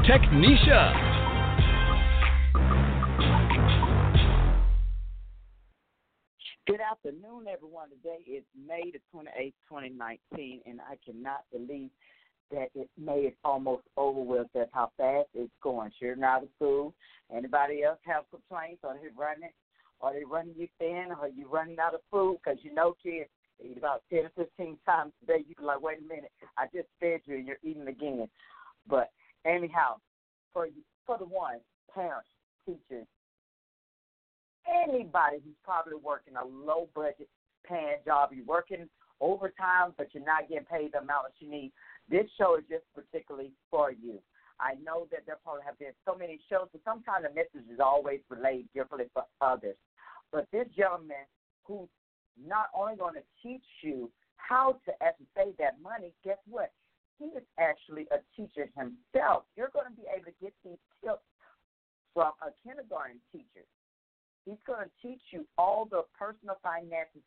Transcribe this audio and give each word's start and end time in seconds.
Technisha. 0.00 1.12
Good 6.66 6.80
afternoon, 6.80 7.46
everyone. 7.52 7.90
Today 7.90 8.18
is 8.26 8.42
May 8.66 8.90
the 8.92 8.98
28th, 9.14 9.52
2019, 9.68 10.60
and 10.66 10.80
I 10.80 10.96
cannot 11.04 11.44
believe 11.52 11.90
that 12.50 12.68
it 12.74 12.88
May 12.98 13.20
is 13.20 13.34
almost 13.44 13.84
over 13.96 14.20
with. 14.20 14.46
That's 14.54 14.70
how 14.72 14.90
fast 14.96 15.28
it's 15.34 15.52
going. 15.62 15.90
Sure, 16.00 16.16
out 16.24 16.42
of 16.42 16.48
school. 16.56 16.94
Anybody 17.34 17.84
else 17.84 17.98
have 18.04 18.24
complaints? 18.30 18.82
Are 18.84 18.94
they 18.94 19.08
running? 19.16 19.50
Are 20.00 20.12
they 20.12 20.24
running 20.24 20.54
you 20.56 20.68
thin? 20.78 21.08
Are 21.18 21.28
you 21.28 21.48
running 21.48 21.78
out 21.78 21.94
of 21.94 22.00
food? 22.10 22.38
Because 22.44 22.58
you 22.62 22.74
know, 22.74 22.96
kids 23.02 23.28
eat 23.64 23.78
about 23.78 24.02
10 24.10 24.24
or 24.24 24.30
15 24.36 24.78
times 24.84 25.12
a 25.22 25.26
day. 25.26 25.44
You 25.46 25.54
can 25.54 25.66
like, 25.66 25.80
wait 25.80 25.98
a 25.98 26.02
minute, 26.02 26.32
I 26.56 26.66
just 26.74 26.88
fed 26.98 27.20
you 27.24 27.36
and 27.36 27.46
you're 27.46 27.58
eating 27.62 27.86
again. 27.86 28.28
But 28.88 29.10
anyhow, 29.46 29.96
for 30.52 30.68
for 31.06 31.18
the 31.18 31.24
one, 31.24 31.58
parents, 31.92 32.28
teachers, 32.66 33.06
anybody 34.66 35.38
who's 35.44 35.56
probably 35.64 35.94
working 36.02 36.34
a 36.36 36.44
low 36.44 36.88
budget 36.94 37.28
paying 37.66 37.96
job, 38.04 38.30
you're 38.32 38.44
working 38.44 38.88
overtime, 39.20 39.94
but 39.96 40.08
you're 40.12 40.24
not 40.24 40.48
getting 40.48 40.64
paid 40.64 40.92
the 40.92 40.98
amount 40.98 41.26
that 41.28 41.44
you 41.44 41.50
need. 41.50 41.72
This 42.08 42.26
show 42.38 42.56
is 42.56 42.64
just 42.68 42.84
particularly 42.94 43.52
for 43.70 43.92
you. 43.92 44.18
I 44.60 44.74
know 44.84 45.08
that 45.10 45.26
there 45.26 45.38
probably 45.42 45.62
have 45.66 45.78
been 45.78 45.94
so 46.04 46.14
many 46.14 46.38
shows, 46.48 46.68
but 46.70 46.82
sometimes 46.84 47.24
the 47.26 47.34
message 47.34 47.68
is 47.72 47.80
always 47.80 48.20
relayed 48.28 48.68
differently 48.74 49.10
for 49.12 49.24
others. 49.40 49.76
But 50.30 50.46
this 50.52 50.66
gentleman 50.76 51.26
who's 51.64 51.88
not 52.38 52.66
only 52.74 52.96
going 52.96 53.14
to 53.14 53.22
teach 53.42 53.64
you 53.82 54.10
how 54.36 54.78
to 54.84 54.92
actually 55.02 55.26
save 55.36 55.56
that 55.58 55.80
money, 55.82 56.12
guess 56.24 56.38
what? 56.48 56.70
He 57.22 57.30
is 57.38 57.46
actually 57.54 58.10
a 58.10 58.18
teacher 58.34 58.66
himself. 58.74 59.44
You're 59.54 59.70
going 59.70 59.86
to 59.86 59.94
be 59.94 60.10
able 60.10 60.26
to 60.26 60.36
get 60.42 60.52
these 60.66 60.82
tips 61.04 61.22
from 62.14 62.32
a 62.42 62.50
kindergarten 62.66 63.22
teacher. 63.30 63.62
He's 64.44 64.58
going 64.66 64.82
to 64.82 64.90
teach 64.98 65.22
you 65.30 65.46
all 65.56 65.86
the 65.86 66.02
personal 66.18 66.58
finances 66.66 67.22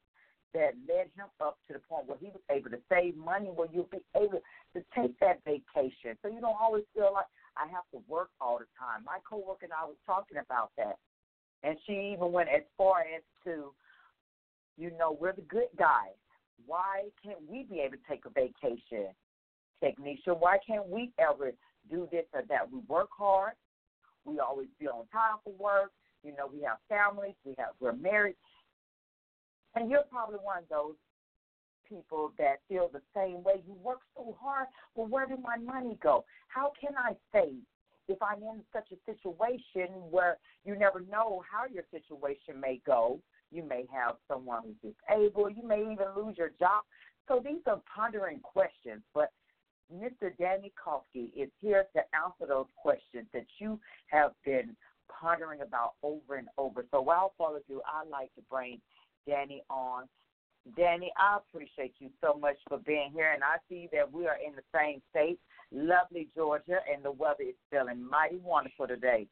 that 0.53 0.75
led 0.83 1.07
him 1.15 1.31
up 1.39 1.59
to 1.67 1.73
the 1.73 1.79
point 1.79 2.07
where 2.07 2.17
he 2.19 2.27
was 2.27 2.43
able 2.51 2.71
to 2.71 2.79
save 2.91 3.15
money, 3.15 3.47
where 3.47 3.69
you'll 3.71 3.87
be 3.87 4.03
able 4.19 4.43
to 4.75 4.83
take 4.91 5.17
that 5.19 5.39
vacation. 5.47 6.19
So 6.21 6.27
you 6.27 6.41
don't 6.41 6.59
always 6.59 6.83
feel 6.93 7.11
like 7.13 7.31
I 7.55 7.67
have 7.71 7.87
to 7.95 8.03
work 8.11 8.31
all 8.41 8.59
the 8.59 8.67
time. 8.75 9.03
My 9.05 9.19
coworker 9.23 9.63
and 9.63 9.73
I 9.73 9.85
was 9.85 9.95
talking 10.05 10.43
about 10.43 10.71
that, 10.75 10.99
and 11.63 11.77
she 11.87 12.11
even 12.13 12.33
went 12.33 12.49
as 12.49 12.63
far 12.77 12.99
as 12.99 13.23
to, 13.45 13.71
you 14.77 14.91
know, 14.99 15.17
we're 15.19 15.31
the 15.31 15.47
good 15.47 15.71
guys. 15.79 16.19
Why 16.65 17.07
can't 17.23 17.39
we 17.49 17.63
be 17.63 17.79
able 17.79 17.95
to 17.95 18.03
take 18.09 18.25
a 18.25 18.29
vacation, 18.29 19.15
Technisha? 19.83 20.37
Why 20.37 20.57
can't 20.65 20.87
we 20.87 21.11
ever 21.19 21.51
do 21.89 22.07
this 22.11 22.25
or 22.33 22.43
that? 22.49 22.71
We 22.71 22.79
work 22.87 23.09
hard. 23.17 23.53
We 24.25 24.39
always 24.39 24.67
be 24.79 24.87
on 24.87 25.05
time 25.07 25.37
for 25.43 25.53
work. 25.53 25.91
You 26.23 26.31
know, 26.35 26.49
we 26.51 26.61
have 26.63 26.77
families. 26.89 27.35
We 27.43 27.55
have 27.57 27.69
we're 27.79 27.93
married. 27.93 28.35
And 29.75 29.89
you're 29.89 30.03
probably 30.09 30.39
one 30.41 30.59
of 30.59 30.69
those 30.69 30.95
people 31.87 32.31
that 32.37 32.61
feel 32.67 32.89
the 32.91 33.01
same 33.15 33.43
way. 33.43 33.61
You 33.67 33.75
work 33.83 33.99
so 34.15 34.35
hard. 34.41 34.67
Well, 34.95 35.07
where 35.07 35.27
did 35.27 35.39
my 35.41 35.57
money 35.57 35.97
go? 36.01 36.25
How 36.47 36.71
can 36.79 36.93
I 36.97 37.13
save? 37.31 37.61
If 38.07 38.21
I'm 38.21 38.41
in 38.43 38.61
such 38.71 38.87
a 38.91 39.11
situation 39.11 39.89
where 40.09 40.37
you 40.63 40.75
never 40.75 41.01
know 41.01 41.43
how 41.51 41.65
your 41.71 41.83
situation 41.91 42.59
may 42.59 42.79
go, 42.85 43.19
you 43.51 43.63
may 43.63 43.85
have 43.91 44.15
someone 44.27 44.61
who's 44.81 44.93
disabled, 45.09 45.53
you 45.55 45.67
may 45.67 45.81
even 45.81 46.07
lose 46.15 46.37
your 46.37 46.51
job. 46.59 46.83
So 47.27 47.41
these 47.43 47.61
are 47.65 47.81
pondering 47.93 48.39
questions, 48.39 49.01
but 49.13 49.31
Mr. 49.93 50.35
Danny 50.37 50.73
Kofke 50.73 51.29
is 51.35 51.49
here 51.61 51.85
to 51.95 52.01
answer 52.15 52.47
those 52.47 52.65
questions 52.75 53.27
that 53.33 53.45
you 53.59 53.79
have 54.07 54.31
been 54.43 54.75
pondering 55.09 55.61
about 55.61 55.93
over 56.01 56.35
and 56.35 56.47
over. 56.57 56.85
So 56.91 57.01
without 57.01 57.33
further 57.37 57.61
ado, 57.67 57.81
I'd 57.85 58.09
like 58.09 58.33
to 58.35 58.41
bring 58.49 58.81
Danny 59.27 59.63
on. 59.69 60.05
Danny, 60.75 61.11
I 61.17 61.37
appreciate 61.37 61.93
you 61.99 62.09
so 62.21 62.33
much 62.39 62.57
for 62.67 62.79
being 62.79 63.11
here, 63.13 63.31
and 63.31 63.43
I 63.43 63.57
see 63.69 63.87
that 63.93 64.11
we 64.11 64.25
are 64.25 64.37
in 64.43 64.55
the 64.55 64.63
same 64.73 65.01
state, 65.11 65.39
lovely 65.71 66.27
Georgia, 66.35 66.79
and 66.91 67.05
the 67.05 67.11
weather 67.11 67.43
is 67.43 67.55
feeling 67.69 68.01
mighty 68.01 68.37
wonderful 68.37 68.87
today. 68.87 69.27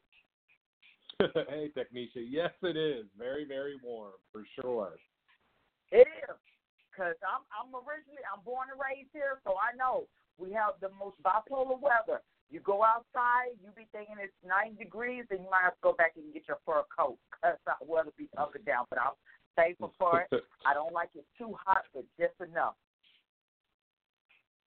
hey, 1.18 1.72
Technisha. 1.76 2.22
Yes, 2.22 2.50
it 2.62 2.76
is. 2.76 3.06
Very, 3.18 3.44
very 3.44 3.74
warm 3.82 4.12
for 4.30 4.44
sure. 4.60 4.94
It 5.90 6.06
is, 6.06 6.38
because 6.90 7.14
I'm 7.26 7.42
I'm 7.50 7.74
originally 7.74 8.22
I'm 8.30 8.42
born 8.44 8.68
and 8.70 8.78
raised 8.78 9.10
here, 9.12 9.38
so 9.44 9.54
I 9.58 9.74
know 9.76 10.06
we 10.38 10.52
have 10.52 10.74
the 10.80 10.90
most 10.98 11.16
bipolar 11.22 11.80
weather. 11.80 12.20
You 12.50 12.60
go 12.60 12.84
outside, 12.84 13.56
you 13.62 13.70
be 13.74 13.86
thinking 13.90 14.16
it's 14.20 14.32
90 14.46 14.82
degrees, 14.82 15.24
and 15.30 15.40
you 15.40 15.50
might 15.50 15.64
have 15.64 15.74
to 15.74 15.82
go 15.82 15.92
back 15.92 16.12
and 16.16 16.32
get 16.32 16.46
your 16.46 16.58
fur 16.64 16.82
coat 16.96 17.18
because 17.30 17.56
the 17.66 17.72
weather 17.86 18.12
be 18.16 18.28
up 18.36 18.54
and 18.54 18.64
down. 18.64 18.84
But 18.90 19.00
I'm 19.00 19.14
thankful 19.56 19.92
for 19.98 20.20
it. 20.20 20.42
I 20.66 20.74
don't 20.74 20.92
like 20.92 21.10
it 21.14 21.24
too 21.38 21.54
hot, 21.64 21.84
but 21.92 22.04
just 22.18 22.34
enough. 22.40 22.74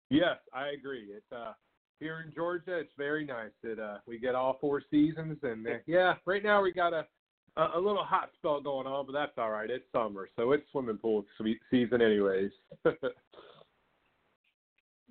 Yes, 0.10 0.38
I 0.54 0.70
agree. 0.70 1.08
It's 1.10 1.32
uh 1.32 1.54
here 2.00 2.24
in 2.26 2.34
Georgia, 2.34 2.78
it's 2.78 2.92
very 2.98 3.26
nice. 3.26 3.52
that 3.64 3.80
uh 3.80 3.98
we 4.06 4.20
get 4.20 4.36
all 4.36 4.58
four 4.62 4.84
seasons, 4.92 5.38
and 5.42 5.66
uh, 5.66 5.72
yeah, 5.88 6.14
right 6.26 6.44
now 6.44 6.62
we 6.62 6.72
got 6.72 6.94
a 6.94 7.08
a, 7.58 7.72
a 7.76 7.80
little 7.80 8.04
hot 8.04 8.30
spell 8.36 8.62
going 8.62 8.88
on, 8.88 9.06
but 9.06 9.14
that's 9.14 9.38
all 9.38 9.52
right. 9.52 9.70
It's 9.70 9.86
summer, 9.92 10.28
so 10.36 10.52
it's 10.52 10.64
swimming 10.72 10.98
pool 10.98 11.26
season, 11.72 12.02
anyways. 12.02 12.52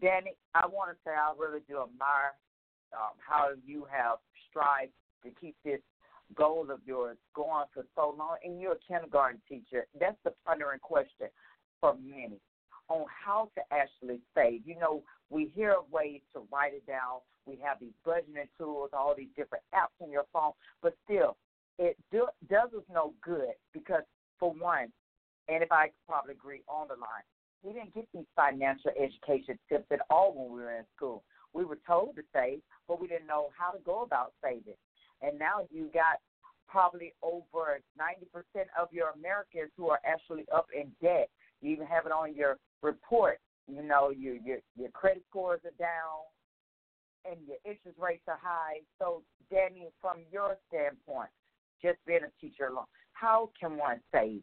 Danny, 0.02 0.34
I 0.54 0.66
want 0.66 0.90
to 0.90 0.96
say 1.06 1.12
I 1.12 1.32
really 1.38 1.60
do 1.68 1.78
admire 1.78 2.34
um, 2.92 3.14
how 3.18 3.50
you 3.64 3.86
have 3.88 4.18
strived 4.50 4.90
to 5.24 5.30
keep 5.40 5.54
this 5.64 5.80
goal 6.36 6.66
of 6.72 6.80
yours 6.84 7.16
going 7.34 7.66
for 7.72 7.84
so 7.94 8.14
long, 8.18 8.36
and 8.42 8.60
you're 8.60 8.72
a 8.72 8.86
kindergarten 8.88 9.40
teacher. 9.48 9.86
That's 9.98 10.16
the 10.24 10.32
pondering 10.44 10.80
question 10.80 11.28
for 11.80 11.94
many 11.94 12.40
on 12.88 13.04
how 13.24 13.50
to 13.54 13.62
actually 13.70 14.20
save. 14.34 14.66
You 14.66 14.78
know, 14.80 15.02
we 15.30 15.52
hear 15.54 15.72
of 15.72 15.84
ways 15.92 16.20
to 16.34 16.42
write 16.52 16.74
it 16.74 16.86
down. 16.86 17.20
We 17.46 17.58
have 17.62 17.78
these 17.80 17.94
budgeting 18.04 18.48
tools, 18.58 18.90
all 18.92 19.14
these 19.16 19.30
different 19.36 19.62
apps 19.72 19.94
on 20.00 20.10
your 20.10 20.26
phone, 20.32 20.52
but 20.82 20.94
still, 21.04 21.36
it 21.78 21.96
do, 22.10 22.26
does 22.50 22.70
us 22.76 22.84
no 22.92 23.14
good 23.22 23.54
because, 23.72 24.02
for 24.38 24.52
one, 24.52 24.88
and 25.48 25.62
if 25.62 25.70
I 25.70 25.86
could 25.86 26.06
probably 26.08 26.32
agree 26.32 26.62
on 26.68 26.88
the 26.88 26.94
line, 26.94 27.26
we 27.62 27.72
didn't 27.72 27.94
get 27.94 28.08
these 28.12 28.26
financial 28.34 28.90
education 28.98 29.58
tips 29.68 29.86
at 29.92 30.00
all 30.10 30.34
when 30.34 30.52
we 30.52 30.62
were 30.62 30.76
in 30.76 30.84
school. 30.96 31.22
We 31.54 31.64
were 31.64 31.78
told 31.86 32.16
to 32.16 32.22
save, 32.34 32.60
but 32.88 33.00
we 33.00 33.06
didn't 33.06 33.26
know 33.26 33.50
how 33.56 33.70
to 33.70 33.78
go 33.84 34.02
about 34.02 34.32
saving. 34.42 34.80
And 35.20 35.38
now 35.38 35.66
you 35.70 35.90
got 35.92 36.18
probably 36.68 37.12
over 37.22 37.80
90% 38.00 38.64
of 38.80 38.88
your 38.90 39.10
Americans 39.10 39.70
who 39.76 39.90
are 39.90 40.00
actually 40.04 40.44
up 40.52 40.66
in 40.74 40.90
debt. 41.00 41.28
You 41.60 41.70
even 41.72 41.86
have 41.86 42.06
it 42.06 42.12
on 42.12 42.34
your 42.34 42.56
report. 42.82 43.38
You 43.68 43.82
know, 43.82 44.10
your 44.10 44.34
your 44.34 44.58
your 44.76 44.90
credit 44.90 45.22
scores 45.30 45.60
are 45.64 45.78
down, 45.78 46.26
and 47.30 47.38
your 47.46 47.58
interest 47.64 47.96
rates 48.00 48.24
are 48.26 48.40
high. 48.42 48.80
So, 48.98 49.22
Danny, 49.50 49.86
from 50.00 50.24
your 50.32 50.56
standpoint, 50.68 51.30
just 51.80 51.98
being 52.04 52.22
a 52.24 52.40
teacher 52.40 52.66
alone, 52.66 52.86
how 53.12 53.50
can 53.58 53.76
one 53.76 54.00
save? 54.12 54.42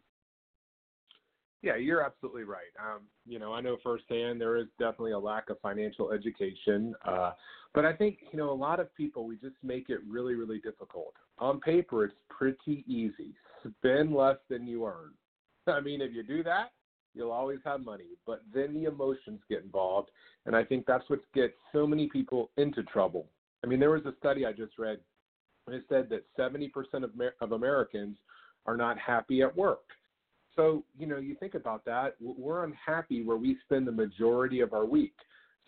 Yeah, 1.62 1.76
you're 1.76 2.02
absolutely 2.02 2.44
right. 2.44 2.72
Um, 2.78 3.02
you 3.26 3.38
know, 3.38 3.52
I 3.52 3.60
know 3.60 3.76
firsthand 3.82 4.40
there 4.40 4.56
is 4.56 4.66
definitely 4.78 5.12
a 5.12 5.18
lack 5.18 5.50
of 5.50 5.60
financial 5.60 6.10
education, 6.10 6.94
uh, 7.06 7.32
but 7.74 7.84
I 7.84 7.92
think 7.92 8.18
you 8.32 8.38
know 8.38 8.50
a 8.50 8.54
lot 8.54 8.80
of 8.80 8.94
people 8.94 9.26
we 9.26 9.36
just 9.36 9.56
make 9.62 9.90
it 9.90 10.00
really, 10.08 10.34
really 10.34 10.58
difficult. 10.58 11.12
On 11.38 11.60
paper, 11.60 12.04
it's 12.04 12.14
pretty 12.30 12.82
easy. 12.86 13.34
Spend 13.78 14.14
less 14.14 14.38
than 14.48 14.66
you 14.66 14.86
earn. 14.86 15.12
I 15.66 15.80
mean, 15.80 16.00
if 16.00 16.14
you 16.14 16.22
do 16.22 16.42
that, 16.44 16.72
you'll 17.14 17.30
always 17.30 17.58
have 17.66 17.84
money. 17.84 18.16
But 18.26 18.40
then 18.54 18.72
the 18.72 18.84
emotions 18.84 19.40
get 19.50 19.62
involved, 19.62 20.10
and 20.46 20.56
I 20.56 20.64
think 20.64 20.86
that's 20.86 21.08
what 21.10 21.20
gets 21.34 21.54
so 21.74 21.86
many 21.86 22.08
people 22.08 22.50
into 22.56 22.82
trouble. 22.84 23.26
I 23.62 23.66
mean, 23.66 23.80
there 23.80 23.90
was 23.90 24.06
a 24.06 24.14
study 24.18 24.46
I 24.46 24.52
just 24.52 24.78
read, 24.78 24.98
and 25.66 25.76
it 25.76 25.84
said 25.90 26.08
that 26.08 26.24
70% 26.38 26.70
of, 27.04 27.10
of 27.42 27.52
Americans 27.52 28.16
are 28.64 28.78
not 28.78 28.98
happy 28.98 29.42
at 29.42 29.54
work. 29.54 29.80
So, 30.56 30.84
you 30.98 31.06
know, 31.06 31.18
you 31.18 31.34
think 31.36 31.54
about 31.54 31.84
that, 31.84 32.16
we're 32.20 32.64
unhappy 32.64 33.22
where 33.22 33.36
we 33.36 33.56
spend 33.64 33.86
the 33.86 33.92
majority 33.92 34.60
of 34.60 34.72
our 34.72 34.84
week. 34.84 35.14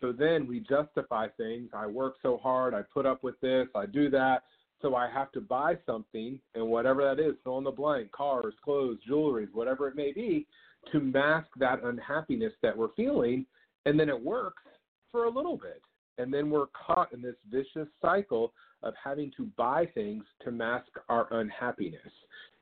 So 0.01 0.13
then 0.13 0.47
we 0.49 0.61
justify 0.61 1.29
things. 1.37 1.71
I 1.73 1.87
work 1.87 2.17
so 2.23 2.37
hard. 2.43 2.75
I 2.75 2.83
put 2.93 3.07
up 3.07 3.23
with 3.23 3.41
this. 3.41 3.69
I 3.75 3.87
do 3.87 4.11
that. 4.11 4.43
So 4.81 4.97
I 4.97 5.09
have 5.09 5.31
to 5.33 5.41
buy 5.41 5.77
something, 5.87 6.41
and 6.57 6.67
whatever 6.67 7.05
that 7.05 7.23
is, 7.23 7.35
fill 7.45 7.59
in 7.59 7.65
the 7.65 7.71
blank 7.71 8.11
cars, 8.11 8.53
clothes, 8.65 8.99
jewelry, 9.07 9.47
whatever 9.53 9.87
it 9.87 9.95
may 9.95 10.13
be 10.13 10.49
to 10.91 10.99
mask 10.99 11.47
that 11.57 11.85
unhappiness 11.85 12.53
that 12.63 12.77
we're 12.77 12.93
feeling. 12.97 13.47
And 13.87 13.99
then 13.99 14.09
it 14.09 14.21
works 14.21 14.65
for 15.13 15.27
a 15.27 15.31
little 15.31 15.57
bit. 15.57 15.83
And 16.19 16.35
then 16.35 16.51
we're 16.51 16.67
caught 16.87 17.13
in 17.13 17.23
this 17.23 17.37
vicious 17.49 17.89
cycle 18.01 18.53
of 18.83 18.95
having 19.03 19.33
to 19.37 19.47
buy 19.57 19.87
things 19.95 20.25
to 20.45 20.51
mask 20.51 20.89
our 21.09 21.33
unhappiness. 21.33 22.01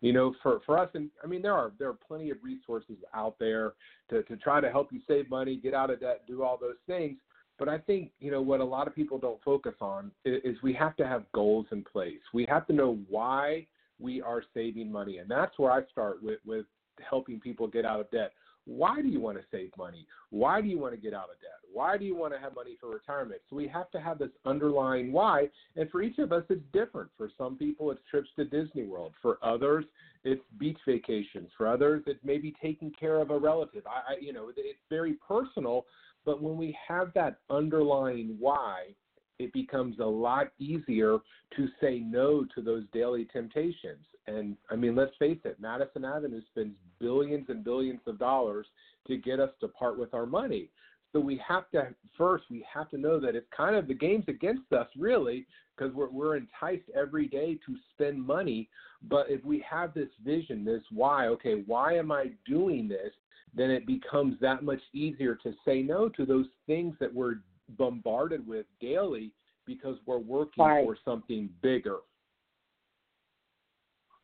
You 0.00 0.12
know, 0.12 0.34
for, 0.42 0.60
for 0.64 0.78
us, 0.78 0.88
and 0.94 1.10
I 1.22 1.26
mean, 1.26 1.42
there 1.42 1.52
are 1.52 1.72
there 1.78 1.88
are 1.88 1.98
plenty 2.06 2.30
of 2.30 2.38
resources 2.42 2.96
out 3.14 3.36
there 3.38 3.74
to, 4.08 4.22
to 4.24 4.36
try 4.36 4.60
to 4.60 4.70
help 4.70 4.92
you 4.92 5.00
save 5.06 5.28
money, 5.28 5.56
get 5.56 5.74
out 5.74 5.90
of 5.90 6.00
debt, 6.00 6.22
do 6.26 6.42
all 6.42 6.58
those 6.58 6.76
things. 6.86 7.18
But 7.58 7.68
I 7.68 7.76
think 7.76 8.10
you 8.18 8.30
know 8.30 8.40
what 8.40 8.60
a 8.60 8.64
lot 8.64 8.86
of 8.86 8.94
people 8.94 9.18
don't 9.18 9.42
focus 9.44 9.74
on 9.80 10.10
is, 10.24 10.40
is 10.42 10.62
we 10.62 10.72
have 10.74 10.96
to 10.96 11.06
have 11.06 11.30
goals 11.32 11.66
in 11.70 11.84
place. 11.84 12.20
We 12.32 12.46
have 12.48 12.66
to 12.68 12.72
know 12.72 12.98
why 13.10 13.66
we 13.98 14.22
are 14.22 14.42
saving 14.54 14.90
money, 14.90 15.18
and 15.18 15.30
that's 15.30 15.58
where 15.58 15.70
I 15.70 15.82
start 15.92 16.22
with 16.22 16.38
with 16.46 16.64
helping 17.06 17.38
people 17.38 17.66
get 17.66 17.84
out 17.84 18.00
of 18.00 18.10
debt. 18.10 18.32
Why 18.66 19.00
do 19.02 19.08
you 19.08 19.20
want 19.20 19.38
to 19.38 19.44
save 19.50 19.70
money? 19.76 20.06
Why 20.30 20.60
do 20.60 20.68
you 20.68 20.78
want 20.78 20.94
to 20.94 21.00
get 21.00 21.14
out 21.14 21.24
of 21.24 21.40
debt? 21.40 21.50
Why 21.72 21.96
do 21.96 22.04
you 22.04 22.14
want 22.14 22.32
to 22.34 22.38
have 22.38 22.54
money 22.54 22.76
for 22.80 22.90
retirement? 22.90 23.40
So 23.48 23.56
we 23.56 23.66
have 23.68 23.90
to 23.92 24.00
have 24.00 24.18
this 24.18 24.30
underlying 24.44 25.12
why. 25.12 25.48
And 25.76 25.90
for 25.90 26.02
each 26.02 26.18
of 26.18 26.32
us, 26.32 26.44
it's 26.48 26.62
different. 26.72 27.10
For 27.16 27.30
some 27.38 27.56
people, 27.56 27.90
it's 27.90 28.00
trips 28.10 28.28
to 28.36 28.44
Disney 28.44 28.84
World. 28.84 29.14
For 29.22 29.38
others, 29.42 29.84
it's 30.24 30.42
beach 30.58 30.78
vacations. 30.86 31.48
For 31.56 31.66
others, 31.66 32.02
it 32.06 32.18
may 32.24 32.38
be 32.38 32.54
taking 32.62 32.92
care 32.98 33.16
of 33.16 33.30
a 33.30 33.38
relative. 33.38 33.84
I, 33.86 34.14
I 34.14 34.16
you 34.20 34.32
know, 34.32 34.50
it's 34.56 34.78
very 34.88 35.14
personal. 35.26 35.86
But 36.24 36.42
when 36.42 36.56
we 36.56 36.76
have 36.86 37.12
that 37.14 37.38
underlying 37.48 38.36
why, 38.38 38.94
it 39.40 39.52
becomes 39.54 39.98
a 39.98 40.04
lot 40.04 40.48
easier 40.58 41.18
to 41.56 41.68
say 41.80 42.00
no 42.00 42.44
to 42.54 42.60
those 42.60 42.84
daily 42.92 43.24
temptations. 43.32 44.04
And 44.26 44.56
I 44.70 44.76
mean, 44.76 44.94
let's 44.94 45.16
face 45.18 45.38
it, 45.44 45.58
Madison 45.58 46.04
Avenue 46.04 46.42
spends 46.50 46.74
billions 47.00 47.46
and 47.48 47.64
billions 47.64 48.00
of 48.06 48.18
dollars 48.18 48.66
to 49.06 49.16
get 49.16 49.40
us 49.40 49.50
to 49.60 49.68
part 49.68 49.98
with 49.98 50.12
our 50.12 50.26
money. 50.26 50.70
So 51.12 51.18
we 51.18 51.40
have 51.46 51.68
to 51.70 51.88
first 52.16 52.44
we 52.50 52.64
have 52.72 52.88
to 52.90 52.98
know 52.98 53.18
that 53.18 53.34
it's 53.34 53.48
kind 53.56 53.74
of 53.74 53.88
the 53.88 53.94
game's 53.94 54.26
against 54.28 54.72
us 54.72 54.86
really 54.96 55.46
because 55.76 55.92
we're 55.94 56.10
we're 56.10 56.36
enticed 56.36 56.88
every 56.94 57.26
day 57.26 57.58
to 57.66 57.76
spend 57.94 58.24
money. 58.24 58.68
But 59.08 59.30
if 59.30 59.42
we 59.44 59.64
have 59.68 59.94
this 59.94 60.10
vision, 60.24 60.64
this 60.64 60.82
why, 60.90 61.26
okay, 61.28 61.64
why 61.66 61.94
am 61.94 62.12
I 62.12 62.32
doing 62.46 62.86
this? 62.86 63.12
Then 63.54 63.70
it 63.70 63.86
becomes 63.86 64.36
that 64.40 64.62
much 64.62 64.82
easier 64.92 65.34
to 65.36 65.52
say 65.64 65.82
no 65.82 66.08
to 66.10 66.24
those 66.24 66.46
things 66.66 66.94
that 67.00 67.12
we're 67.12 67.36
bombarded 67.76 68.46
with 68.46 68.66
daily 68.80 69.32
because 69.66 69.96
we're 70.06 70.18
working 70.18 70.64
right. 70.64 70.84
for 70.84 70.96
something 71.04 71.48
bigger. 71.62 71.98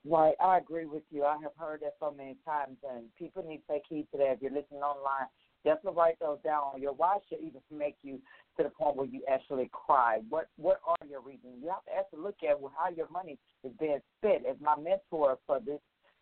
Right, 0.09 0.35
I 0.41 0.59
agree 0.59 0.87
with 0.87 1.03
you. 1.11 1.25
I 1.25 1.37
have 1.43 1.53
heard 1.59 1.81
that 1.81 1.95
so 1.99 2.15
many 2.17 2.37
times, 2.45 2.77
and 2.89 3.07
people 3.19 3.43
need 3.43 3.63
to 3.67 3.73
take 3.73 3.83
heed 3.89 4.07
to 4.13 4.19
that. 4.19 4.35
If 4.35 4.43
you're 4.43 4.53
listening 4.53 4.81
online, 4.81 5.27
definitely 5.65 5.99
write 5.99 6.19
those 6.21 6.39
down. 6.45 6.81
Your 6.81 6.93
why 6.93 7.19
should 7.29 7.41
even 7.41 7.61
make 7.77 7.97
you 8.03 8.21
to 8.57 8.63
the 8.63 8.71
point 8.71 8.97
where 8.97 9.07
you 9.07 9.23
actually 9.29 9.69
cry. 9.73 10.21
What 10.29 10.47
What 10.57 10.81
are 10.87 11.07
your 11.09 11.21
reasons? 11.21 11.55
You 11.61 11.71
have 11.71 11.85
to 11.87 11.99
actually 11.99 12.21
look 12.21 12.37
at 12.49 12.57
how 12.79 12.89
your 12.91 13.09
money 13.11 13.37
is 13.65 13.73
being 13.81 13.99
spent. 14.19 14.47
As 14.47 14.57
my 14.61 14.77
mentor 14.77 15.39
for 15.45 15.59
this 15.59 15.81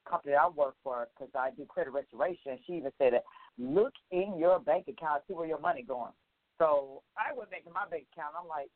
company 0.09 0.35
I 0.35 0.49
work 0.49 0.77
for, 0.83 1.09
because 1.15 1.33
I 1.35 1.51
do 1.51 1.67
credit 1.67 1.93
restoration, 1.93 2.59
she 2.67 2.75
even 2.75 2.93
said 2.99 3.13
that 3.13 3.25
look 3.59 3.93
in 4.11 4.37
your 4.39 4.59
bank 4.61 4.89
account, 4.89 5.23
see 5.29 5.35
where 5.35 5.47
your 5.47 5.61
money 5.61 5.83
going. 5.83 6.13
So 6.59 7.03
I 7.19 7.35
was 7.35 7.49
making 7.51 7.73
my 7.73 7.87
bank 7.91 8.07
account. 8.13 8.39
I'm 8.39 8.49
like, 8.49 8.71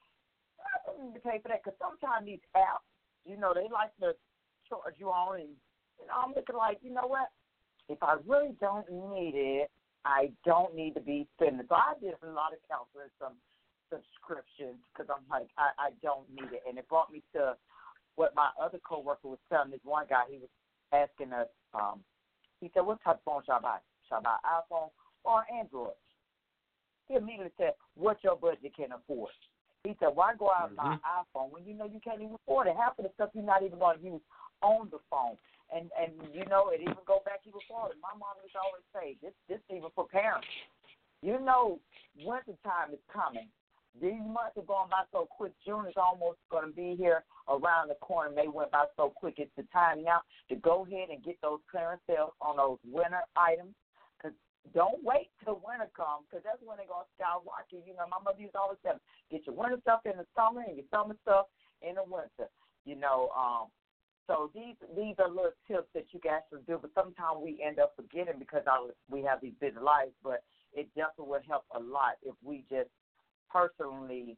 I 0.58 0.82
don't 0.84 0.98
need 1.06 1.14
to 1.14 1.22
pay 1.22 1.38
for 1.38 1.48
that 1.48 1.62
because 1.62 1.78
sometimes 1.78 2.26
these 2.26 2.42
apps, 2.56 2.82
you 3.25 3.38
know, 3.38 3.54
they 3.54 3.70
like 3.70 3.94
to 4.02 4.19
charge 4.69 4.98
you 4.98 5.08
on, 5.08 5.40
and 5.40 5.54
know, 6.06 6.14
I'm 6.14 6.34
looking 6.34 6.56
like, 6.56 6.78
you 6.82 6.92
know 6.92 7.06
what? 7.06 7.28
If 7.88 8.02
I 8.02 8.16
really 8.26 8.54
don't 8.60 8.88
need 8.90 9.34
it, 9.34 9.70
I 10.04 10.30
don't 10.44 10.75
need 10.75 10.94
to 10.94 11.00
be 11.00 11.26
spending. 11.36 11.66
So 11.69 11.75
I 11.75 11.94
did 12.00 12.14
a 12.22 12.30
lot 12.30 12.52
of 12.52 12.60
counseling, 12.69 13.10
some 13.19 13.34
subscriptions 13.90 14.78
because 14.92 15.08
I'm 15.08 15.25
like, 15.30 15.48
I, 15.56 15.72
I 15.78 15.90
don't 16.02 16.28
need 16.30 16.52
it, 16.52 16.62
and 16.69 16.78
it 16.78 16.88
brought 16.88 17.12
me 17.12 17.22
to 17.34 17.56
what 18.16 18.34
my 18.34 18.50
other 18.60 18.78
coworker 18.86 19.28
was 19.28 19.38
telling 19.48 19.70
this 19.70 19.80
one 19.84 20.06
guy. 20.08 20.25
He 20.28 20.38
was 20.38 20.52
asking 20.92 21.32
us. 21.32 21.48
um 21.75 22.00
He 22.60 22.70
said, 22.75 22.84
"What 22.84 23.02
type 23.02 23.16
of 23.16 23.25
phone 23.25 23.42
should 23.44 23.52
I 23.52 23.60
buy? 23.60 23.78
Should 24.08 24.16
I 24.16 24.20
buy 24.20 24.36
iPhone 24.44 24.90
or 25.25 25.44
Android?" 25.52 25.96
He 27.08 27.14
immediately 27.16 27.52
said, 27.56 27.72
"What 27.94 28.22
your 28.22 28.37
budget 28.37 28.76
can 28.76 28.93
afford." 28.93 29.32
He 29.84 29.96
said, 29.99 30.14
"Why 30.14 30.34
go 30.37 30.50
out 30.52 30.69
and 30.69 30.76
buy 30.76 30.93
an 30.93 30.99
Mm-hmm. 31.00 31.38
iPhone 31.38 31.50
when 31.50 31.64
you 31.64 31.75
know 31.75 31.87
you 31.87 32.00
can't 32.00 32.20
even 32.20 32.34
afford 32.34 32.66
it? 32.66 32.76
Half 32.76 32.99
of 32.99 33.05
the 33.05 33.12
stuff 33.14 33.31
you're 33.32 33.44
not 33.44 33.62
even 33.62 33.78
going 33.78 33.99
to 33.99 34.05
use 34.05 34.22
on 34.62 34.88
the 34.90 34.99
phone." 35.10 35.37
And 35.72 35.90
and 36.00 36.12
you 36.34 36.44
know 36.46 36.70
it 36.70 36.81
even 36.81 36.96
go 37.06 37.20
back 37.25 37.40
even 37.46 37.60
farther. 37.69 37.94
My 38.00 38.16
mom 38.19 38.37
used 38.43 38.55
to 38.55 38.60
always 38.60 38.84
say, 38.93 39.16
"This 39.22 39.34
this 39.49 39.60
even 39.70 39.90
for 39.94 40.06
parents. 40.06 40.49
You 41.22 41.40
know, 41.40 41.81
winter 42.25 42.56
time 42.64 42.93
is 42.93 43.00
coming. 43.12 43.49
These 44.00 44.22
months 44.22 44.56
are 44.56 44.62
going 44.62 44.88
by 44.90 45.02
so 45.11 45.26
quick. 45.26 45.52
June 45.66 45.87
is 45.87 45.94
almost 45.96 46.38
going 46.50 46.66
to 46.66 46.72
be 46.72 46.94
here 46.96 47.25
around 47.49 47.88
the 47.88 47.96
corner. 48.00 48.32
They 48.34 48.46
went 48.46 48.70
by 48.70 48.84
so 48.96 49.11
quick. 49.14 49.34
It's 49.38 49.50
the 49.56 49.64
time 49.72 50.04
now 50.04 50.22
to 50.49 50.54
go 50.56 50.87
ahead 50.87 51.08
and 51.11 51.25
get 51.25 51.37
those 51.43 51.58
clearance 51.70 52.00
sales 52.06 52.31
on 52.40 52.56
those 52.58 52.78
winter 52.84 53.22
items. 53.37 53.75
Don't 54.75 55.00
wait 55.02 55.32
till 55.44 55.62
winter 55.64 55.88
comes, 55.96 56.28
because 56.28 56.44
that's 56.44 56.60
when 56.60 56.76
they're 56.76 56.90
going 56.90 57.08
to 57.08 57.14
skyrocket. 57.16 57.88
You 57.88 57.96
know, 57.96 58.05
my 58.10 58.20
mother 58.20 58.37
used 58.37 58.52
to 58.52 58.60
always 58.60 58.78
tell 58.84 59.00
me, 59.00 59.05
get 59.32 59.46
your 59.49 59.56
winter 59.56 59.81
stuff 59.81 60.05
in 60.05 60.20
the 60.20 60.28
summer 60.37 60.60
and 60.60 60.76
your 60.76 60.88
summer 60.93 61.16
stuff 61.25 61.49
in 61.81 61.96
the 61.96 62.05
winter. 62.05 62.52
You 62.84 62.96
know, 62.96 63.32
um, 63.32 63.72
so 64.28 64.52
these 64.52 64.76
these 64.93 65.16
are 65.19 65.28
little 65.28 65.56
tips 65.66 65.88
that 65.96 66.12
you 66.12 66.20
guys 66.20 66.44
should 66.52 66.66
do, 66.69 66.78
but 66.81 66.93
sometimes 66.93 67.40
we 67.40 67.64
end 67.64 67.81
up 67.81 67.96
forgetting 67.96 68.38
because 68.38 68.62
our, 68.69 68.93
we 69.08 69.25
have 69.25 69.40
these 69.40 69.56
busy 69.56 69.81
lives. 69.81 70.12
But 70.22 70.44
it 70.76 70.88
definitely 70.94 71.32
would 71.32 71.49
help 71.49 71.64
a 71.75 71.81
lot 71.81 72.20
if 72.22 72.37
we 72.44 72.64
just 72.69 72.93
personally 73.49 74.37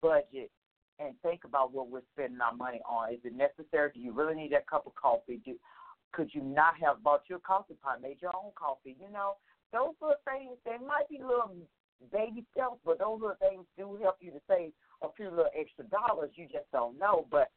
budget 0.00 0.50
and 0.98 1.12
think 1.22 1.44
about 1.44 1.72
what 1.72 1.90
we're 1.90 2.06
spending 2.14 2.40
our 2.40 2.56
money 2.56 2.80
on. 2.88 3.12
Is 3.12 3.20
it 3.24 3.36
necessary? 3.36 3.90
Do 3.92 4.00
you 4.00 4.12
really 4.12 4.34
need 4.34 4.52
that 4.52 4.66
cup 4.66 4.86
of 4.86 4.94
coffee? 4.94 5.40
Do 5.44 5.54
could 6.12 6.30
you 6.32 6.42
not 6.42 6.74
have 6.82 7.02
bought 7.02 7.22
your 7.28 7.40
coffee 7.40 7.76
pot, 7.82 8.02
made 8.02 8.20
your 8.20 8.34
own 8.34 8.52
coffee? 8.54 8.96
You 9.00 9.12
know, 9.12 9.36
those 9.72 9.94
little 10.00 10.16
things. 10.24 10.56
They 10.64 10.78
might 10.84 11.08
be 11.08 11.18
little 11.20 11.52
baby 12.12 12.44
steps, 12.52 12.80
but 12.84 12.98
those 12.98 13.20
little 13.20 13.40
things 13.40 13.64
do 13.76 13.98
help 14.02 14.16
you 14.20 14.30
to 14.32 14.40
save 14.48 14.72
a 15.02 15.08
few 15.16 15.30
little 15.30 15.52
extra 15.58 15.84
dollars. 15.84 16.30
You 16.34 16.46
just 16.46 16.70
don't 16.72 16.98
know. 16.98 17.26
But 17.30 17.50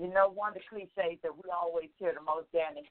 you 0.00 0.08
know, 0.08 0.30
one 0.32 0.52
of 0.52 0.54
the 0.54 0.64
cliches 0.68 1.20
that 1.22 1.34
we 1.34 1.50
always 1.52 1.90
hear 1.98 2.14
the 2.14 2.24
most, 2.24 2.46
Danny, 2.52 2.88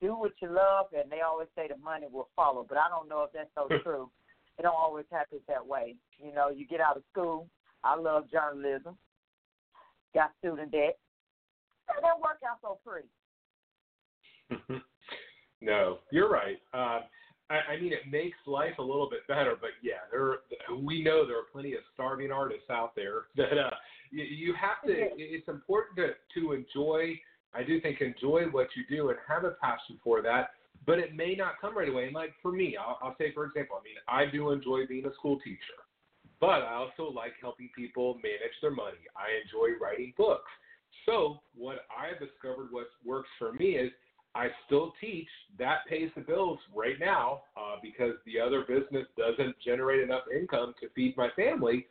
do 0.00 0.14
what 0.14 0.32
you 0.40 0.48
love, 0.48 0.86
and 0.96 1.10
they 1.10 1.20
always 1.20 1.48
say 1.54 1.68
the 1.68 1.76
money 1.76 2.06
will 2.10 2.28
follow. 2.34 2.66
But 2.68 2.78
I 2.78 2.88
don't 2.88 3.08
know 3.08 3.22
if 3.24 3.32
that's 3.32 3.50
so 3.54 3.68
hmm. 3.70 3.82
true. 3.82 4.10
It 4.58 4.62
don't 4.62 4.76
always 4.76 5.06
happen 5.10 5.40
that 5.48 5.66
way. 5.66 5.96
You 6.18 6.34
know, 6.34 6.50
you 6.50 6.66
get 6.66 6.80
out 6.80 6.96
of 6.96 7.02
school. 7.10 7.48
I 7.82 7.96
love 7.96 8.30
journalism. 8.30 8.98
Got 10.14 10.32
student 10.38 10.72
debt. 10.72 10.98
That 11.88 12.02
don't 12.02 12.20
work 12.20 12.40
out 12.44 12.58
so 12.60 12.78
pretty. 12.84 13.08
no, 15.60 15.98
you're 16.10 16.30
right. 16.30 16.58
Uh, 16.72 17.00
I, 17.50 17.72
I 17.72 17.80
mean, 17.80 17.92
it 17.92 18.10
makes 18.10 18.38
life 18.46 18.78
a 18.78 18.82
little 18.82 19.08
bit 19.10 19.26
better, 19.28 19.54
but 19.60 19.70
yeah, 19.82 20.06
there. 20.10 20.36
We 20.80 21.02
know 21.02 21.26
there 21.26 21.38
are 21.38 21.50
plenty 21.52 21.74
of 21.74 21.80
starving 21.92 22.30
artists 22.30 22.70
out 22.70 22.94
there 22.94 23.22
that 23.36 23.58
uh, 23.58 23.70
you, 24.10 24.24
you 24.24 24.54
have 24.54 24.86
to. 24.86 25.08
It's 25.16 25.48
important 25.48 25.96
to 25.96 26.40
to 26.40 26.52
enjoy. 26.52 27.18
I 27.52 27.64
do 27.64 27.80
think 27.80 28.00
enjoy 28.00 28.44
what 28.52 28.68
you 28.76 28.84
do 28.88 29.08
and 29.08 29.18
have 29.26 29.42
a 29.42 29.56
passion 29.60 29.98
for 30.04 30.22
that, 30.22 30.50
but 30.86 31.00
it 31.00 31.16
may 31.16 31.34
not 31.34 31.54
come 31.60 31.76
right 31.76 31.88
away. 31.88 32.04
And 32.04 32.14
like 32.14 32.30
for 32.40 32.52
me, 32.52 32.76
I'll, 32.76 32.98
I'll 33.02 33.16
say 33.18 33.32
for 33.34 33.44
example, 33.44 33.76
I 33.80 33.82
mean, 33.82 33.98
I 34.06 34.30
do 34.30 34.52
enjoy 34.52 34.86
being 34.86 35.06
a 35.06 35.14
school 35.14 35.40
teacher, 35.40 35.82
but 36.40 36.62
I 36.62 36.74
also 36.74 37.10
like 37.12 37.32
helping 37.40 37.68
people 37.76 38.14
manage 38.22 38.54
their 38.62 38.70
money. 38.70 39.02
I 39.16 39.34
enjoy 39.42 39.76
writing 39.82 40.14
books. 40.16 40.50
So 41.06 41.40
what 41.56 41.86
I've 41.90 42.20
discovered 42.20 42.68
what 42.70 42.86
works 43.04 43.28
for 43.38 43.52
me 43.52 43.70
is 43.70 43.90
I 44.34 44.48
still 44.66 44.92
teach. 45.00 45.28
That 45.58 45.78
pays 45.88 46.10
the 46.14 46.22
bills 46.22 46.58
right 46.74 46.98
now 47.00 47.42
uh, 47.56 47.76
because 47.82 48.14
the 48.26 48.38
other 48.38 48.60
business 48.60 49.06
doesn't 49.16 49.56
generate 49.64 50.02
enough 50.02 50.22
income 50.34 50.74
to 50.80 50.88
feed 50.94 51.16
my 51.16 51.28
family. 51.36 51.86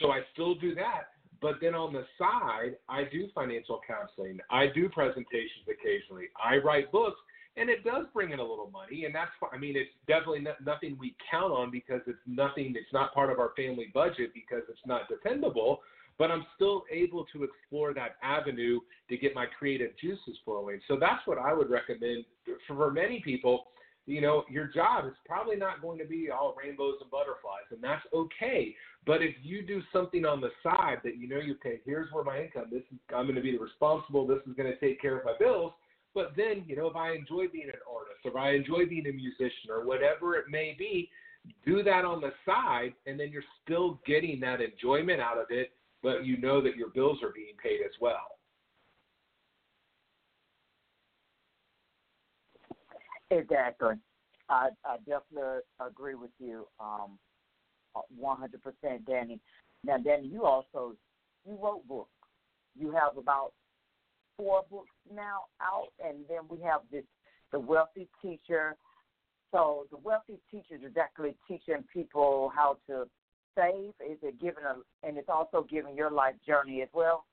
So 0.00 0.10
I 0.10 0.20
still 0.32 0.54
do 0.54 0.74
that. 0.74 1.10
But 1.40 1.56
then 1.60 1.74
on 1.74 1.92
the 1.92 2.04
side, 2.18 2.76
I 2.88 3.04
do 3.04 3.28
financial 3.34 3.80
counseling. 3.86 4.40
I 4.50 4.66
do 4.74 4.88
presentations 4.88 5.66
occasionally. 5.70 6.26
I 6.42 6.56
write 6.56 6.90
books, 6.90 7.20
and 7.56 7.70
it 7.70 7.84
does 7.84 8.06
bring 8.12 8.32
in 8.32 8.40
a 8.40 8.42
little 8.42 8.70
money. 8.72 9.04
And 9.04 9.14
that's, 9.14 9.30
I 9.52 9.56
mean, 9.56 9.76
it's 9.76 9.90
definitely 10.08 10.40
not, 10.40 10.64
nothing 10.64 10.96
we 10.98 11.14
count 11.30 11.52
on 11.52 11.70
because 11.70 12.00
it's 12.08 12.18
nothing. 12.26 12.74
It's 12.76 12.92
not 12.92 13.14
part 13.14 13.30
of 13.30 13.38
our 13.38 13.52
family 13.56 13.90
budget 13.94 14.34
because 14.34 14.62
it's 14.68 14.84
not 14.84 15.08
dependable 15.08 15.80
but 16.18 16.30
I'm 16.30 16.44
still 16.56 16.82
able 16.90 17.24
to 17.32 17.44
explore 17.44 17.94
that 17.94 18.16
avenue 18.22 18.80
to 19.08 19.16
get 19.16 19.34
my 19.34 19.46
creative 19.46 19.92
juices 20.00 20.36
flowing. 20.44 20.80
So 20.88 20.96
that's 21.00 21.24
what 21.26 21.38
I 21.38 21.52
would 21.54 21.70
recommend 21.70 22.24
for, 22.66 22.90
many 22.90 23.20
people. 23.20 23.66
you 24.06 24.20
know, 24.22 24.44
your 24.50 24.66
job 24.66 25.06
is 25.06 25.12
probably 25.26 25.56
not 25.56 25.82
going 25.82 25.98
to 25.98 26.04
be 26.06 26.30
all 26.30 26.56
rainbows 26.62 26.94
and 27.00 27.10
butterflies, 27.10 27.68
and 27.70 27.82
that's 27.82 28.02
okay. 28.14 28.74
But 29.06 29.22
if 29.22 29.34
you 29.42 29.62
do 29.62 29.82
something 29.92 30.24
on 30.24 30.40
the 30.40 30.50
side 30.62 30.98
that 31.04 31.18
you 31.18 31.28
know 31.28 31.38
you 31.38 31.54
pay, 31.54 31.80
here's 31.84 32.10
where 32.12 32.24
my 32.24 32.40
income. 32.42 32.66
This 32.70 32.82
is 32.92 32.98
I'm 33.14 33.24
going 33.24 33.36
to 33.36 33.42
be 33.42 33.56
responsible. 33.58 34.26
This 34.26 34.40
is 34.48 34.54
going 34.56 34.72
to 34.72 34.78
take 34.78 35.00
care 35.00 35.18
of 35.18 35.24
my 35.24 35.34
bills. 35.38 35.72
But 36.14 36.32
then, 36.36 36.64
you 36.66 36.74
know, 36.74 36.86
if 36.86 36.96
I 36.96 37.12
enjoy 37.12 37.48
being 37.52 37.68
an 37.68 37.80
artist, 37.88 38.20
if 38.24 38.34
I 38.34 38.52
enjoy 38.52 38.86
being 38.86 39.06
a 39.06 39.12
musician, 39.12 39.70
or 39.70 39.86
whatever 39.86 40.36
it 40.36 40.46
may 40.50 40.74
be, 40.78 41.10
do 41.66 41.82
that 41.82 42.04
on 42.04 42.20
the 42.22 42.32
side, 42.46 42.94
and 43.06 43.20
then 43.20 43.30
you're 43.30 43.42
still 43.62 44.00
getting 44.06 44.40
that 44.40 44.60
enjoyment 44.60 45.20
out 45.20 45.38
of 45.38 45.46
it. 45.50 45.72
But 46.02 46.24
you 46.24 46.38
know 46.38 46.60
that 46.60 46.76
your 46.76 46.90
bills 46.90 47.18
are 47.22 47.32
being 47.34 47.54
paid 47.62 47.80
as 47.84 47.92
well. 48.00 48.38
Exactly. 53.30 53.94
I, 54.48 54.68
I 54.84 54.96
definitely 54.98 55.60
agree 55.84 56.14
with 56.14 56.30
you, 56.38 56.66
um, 56.80 57.18
100%, 58.18 59.06
Danny. 59.06 59.40
Now, 59.84 59.98
Danny, 59.98 60.28
you 60.28 60.44
also 60.44 60.94
you 61.46 61.58
wrote 61.62 61.86
books. 61.86 62.10
You 62.78 62.90
have 62.92 63.16
about 63.16 63.52
four 64.36 64.62
books 64.70 64.90
now 65.12 65.42
out, 65.60 65.88
and 66.04 66.18
then 66.28 66.40
we 66.48 66.60
have 66.62 66.80
this 66.90 67.04
the 67.52 67.58
wealthy 67.58 68.08
teacher. 68.22 68.76
So 69.52 69.86
the 69.90 69.96
wealthy 69.96 70.38
teacher 70.50 70.74
is 70.74 70.92
actually 71.00 71.34
teaching 71.46 71.84
people 71.92 72.52
how 72.54 72.76
to 72.86 73.08
save. 73.58 73.92
Is 74.00 74.18
it 74.22 74.40
giving 74.40 74.64
a, 74.64 75.06
and 75.06 75.18
it's 75.18 75.28
also 75.28 75.66
giving 75.68 75.96
your 75.96 76.10
life 76.10 76.34
journey 76.46 76.82
as 76.82 76.88
well. 76.92 77.24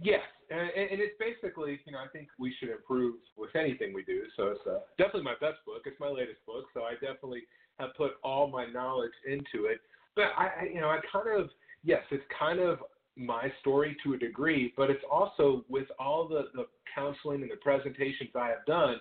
Yes, 0.00 0.20
and, 0.50 0.60
and 0.60 1.00
it's 1.00 1.16
basically, 1.18 1.80
you 1.84 1.92
know, 1.92 1.98
I 1.98 2.06
think 2.12 2.28
we 2.38 2.54
should 2.60 2.68
improve 2.68 3.16
with 3.36 3.56
anything 3.56 3.92
we 3.92 4.04
do. 4.04 4.22
So 4.36 4.48
it's 4.48 4.66
uh, 4.66 4.78
definitely 4.96 5.24
my 5.24 5.34
best 5.40 5.58
book. 5.66 5.82
It's 5.86 5.98
my 5.98 6.08
latest 6.08 6.44
book, 6.46 6.66
so 6.72 6.82
I 6.82 6.92
definitely 6.92 7.42
have 7.80 7.90
put 7.96 8.12
all 8.22 8.48
my 8.48 8.66
knowledge 8.66 9.12
into 9.26 9.66
it. 9.66 9.80
But 10.14 10.26
I, 10.36 10.68
you 10.72 10.80
know, 10.80 10.88
I 10.88 11.00
kind 11.12 11.40
of, 11.40 11.50
yes, 11.82 12.02
it's 12.10 12.24
kind 12.38 12.60
of 12.60 12.78
my 13.16 13.52
story 13.60 13.96
to 14.04 14.14
a 14.14 14.18
degree, 14.18 14.72
but 14.76 14.90
it's 14.90 15.02
also 15.10 15.64
with 15.68 15.88
all 15.98 16.28
the, 16.28 16.48
the 16.54 16.66
counseling 16.94 17.42
and 17.42 17.50
the 17.50 17.56
presentations 17.56 18.30
I 18.36 18.48
have 18.48 18.64
done, 18.66 18.96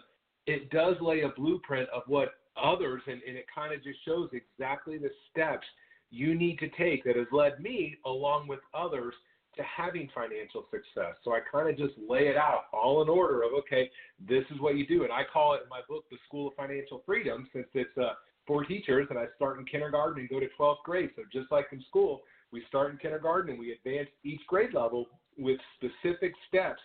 it 0.48 0.72
does 0.72 0.96
lay 1.00 1.22
a 1.22 1.30
blueprint 1.30 1.90
of 1.90 2.04
what 2.08 2.30
others, 2.62 3.02
and, 3.08 3.22
and 3.28 3.38
it 3.38 3.46
kind 3.54 3.74
of 3.74 3.84
just 3.84 4.00
shows 4.06 4.30
exactly 4.34 4.98
the 4.98 5.12
steps 5.32 5.66
you 6.10 6.36
need 6.36 6.58
to 6.60 6.70
take 6.70 7.04
that 7.04 7.16
has 7.16 7.28
led 7.32 7.60
me, 7.60 7.98
along 8.06 8.48
with 8.48 8.60
others, 8.74 9.14
to 9.58 9.64
having 9.64 10.10
financial 10.14 10.66
success. 10.72 11.16
So 11.24 11.34
I 11.34 11.40
kind 11.52 11.70
of 11.70 11.78
just 11.78 11.98
lay 12.08 12.28
it 12.28 12.38
out 12.38 12.66
all 12.72 13.02
in 13.02 13.10
order 13.10 13.42
of, 13.42 13.52
okay, 13.60 13.90
this 14.28 14.44
is 14.54 14.62
what 14.62 14.76
you 14.76 14.88
do. 14.88 15.04
And 15.04 15.12
I 15.12 15.24
call 15.32 15.56
it 15.56 15.62
in 15.64 15.70
my 15.70 15.82
book 15.90 16.06
the 16.10 16.18
School 16.28 16.50
of 16.50 16.54
Financial 16.56 17.02
Freedom 17.06 17.48
since 17.54 17.68
it's 17.74 17.98
uh, 17.98 18.14
for 18.46 18.64
teachers 18.64 19.08
and 19.10 19.20
I 19.20 19.26
start 19.36 19.60
in 19.60 19.66
kindergarten 19.66 20.20
and 20.20 20.30
go 20.30 20.40
to 20.40 20.48
12th 20.60 20.84
grade. 20.86 21.10
So 21.16 21.24
just 21.34 21.52
like 21.52 21.68
in 21.72 21.84
school, 21.90 22.22
we 22.52 22.64
start 22.70 22.92
in 22.92 22.98
kindergarten 22.98 23.52
and 23.52 23.60
we 23.60 23.74
advance 23.74 24.08
each 24.24 24.42
grade 24.48 24.74
level 24.74 25.08
with 25.38 25.60
specific 25.76 26.34
steps 26.48 26.80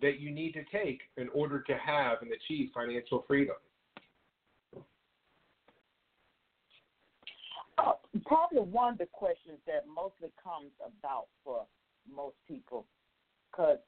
that 0.00 0.20
you 0.20 0.30
need 0.30 0.52
to 0.52 0.62
take 0.72 1.00
in 1.16 1.28
order 1.30 1.60
to 1.62 1.74
have 1.74 2.18
and 2.22 2.30
achieve 2.30 2.70
financial 2.72 3.24
freedom. 3.26 3.56
Uh, 7.78 7.92
probably 8.26 8.60
one 8.60 8.92
of 8.92 8.98
the 8.98 9.08
questions 9.12 9.58
that 9.66 9.84
mostly 9.86 10.32
comes 10.42 10.72
about 10.80 11.26
for 11.44 11.64
most 12.14 12.36
people, 12.46 12.86
because 13.50 13.78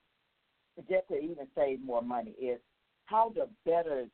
just 0.89 1.09
to 1.09 1.17
even 1.17 1.47
save 1.55 1.83
more 1.83 2.03
money, 2.03 2.33
is 2.33 2.61
how 3.07 3.31
to 3.31 3.47
better 3.65 4.07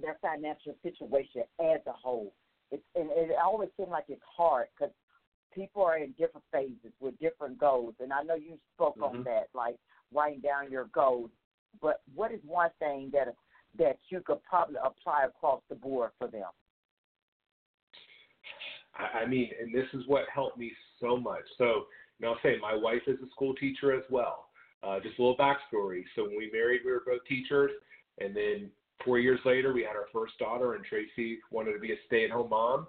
their 0.00 0.16
financial 0.22 0.74
situation 0.82 1.42
as 1.60 1.80
a 1.86 1.92
whole. 1.92 2.32
It's, 2.70 2.82
and 2.94 3.10
it 3.10 3.36
always 3.42 3.68
seems 3.76 3.90
like 3.90 4.04
it's 4.08 4.22
hard 4.36 4.68
because 4.78 4.92
people 5.54 5.82
are 5.82 5.98
in 5.98 6.12
different 6.12 6.44
phases 6.52 6.92
with 7.00 7.18
different 7.18 7.58
goals. 7.58 7.94
And 8.00 8.12
I 8.12 8.22
know 8.22 8.34
you 8.34 8.58
spoke 8.74 8.96
mm-hmm. 8.96 9.18
on 9.18 9.24
that, 9.24 9.48
like 9.54 9.76
writing 10.12 10.40
down 10.40 10.70
your 10.70 10.86
goals. 10.94 11.30
But 11.80 12.00
what 12.14 12.32
is 12.32 12.40
one 12.44 12.70
thing 12.78 13.10
that 13.12 13.34
that 13.78 13.98
you 14.08 14.20
could 14.20 14.42
probably 14.42 14.76
apply 14.84 15.24
across 15.26 15.62
the 15.68 15.76
board 15.76 16.10
for 16.18 16.28
them? 16.28 16.48
I 19.22 19.26
mean, 19.26 19.50
and 19.60 19.74
this 19.74 19.86
is 19.94 20.06
what 20.06 20.24
helped 20.32 20.58
me 20.58 20.72
so 21.00 21.16
much. 21.16 21.42
So, 21.58 21.86
you 22.18 22.26
know, 22.26 22.32
I'll 22.32 22.38
say 22.42 22.56
my 22.60 22.74
wife 22.74 23.02
is 23.06 23.18
a 23.22 23.30
school 23.30 23.54
teacher 23.54 23.92
as 23.92 24.04
well. 24.10 24.46
Uh, 24.82 24.98
just 25.00 25.18
a 25.18 25.22
little 25.22 25.36
backstory. 25.36 26.02
So 26.14 26.24
when 26.24 26.36
we 26.36 26.50
married, 26.52 26.80
we 26.84 26.92
were 26.92 27.02
both 27.04 27.24
teachers, 27.28 27.70
and 28.18 28.34
then 28.34 28.70
four 29.04 29.18
years 29.18 29.40
later, 29.44 29.72
we 29.72 29.82
had 29.82 29.96
our 29.96 30.06
first 30.12 30.38
daughter, 30.38 30.74
and 30.74 30.84
Tracy 30.84 31.38
wanted 31.50 31.72
to 31.72 31.78
be 31.78 31.92
a 31.92 31.96
stay-at-home 32.06 32.50
mom, 32.50 32.86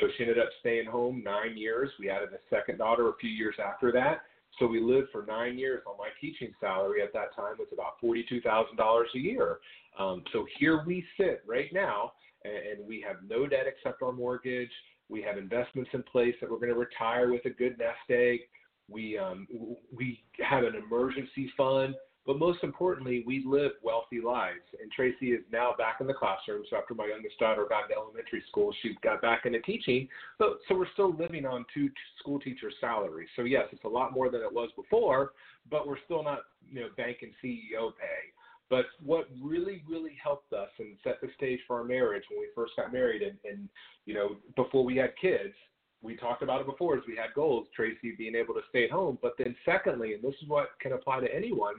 so 0.00 0.06
she 0.16 0.24
ended 0.24 0.38
up 0.38 0.48
staying 0.60 0.86
home 0.86 1.22
nine 1.24 1.56
years. 1.56 1.90
We 1.98 2.10
added 2.10 2.30
a 2.32 2.54
second 2.54 2.78
daughter 2.78 3.08
a 3.08 3.16
few 3.20 3.30
years 3.30 3.56
after 3.64 3.90
that. 3.92 4.22
So 4.58 4.66
we 4.66 4.80
lived 4.80 5.08
for 5.10 5.24
nine 5.26 5.58
years 5.58 5.82
on 5.86 5.96
my 5.98 6.08
teaching 6.20 6.52
salary 6.60 7.02
at 7.02 7.12
that 7.14 7.34
time 7.34 7.56
was 7.58 7.68
about 7.72 7.94
forty-two 8.00 8.40
thousand 8.42 8.76
dollars 8.76 9.08
a 9.14 9.18
year. 9.18 9.58
Um, 9.98 10.22
so 10.32 10.46
here 10.58 10.84
we 10.86 11.04
sit 11.16 11.42
right 11.46 11.72
now, 11.72 12.12
and, 12.44 12.78
and 12.78 12.86
we 12.86 13.00
have 13.06 13.16
no 13.26 13.46
debt 13.46 13.64
except 13.66 14.02
our 14.02 14.12
mortgage. 14.12 14.70
We 15.12 15.22
have 15.22 15.36
investments 15.36 15.90
in 15.92 16.02
place 16.04 16.34
that 16.40 16.50
we're 16.50 16.56
going 16.56 16.72
to 16.72 16.78
retire 16.78 17.30
with 17.30 17.44
a 17.44 17.50
good 17.50 17.78
nest 17.78 18.10
egg. 18.10 18.40
We 18.88 19.18
um, 19.18 19.46
we 19.94 20.22
have 20.40 20.64
an 20.64 20.74
emergency 20.74 21.52
fund 21.56 21.94
but 22.24 22.38
most 22.38 22.62
importantly, 22.62 23.24
we 23.26 23.42
live 23.44 23.72
wealthy 23.82 24.20
lives. 24.20 24.60
And 24.80 24.90
Tracy 24.92 25.32
is 25.32 25.42
now 25.50 25.74
back 25.76 25.96
in 26.00 26.06
the 26.06 26.14
classroom. 26.14 26.62
So 26.70 26.76
after 26.76 26.94
my 26.94 27.06
youngest 27.06 27.38
daughter 27.38 27.66
got 27.68 27.84
into 27.84 27.96
elementary 27.96 28.44
school, 28.48 28.72
she 28.80 28.96
got 29.02 29.20
back 29.20 29.44
into 29.44 29.60
teaching. 29.60 30.08
But 30.38 30.58
so 30.68 30.76
we're 30.76 30.92
still 30.92 31.16
living 31.16 31.44
on 31.44 31.64
two 31.74 31.90
school 32.20 32.38
teacher 32.38 32.70
salaries. 32.80 33.28
So 33.34 33.42
yes, 33.42 33.64
it's 33.72 33.84
a 33.84 33.88
lot 33.88 34.12
more 34.12 34.30
than 34.30 34.40
it 34.40 34.52
was 34.52 34.70
before, 34.76 35.32
but 35.68 35.86
we're 35.86 35.98
still 36.04 36.22
not, 36.22 36.40
you 36.70 36.80
know, 36.80 36.88
bank 36.96 37.18
and 37.22 37.32
CEO 37.42 37.90
pay. 37.98 38.30
But 38.72 38.86
what 39.04 39.28
really, 39.38 39.82
really 39.86 40.16
helped 40.24 40.54
us 40.54 40.70
and 40.78 40.96
set 41.04 41.20
the 41.20 41.28
stage 41.36 41.60
for 41.66 41.76
our 41.76 41.84
marriage 41.84 42.22
when 42.30 42.40
we 42.40 42.46
first 42.54 42.72
got 42.74 42.90
married 42.90 43.20
and, 43.20 43.36
and 43.44 43.68
you 44.06 44.14
know, 44.14 44.36
before 44.56 44.82
we 44.82 44.96
had 44.96 45.12
kids, 45.20 45.52
we 46.00 46.16
talked 46.16 46.42
about 46.42 46.62
it 46.62 46.66
before 46.66 46.96
as 46.96 47.02
we 47.06 47.14
had 47.14 47.34
goals, 47.34 47.66
Tracy 47.76 48.14
being 48.16 48.34
able 48.34 48.54
to 48.54 48.62
stay 48.70 48.84
at 48.84 48.90
home. 48.90 49.18
But 49.20 49.34
then 49.36 49.54
secondly, 49.66 50.14
and 50.14 50.22
this 50.22 50.32
is 50.42 50.48
what 50.48 50.70
can 50.80 50.94
apply 50.94 51.20
to 51.20 51.34
anyone, 51.34 51.74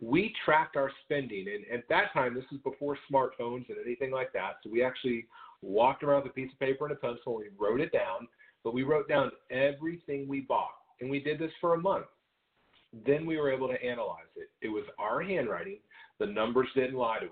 we 0.00 0.34
tracked 0.44 0.76
our 0.76 0.90
spending. 1.04 1.46
And 1.46 1.78
at 1.78 1.88
that 1.88 2.12
time, 2.12 2.34
this 2.34 2.42
is 2.50 2.58
before 2.64 2.98
smartphones 3.08 3.68
and 3.68 3.78
anything 3.86 4.10
like 4.10 4.32
that. 4.32 4.54
So 4.64 4.70
we 4.70 4.82
actually 4.82 5.26
walked 5.62 6.02
around 6.02 6.24
with 6.24 6.32
a 6.32 6.34
piece 6.34 6.50
of 6.52 6.58
paper 6.58 6.84
and 6.84 6.94
a 6.94 6.96
pencil 6.96 7.38
and 7.38 7.46
we 7.56 7.64
wrote 7.64 7.80
it 7.80 7.92
down. 7.92 8.26
But 8.64 8.74
we 8.74 8.82
wrote 8.82 9.08
down 9.08 9.30
everything 9.52 10.26
we 10.26 10.40
bought. 10.40 10.74
And 11.00 11.08
we 11.08 11.20
did 11.20 11.38
this 11.38 11.52
for 11.60 11.74
a 11.74 11.80
month. 11.80 12.06
Then 13.06 13.26
we 13.26 13.36
were 13.38 13.52
able 13.52 13.68
to 13.68 13.82
analyze 13.82 14.30
it. 14.36 14.50
It 14.62 14.68
was 14.68 14.84
our 14.98 15.22
handwriting. 15.22 15.78
The 16.18 16.26
numbers 16.26 16.68
didn't 16.74 16.96
lie 16.96 17.18
to 17.18 17.26
us. 17.26 17.30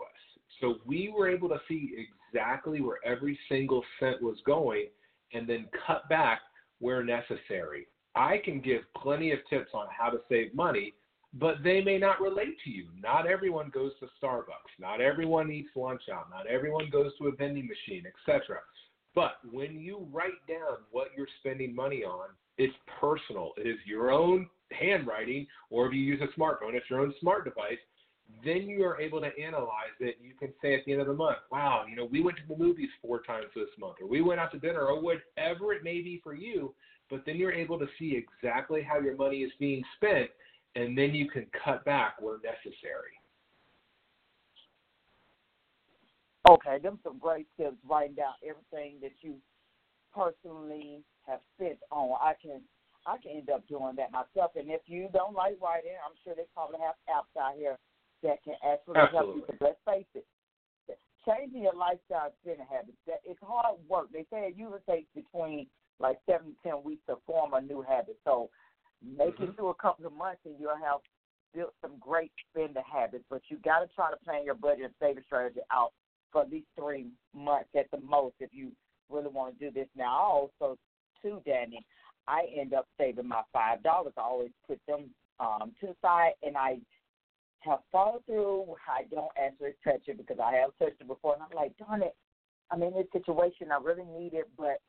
So 0.61 0.77
we 0.85 1.13
were 1.17 1.29
able 1.29 1.49
to 1.49 1.61
see 1.69 2.07
exactly 2.33 2.81
where 2.81 2.99
every 3.05 3.39
single 3.49 3.85
cent 4.01 4.23
was 4.23 4.37
going 4.45 4.87
and 5.33 5.49
then 5.49 5.67
cut 5.87 6.09
back 6.09 6.41
where 6.79 7.05
necessary. 7.05 7.87
I 8.15 8.39
can 8.45 8.61
give 8.61 8.83
plenty 8.97 9.33
of 9.33 9.39
tips 9.49 9.71
on 9.73 9.87
how 9.97 10.11
to 10.11 10.21
save 10.29 10.55
money, 10.55 10.95
but 11.35 11.63
they 11.65 11.81
may 11.81 11.97
not 11.97 12.21
relate 12.21 12.57
to 12.65 12.71
you. 12.71 12.89
Not 13.01 13.27
everyone 13.27 13.71
goes 13.73 13.93
to 14.01 14.09
Starbucks. 14.23 14.79
Not 14.79 15.01
everyone 15.01 15.51
eats 15.51 15.71
lunch 15.75 16.03
out. 16.13 16.29
Not 16.31 16.47
everyone 16.47 16.91
goes 16.91 17.13
to 17.19 17.29
a 17.29 17.37
vending 17.37 17.67
machine, 17.67 18.05
etc. 18.07 18.59
But 19.15 19.37
when 19.51 19.81
you 19.81 20.07
write 20.13 20.47
down 20.49 20.79
what 20.91 21.09
you're 21.17 21.27
spending 21.41 21.75
money 21.75 22.05
on, 22.05 22.29
it's 22.59 22.75
personal. 23.01 23.53
It 23.57 23.67
is 23.67 23.79
your 23.85 24.11
own 24.11 24.49
handwriting, 24.71 25.47
or 25.71 25.87
if 25.87 25.93
you 25.93 26.01
use 26.01 26.21
a 26.21 26.39
smartphone, 26.39 26.75
it's 26.75 26.89
your 26.89 27.01
own 27.01 27.15
smart 27.21 27.45
device. 27.45 27.79
Then 28.45 28.63
you 28.63 28.85
are 28.85 29.01
able 29.01 29.21
to 29.21 29.31
analyze 29.39 29.97
it. 30.01 30.17
You 30.23 30.35
can 30.35 30.53
say 30.63 30.75
at 30.75 30.85
the 30.87 30.93
end 30.93 31.01
of 31.03 31.07
the 31.07 31.15
month, 31.15 31.39
wow, 31.51 31.85
you 31.89 31.97
know, 31.97 32.07
we 32.07 32.23
went 32.23 32.39
to 32.39 32.43
the 32.49 32.57
movies 32.57 32.89
four 33.03 33.21
times 33.23 33.47
this 33.55 33.69
month, 33.79 33.97
or 34.01 34.09
we 34.09 34.23
went 34.23 34.41
out 34.41 34.53
to 34.53 34.59
dinner, 34.59 34.87
or 34.87 35.01
whatever 35.03 35.73
it 35.75 35.85
may 35.85 36.01
be 36.01 36.21
for 36.23 36.35
you. 36.35 36.75
But 37.11 37.25
then 37.27 37.37
you're 37.37 37.53
able 37.53 37.79
to 37.79 37.87
see 37.99 38.17
exactly 38.17 38.83
how 38.83 38.99
your 39.01 39.17
money 39.17 39.39
is 39.39 39.53
being 39.59 39.83
spent 39.97 40.31
and 40.75 40.97
then 40.97 41.15
you 41.15 41.29
can 41.29 41.47
cut 41.65 41.85
back 41.85 42.21
where 42.21 42.37
necessary. 42.37 43.13
Okay, 46.49 46.79
them 46.83 46.99
some 47.05 47.19
great 47.19 47.47
tips. 47.57 47.77
Writing 47.89 48.17
down 48.17 48.35
everything 48.43 48.97
that 49.01 49.13
you 49.21 49.37
personally 50.15 51.03
have 51.27 51.41
spent 51.57 51.79
on. 51.91 52.17
I 52.21 52.35
can 52.41 52.61
I 53.07 53.19
can 53.19 53.33
end 53.33 53.51
up 53.51 53.67
doing 53.69 53.97
that 53.97 54.13
myself. 54.13 54.53
And 54.55 54.71
if 54.71 54.83
you 54.87 55.09
don't 55.13 55.35
like 55.35 55.59
writing, 55.61 55.99
I'm 56.05 56.15
sure 56.23 56.35
they 56.37 56.47
probably 56.55 56.79
have 56.81 56.95
apps 57.11 57.35
out 57.41 57.59
here 57.59 57.79
that 58.23 58.43
can 58.45 58.55
actually 58.63 58.97
Absolutely. 58.97 59.19
help 59.19 59.37
you. 59.37 59.43
But 59.49 59.59
let's 59.61 59.83
face 59.85 60.11
it, 60.15 60.27
changing 61.27 61.63
your 61.63 61.75
lifestyle 61.75 62.31
spending 62.43 62.67
habits, 62.71 62.99
that 63.07 63.21
it's 63.25 63.41
hard 63.43 63.79
work. 63.89 64.09
They 64.13 64.27
say 64.31 64.47
it 64.51 64.55
usually 64.57 64.85
takes 64.89 65.09
between 65.15 65.67
like 65.99 66.19
seven 66.27 66.55
to 66.55 66.57
ten 66.63 66.83
weeks 66.85 67.03
to 67.09 67.17
form 67.27 67.55
a 67.55 67.61
new 67.61 67.83
habit. 67.83 68.19
So 68.25 68.51
Make 69.05 69.35
mm-hmm. 69.35 69.45
it 69.45 69.57
through 69.57 69.71
a 69.71 69.75
couple 69.75 70.07
of 70.07 70.13
months 70.13 70.41
and 70.45 70.55
you'll 70.59 70.77
have 70.77 71.01
built 71.55 71.75
some 71.81 71.93
great 72.01 72.31
spending 72.51 72.83
habits. 72.91 73.25
But 73.29 73.43
you 73.49 73.59
got 73.65 73.81
to 73.81 73.89
try 73.95 74.11
to 74.11 74.17
plan 74.25 74.45
your 74.45 74.55
budget 74.55 74.85
and 74.85 74.95
saving 75.01 75.25
strategy 75.27 75.61
out 75.73 75.93
for 76.31 76.43
at 76.43 76.51
least 76.51 76.69
three 76.79 77.07
months 77.35 77.69
at 77.77 77.91
the 77.91 78.01
most 78.01 78.35
if 78.41 78.51
you 78.53 78.73
really 79.11 79.29
want 79.29 79.59
to 79.59 79.71
do 79.71 79.75
this. 79.75 79.89
Now, 79.97 80.49
also 80.61 80.79
too, 81.21 81.41
Danny, 81.45 81.85
I 82.29 82.47
end 82.59 82.75
up 82.75 82.87
saving 82.99 83.29
my 83.29 83.43
five 83.53 83.83
dollars. 83.83 84.15
I 84.17 84.23
always 84.23 84.51
put 84.67 84.81
them 84.87 85.11
um, 85.41 85.73
to 85.81 85.89
the 85.89 85.97
side, 86.01 86.33
and 86.43 86.57
I 86.57 86.79
have 87.61 87.81
followed 87.91 88.25
through. 88.27 88.75
I 88.89 89.05
don't 89.11 89.33
actually 89.43 89.75
touch 89.85 90.03
it 90.07 90.19
because 90.19 90.39
I 90.43 90.57
have 90.57 90.71
touched 90.79 91.01
it 91.01 91.09
before, 91.09 91.35
and 91.35 91.43
I'm 91.43 91.57
like, 91.57 91.77
darn 91.79 92.03
it. 92.03 92.17
I'm 92.71 92.83
in 92.83 92.95
this 92.95 93.07
situation. 93.13 93.73
I 93.73 93.83
really 93.83 94.05
need 94.19 94.35
it, 94.35 94.49
but 94.57 94.81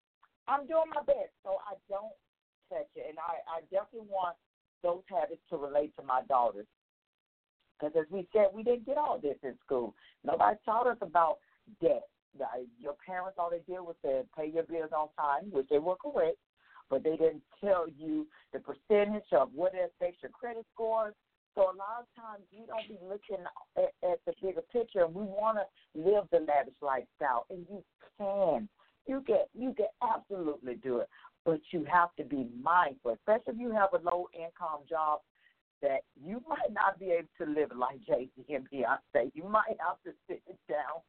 I'm 0.48 0.68
doing 0.68 0.92
my 0.94 1.04
best, 1.04 1.34
so 1.44 1.58
I 1.68 1.76
don't 1.90 2.14
touch 2.70 2.90
it. 2.96 3.06
And 3.10 3.18
I, 3.20 3.60
I 3.60 3.62
definitely 3.72 4.08
want 4.10 4.36
those 4.84 5.02
habits 5.10 5.42
to 5.50 5.58
relate 5.58 5.96
to 5.98 6.04
my 6.04 6.22
daughters. 6.28 6.68
Because 7.80 7.94
as 8.00 8.12
we 8.12 8.28
said, 8.32 8.48
we 8.54 8.64
didn't 8.64 8.86
get 8.86 8.98
all 8.98 9.20
this 9.22 9.38
in 9.44 9.56
school. 9.66 9.96
Nobody 10.24 10.58
taught 10.64 10.88
us 10.88 10.98
about 11.02 11.38
debt. 11.82 12.04
Your 12.80 12.96
parents, 13.06 13.38
all 13.38 13.50
they 13.50 13.62
did 13.72 13.82
was 13.82 13.96
say, 14.04 14.22
pay 14.38 14.48
your 14.48 14.64
bills 14.64 14.92
on 14.96 15.10
time, 15.18 15.52
which 15.52 15.68
they 15.70 15.80
were 15.80 15.96
correct, 15.96 16.38
but 16.90 17.04
they 17.04 17.12
didn't 17.18 17.44
tell 17.64 17.88
you 17.98 18.28
the 18.52 18.60
percentage 18.60 19.32
of 19.32 19.50
what 19.54 19.74
it 19.74 19.92
affects 19.96 20.22
your 20.22 20.32
credit 20.32 20.66
scores. 20.74 21.14
So 21.56 21.62
a 21.62 21.78
lot 21.78 22.02
of 22.02 22.08
times 22.16 22.44
you 22.52 22.66
don't 22.66 22.88
be 22.88 22.98
looking 23.06 23.46
at, 23.78 23.94
at 24.10 24.20
the 24.26 24.34
bigger 24.42 24.64
picture, 24.72 25.04
and 25.06 25.14
we 25.14 25.24
want 25.24 25.60
to 25.60 26.02
live 26.02 26.26
the 26.32 26.40
lavish 26.40 26.74
lifestyle, 26.82 27.46
and 27.50 27.66
you 27.70 27.84
can. 28.18 28.68
You 29.06 29.22
get 29.28 29.50
you 29.54 29.74
can 29.76 29.88
absolutely 30.02 30.76
do 30.76 31.00
it, 31.00 31.10
but 31.46 31.60
you 31.72 31.86
have 31.92 32.16
to 32.16 32.24
be 32.24 32.48
mindful, 32.62 33.12
especially 33.12 33.54
if 33.54 33.60
you 33.60 33.72
have 33.72 33.90
a 33.94 33.98
low 33.98 34.30
income 34.34 34.82
job 34.90 35.20
that 35.84 36.00
you 36.16 36.42
might 36.48 36.72
not 36.72 36.98
be 36.98 37.12
able 37.12 37.28
to 37.38 37.46
live 37.46 37.70
like 37.78 38.00
Jay 38.08 38.30
Z 38.36 38.56
and 38.56 38.66
Beyonce. 38.72 39.30
You 39.36 39.44
might 39.44 39.76
have 39.80 40.02
to 40.06 40.14
sit 40.28 40.42
down 40.68 41.04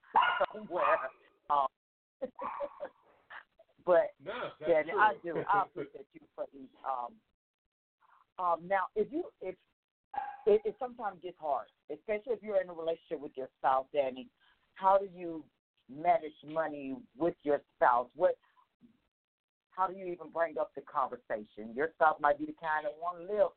somewhere. 0.52 0.98
Um, 1.48 1.66
but 3.86 4.12
no, 4.22 4.50
yeah, 4.66 4.82
true. 4.82 5.00
I 5.00 5.14
do. 5.22 5.42
I 5.48 5.62
appreciate 5.62 6.06
you 6.12 6.20
for 6.34 6.44
these. 6.52 6.68
Um, 6.84 7.14
um, 8.44 8.68
now, 8.68 8.90
if 8.96 9.06
you 9.12 9.24
if 9.40 9.54
it, 10.46 10.60
it 10.64 10.74
sometimes 10.80 11.18
gets 11.22 11.38
hard, 11.40 11.68
especially 11.90 12.34
if 12.34 12.42
you're 12.42 12.60
in 12.60 12.68
a 12.68 12.74
relationship 12.74 13.20
with 13.20 13.32
your 13.36 13.48
spouse, 13.58 13.86
Danny. 13.94 14.28
How 14.74 14.98
do 14.98 15.06
you 15.14 15.44
manage 15.88 16.34
money 16.44 16.96
with 17.16 17.34
your 17.44 17.60
spouse? 17.76 18.08
What 18.16 18.36
how 19.70 19.86
do 19.86 19.94
you 19.94 20.06
even 20.06 20.30
bring 20.32 20.58
up 20.58 20.72
the 20.74 20.82
conversation? 20.82 21.74
Your 21.76 21.90
spouse 21.94 22.16
might 22.20 22.38
be 22.40 22.46
the 22.46 22.56
kind 22.60 22.86
that 22.86 22.94
want 23.00 23.18
to 23.18 23.32
live 23.32 23.50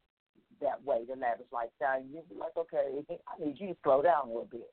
that 0.62 0.84
way, 0.86 1.04
the 1.08 1.20
lavish 1.20 1.48
lifestyle. 1.52 2.02
You'd 2.02 2.30
be 2.30 2.36
like, 2.36 2.56
okay, 2.58 2.88
I 3.28 3.44
need 3.44 3.60
you 3.60 3.68
to 3.68 3.78
slow 3.84 4.02
down 4.02 4.26
a 4.26 4.28
little 4.28 4.50
bit. 4.52 4.72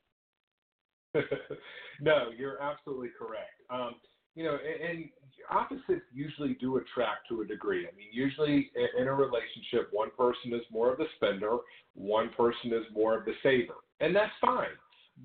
no, 2.01 2.29
you're 2.37 2.61
absolutely 2.61 3.09
correct. 3.17 3.61
Um, 3.69 3.95
you 4.35 4.43
know, 4.43 4.57
and, 4.57 4.89
and 4.89 5.09
opposites 5.49 6.05
usually 6.13 6.55
do 6.59 6.77
attract 6.77 7.29
to 7.29 7.41
a 7.41 7.45
degree. 7.45 7.87
I 7.87 7.95
mean, 7.95 8.07
usually 8.11 8.69
in 8.99 9.07
a 9.07 9.13
relationship, 9.13 9.89
one 9.91 10.09
person 10.17 10.53
is 10.53 10.61
more 10.71 10.91
of 10.91 10.97
the 10.97 11.05
spender, 11.15 11.57
one 11.93 12.29
person 12.35 12.73
is 12.73 12.83
more 12.93 13.17
of 13.17 13.25
the 13.25 13.33
saver, 13.41 13.75
and 14.01 14.13
that's 14.13 14.33
fine. 14.41 14.75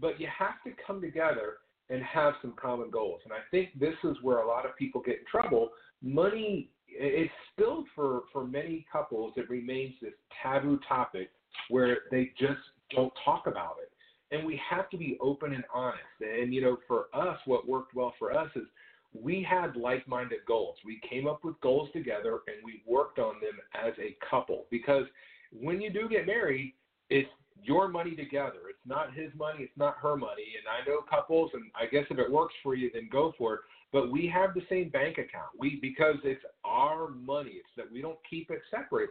But 0.00 0.20
you 0.20 0.28
have 0.38 0.62
to 0.64 0.70
come 0.86 1.00
together 1.00 1.54
and 1.90 2.02
have 2.04 2.34
some 2.40 2.54
common 2.60 2.90
goals. 2.90 3.20
And 3.24 3.32
I 3.32 3.40
think 3.50 3.70
this 3.78 3.96
is 4.04 4.16
where 4.22 4.38
a 4.38 4.46
lot 4.46 4.64
of 4.64 4.76
people 4.76 5.02
get 5.04 5.18
in 5.18 5.24
trouble. 5.28 5.70
Money 6.02 6.70
it's 6.92 7.32
still 7.52 7.84
for 7.94 8.22
for 8.32 8.46
many 8.46 8.86
couples 8.90 9.32
it 9.36 9.48
remains 9.48 9.94
this 10.00 10.12
taboo 10.42 10.78
topic 10.88 11.30
where 11.68 11.98
they 12.10 12.32
just 12.38 12.60
don't 12.90 13.12
talk 13.24 13.46
about 13.46 13.76
it. 13.82 13.90
And 14.32 14.46
we 14.46 14.60
have 14.68 14.88
to 14.90 14.96
be 14.96 15.18
open 15.20 15.52
and 15.52 15.64
honest. 15.74 16.00
And 16.20 16.52
you 16.54 16.60
know 16.60 16.76
for 16.86 17.06
us 17.14 17.38
what 17.46 17.68
worked 17.68 17.94
well 17.94 18.14
for 18.18 18.36
us 18.36 18.50
is 18.56 18.64
we 19.12 19.44
had 19.48 19.76
like-minded 19.76 20.38
goals. 20.46 20.76
We 20.84 21.00
came 21.08 21.26
up 21.26 21.44
with 21.44 21.60
goals 21.60 21.88
together 21.92 22.40
and 22.46 22.56
we 22.64 22.82
worked 22.86 23.18
on 23.18 23.34
them 23.40 23.58
as 23.74 23.92
a 23.98 24.16
couple. 24.28 24.66
Because 24.70 25.04
when 25.52 25.80
you 25.80 25.90
do 25.90 26.08
get 26.08 26.26
married 26.26 26.74
it's 27.08 27.28
your 27.62 27.88
money 27.88 28.14
together. 28.14 28.70
It's 28.70 28.78
not 28.86 29.12
his 29.12 29.30
money 29.36 29.64
it's 29.64 29.76
not 29.76 29.96
her 30.00 30.16
money. 30.16 30.46
And 30.58 30.66
i 30.68 30.88
know 30.88 31.00
couples 31.08 31.50
and 31.54 31.64
i 31.74 31.86
guess 31.86 32.04
if 32.10 32.18
it 32.18 32.30
works 32.30 32.54
for 32.62 32.74
you 32.74 32.90
then 32.92 33.08
go 33.10 33.32
for 33.36 33.54
it 33.54 33.60
but 33.92 34.10
we 34.10 34.30
have 34.32 34.54
the 34.54 34.62
same 34.68 34.88
bank 34.88 35.18
account. 35.18 35.50
We 35.58 35.78
because 35.80 36.16
it's 36.24 36.44
our 36.64 37.08
money. 37.10 37.52
It's 37.52 37.68
that 37.76 37.90
we 37.90 38.00
don't 38.00 38.18
keep 38.28 38.50
it 38.50 38.60
separate. 38.70 39.10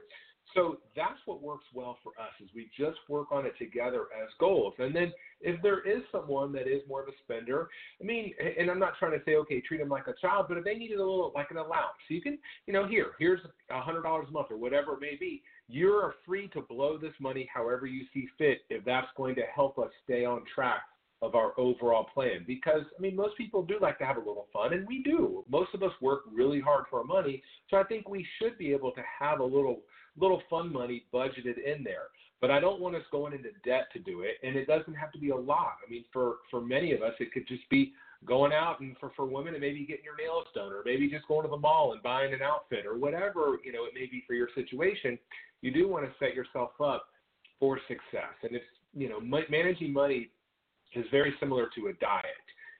So 0.55 0.79
that's 0.95 1.19
what 1.25 1.43
works 1.43 1.65
well 1.73 1.97
for 2.01 2.11
us 2.19 2.31
is 2.43 2.49
we 2.55 2.71
just 2.75 2.97
work 3.07 3.31
on 3.31 3.45
it 3.45 3.53
together 3.59 4.07
as 4.19 4.29
goals. 4.39 4.73
And 4.79 4.95
then 4.95 5.13
if 5.41 5.61
there 5.61 5.87
is 5.87 6.01
someone 6.11 6.51
that 6.53 6.67
is 6.67 6.81
more 6.87 7.03
of 7.03 7.07
a 7.07 7.11
spender, 7.23 7.69
I 8.01 8.03
mean, 8.03 8.33
and 8.57 8.69
I'm 8.69 8.79
not 8.79 8.93
trying 8.97 9.11
to 9.11 9.23
say 9.25 9.35
okay, 9.35 9.61
treat 9.61 9.77
them 9.77 9.89
like 9.89 10.07
a 10.07 10.13
child, 10.19 10.47
but 10.49 10.57
if 10.57 10.63
they 10.63 10.73
needed 10.73 10.97
a 10.97 11.05
little 11.05 11.31
like 11.35 11.51
an 11.51 11.57
allowance, 11.57 11.99
you 12.07 12.21
can, 12.21 12.39
you 12.65 12.73
know, 12.73 12.87
here, 12.87 13.11
here's 13.19 13.41
a 13.69 13.81
hundred 13.81 14.01
dollars 14.01 14.25
a 14.29 14.31
month 14.31 14.47
or 14.49 14.57
whatever 14.57 14.93
it 14.93 15.01
may 15.01 15.15
be. 15.19 15.43
You're 15.67 16.15
free 16.25 16.47
to 16.49 16.61
blow 16.61 16.97
this 16.97 17.13
money 17.19 17.47
however 17.53 17.85
you 17.85 18.05
see 18.11 18.27
fit 18.37 18.61
if 18.71 18.83
that's 18.83 19.07
going 19.15 19.35
to 19.35 19.43
help 19.53 19.77
us 19.77 19.91
stay 20.03 20.25
on 20.25 20.41
track 20.53 20.81
of 21.21 21.35
our 21.35 21.51
overall 21.59 22.05
plan 22.13 22.43
because 22.47 22.81
I 22.97 23.01
mean 23.01 23.15
most 23.15 23.37
people 23.37 23.63
do 23.63 23.77
like 23.81 23.97
to 23.99 24.05
have 24.05 24.17
a 24.17 24.19
little 24.19 24.47
fun 24.53 24.73
and 24.73 24.87
we 24.87 25.03
do. 25.03 25.43
Most 25.49 25.73
of 25.73 25.83
us 25.83 25.91
work 26.01 26.21
really 26.31 26.61
hard 26.61 26.85
for 26.89 26.99
our 26.99 27.05
money, 27.05 27.43
so 27.69 27.77
I 27.77 27.83
think 27.83 28.07
we 28.07 28.25
should 28.39 28.57
be 28.57 28.71
able 28.71 28.91
to 28.91 29.01
have 29.19 29.39
a 29.39 29.43
little 29.43 29.81
little 30.17 30.41
fun 30.49 30.71
money 30.71 31.03
budgeted 31.13 31.57
in 31.57 31.83
there. 31.83 32.07
But 32.41 32.51
I 32.51 32.59
don't 32.59 32.79
want 32.79 32.95
us 32.95 33.03
going 33.11 33.33
into 33.33 33.49
debt 33.65 33.87
to 33.93 33.99
do 33.99 34.21
it 34.21 34.35
and 34.43 34.55
it 34.55 34.65
doesn't 34.65 34.93
have 34.93 35.11
to 35.11 35.19
be 35.19 35.29
a 35.29 35.35
lot. 35.35 35.75
I 35.85 35.89
mean 35.89 36.05
for 36.13 36.37
for 36.49 36.61
many 36.61 36.93
of 36.93 37.01
us 37.01 37.13
it 37.19 37.33
could 37.33 37.47
just 37.47 37.69
be 37.69 37.93
going 38.25 38.53
out 38.53 38.79
and 38.79 38.95
for 38.97 39.11
for 39.15 39.25
women 39.25 39.55
it 39.55 39.61
may 39.61 39.73
be 39.73 39.85
getting 39.85 40.05
your 40.05 40.17
nails 40.17 40.47
done 40.55 40.71
or 40.71 40.83
maybe 40.85 41.09
just 41.09 41.27
going 41.27 41.43
to 41.43 41.49
the 41.49 41.57
mall 41.57 41.91
and 41.93 42.01
buying 42.03 42.33
an 42.33 42.41
outfit 42.41 42.85
or 42.85 42.97
whatever, 42.97 43.57
you 43.63 43.73
know, 43.73 43.85
it 43.85 43.93
may 43.93 44.05
be 44.05 44.23
for 44.25 44.35
your 44.35 44.49
situation. 44.55 45.19
You 45.61 45.71
do 45.71 45.89
want 45.89 46.05
to 46.05 46.11
set 46.17 46.33
yourself 46.33 46.71
up 46.81 47.07
for 47.59 47.77
success. 47.89 48.35
And 48.43 48.55
it's, 48.55 48.65
you 48.93 49.09
know, 49.09 49.19
managing 49.19 49.91
money 49.91 50.29
is 50.93 51.05
very 51.11 51.33
similar 51.39 51.67
to 51.75 51.87
a 51.87 51.93
diet. 51.93 52.25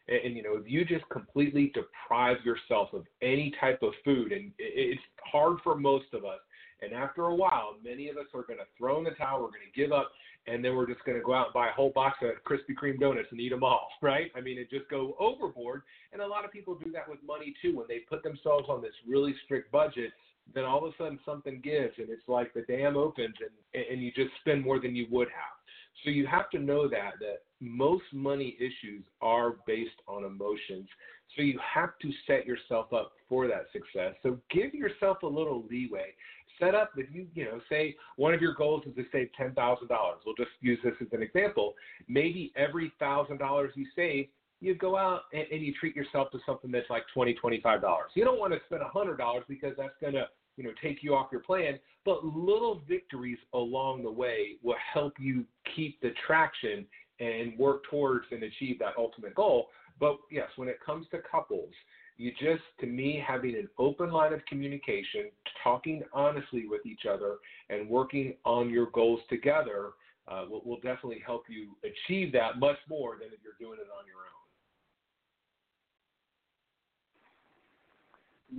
And, 0.07 0.19
and, 0.25 0.37
you 0.37 0.43
know, 0.43 0.57
if 0.57 0.69
you 0.69 0.85
just 0.85 1.07
completely 1.09 1.71
deprive 1.73 2.37
yourself 2.43 2.89
of 2.93 3.05
any 3.21 3.53
type 3.59 3.79
of 3.81 3.93
food, 4.03 4.31
and 4.31 4.51
it's 4.57 5.01
hard 5.23 5.57
for 5.63 5.75
most 5.75 6.13
of 6.13 6.25
us. 6.25 6.39
And 6.81 6.93
after 6.93 7.25
a 7.25 7.35
while, 7.35 7.75
many 7.83 8.07
of 8.09 8.17
us 8.17 8.27
are 8.33 8.43
going 8.43 8.59
to 8.59 8.65
throw 8.77 8.99
in 8.99 9.03
the 9.03 9.11
towel. 9.11 9.41
We're 9.41 9.47
going 9.47 9.67
to 9.71 9.79
give 9.79 9.91
up, 9.91 10.11
and 10.47 10.63
then 10.63 10.75
we're 10.75 10.87
just 10.87 11.03
going 11.03 11.17
to 11.17 11.23
go 11.23 11.33
out 11.33 11.47
and 11.47 11.53
buy 11.53 11.67
a 11.67 11.73
whole 11.73 11.91
box 11.93 12.19
of 12.21 12.31
Krispy 12.45 12.73
Kreme 12.81 12.99
donuts 12.99 13.27
and 13.31 13.39
eat 13.39 13.49
them 13.49 13.63
all, 13.63 13.89
right? 14.01 14.31
I 14.35 14.41
mean, 14.41 14.57
it 14.57 14.69
just 14.69 14.89
go 14.89 15.15
overboard. 15.19 15.81
And 16.13 16.21
a 16.21 16.27
lot 16.27 16.45
of 16.45 16.51
people 16.51 16.75
do 16.75 16.91
that 16.91 17.07
with 17.07 17.19
money 17.25 17.53
too. 17.61 17.75
When 17.77 17.87
they 17.87 17.99
put 17.99 18.23
themselves 18.23 18.67
on 18.69 18.81
this 18.81 18.93
really 19.07 19.35
strict 19.43 19.71
budget, 19.71 20.11
then 20.53 20.63
all 20.63 20.85
of 20.85 20.93
a 20.93 20.97
sudden 20.97 21.19
something 21.25 21.61
gives, 21.63 21.93
and 21.97 22.09
it's 22.09 22.27
like 22.27 22.53
the 22.53 22.61
dam 22.61 22.97
opens, 22.97 23.35
and 23.39 23.85
and 23.85 24.01
you 24.01 24.11
just 24.11 24.31
spend 24.41 24.63
more 24.63 24.79
than 24.79 24.95
you 24.95 25.05
would 25.11 25.27
have. 25.27 25.58
So 26.03 26.09
you 26.09 26.27
have 26.27 26.49
to 26.51 26.59
know 26.59 26.87
that 26.87 27.13
that 27.19 27.39
most 27.59 28.03
money 28.13 28.57
issues 28.59 29.03
are 29.21 29.55
based 29.67 30.01
on 30.07 30.23
emotions. 30.23 30.87
So 31.35 31.43
you 31.43 31.59
have 31.59 31.91
to 32.01 32.11
set 32.25 32.45
yourself 32.45 32.91
up 32.93 33.11
for 33.27 33.47
that 33.47 33.65
success. 33.71 34.15
So 34.23 34.39
give 34.49 34.73
yourself 34.73 35.23
a 35.23 35.27
little 35.27 35.65
leeway. 35.69 36.13
Set 36.59 36.73
up 36.75 36.91
if 36.97 37.13
you 37.13 37.27
you 37.35 37.45
know 37.45 37.59
say 37.69 37.95
one 38.15 38.33
of 38.33 38.41
your 38.41 38.53
goals 38.53 38.83
is 38.85 38.95
to 38.95 39.03
save 39.11 39.29
ten 39.37 39.53
thousand 39.53 39.87
dollars. 39.87 40.19
We'll 40.25 40.35
just 40.35 40.51
use 40.61 40.79
this 40.83 40.93
as 41.01 41.07
an 41.11 41.21
example. 41.21 41.73
Maybe 42.07 42.51
every 42.55 42.91
thousand 42.99 43.37
dollars 43.37 43.71
you 43.75 43.85
save, 43.95 44.27
you 44.59 44.75
go 44.75 44.97
out 44.97 45.21
and, 45.33 45.45
and 45.51 45.61
you 45.61 45.73
treat 45.79 45.95
yourself 45.95 46.31
to 46.31 46.39
something 46.45 46.71
that's 46.71 46.89
like 46.89 47.03
twenty 47.13 47.33
twenty 47.33 47.61
five 47.61 47.81
dollars. 47.81 48.11
You 48.15 48.25
don't 48.25 48.39
want 48.39 48.53
to 48.53 48.59
spend 48.65 48.81
a 48.81 48.87
hundred 48.87 49.17
dollars 49.17 49.43
because 49.47 49.73
that's 49.77 49.93
gonna 50.01 50.27
you 50.59 50.65
know 50.65 50.71
take 50.83 51.01
you 51.01 51.15
off 51.15 51.29
your 51.31 51.41
plan 51.41 51.79
but 52.03 52.23
little 52.25 52.81
victories 52.87 53.37
along 53.53 54.03
the 54.03 54.11
way 54.11 54.57
will 54.61 54.75
help 54.93 55.13
you 55.17 55.45
keep 55.75 55.99
the 56.01 56.11
traction 56.27 56.85
and 57.21 57.57
work 57.57 57.83
towards 57.89 58.25
and 58.31 58.43
achieve 58.43 58.79
that 58.79 58.93
ultimate 58.97 59.33
goal. 59.35 59.67
But 59.99 60.17
yes 60.29 60.49
when 60.57 60.67
it 60.67 60.79
comes 60.85 61.07
to 61.11 61.19
couples 61.29 61.73
you 62.17 62.31
just 62.31 62.63
to 62.81 62.85
me 62.85 63.23
having 63.25 63.55
an 63.55 63.69
open 63.77 64.11
line 64.11 64.33
of 64.33 64.45
communication 64.45 65.31
talking 65.63 66.03
honestly 66.13 66.65
with 66.67 66.85
each 66.85 67.05
other 67.09 67.37
and 67.69 67.89
working 67.89 68.33
on 68.43 68.69
your 68.69 68.87
goals 68.87 69.21
together 69.29 69.91
uh, 70.27 70.43
will, 70.49 70.61
will 70.65 70.79
definitely 70.81 71.21
help 71.25 71.43
you 71.49 71.69
achieve 71.83 72.33
that 72.33 72.59
much 72.59 72.77
more 72.89 73.15
than 73.17 73.29
if 73.29 73.39
you're 73.41 73.53
doing 73.59 73.79
it 73.79 73.87
on 73.97 74.05
your 74.05 74.17
own. 74.17 74.39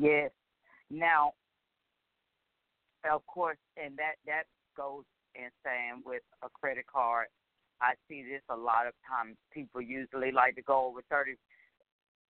Yes. 0.03 0.31
Now 0.91 1.35
of 3.09 3.27
course, 3.27 3.59
and 3.77 3.97
that 3.97 4.17
that 4.27 4.45
goes 4.77 5.05
in 5.35 5.51
saying 5.65 6.03
with 6.05 6.23
a 6.43 6.49
credit 6.51 6.87
card. 6.87 7.27
I 7.81 7.97
see 8.09 8.21
this 8.23 8.45
a 8.53 8.57
lot 8.57 8.85
of 8.85 8.93
times. 9.09 9.37
People 9.53 9.81
usually 9.81 10.33
like 10.33 10.57
to 10.57 10.63
go 10.63 10.87
over 10.87 11.01
thirty. 11.09 11.37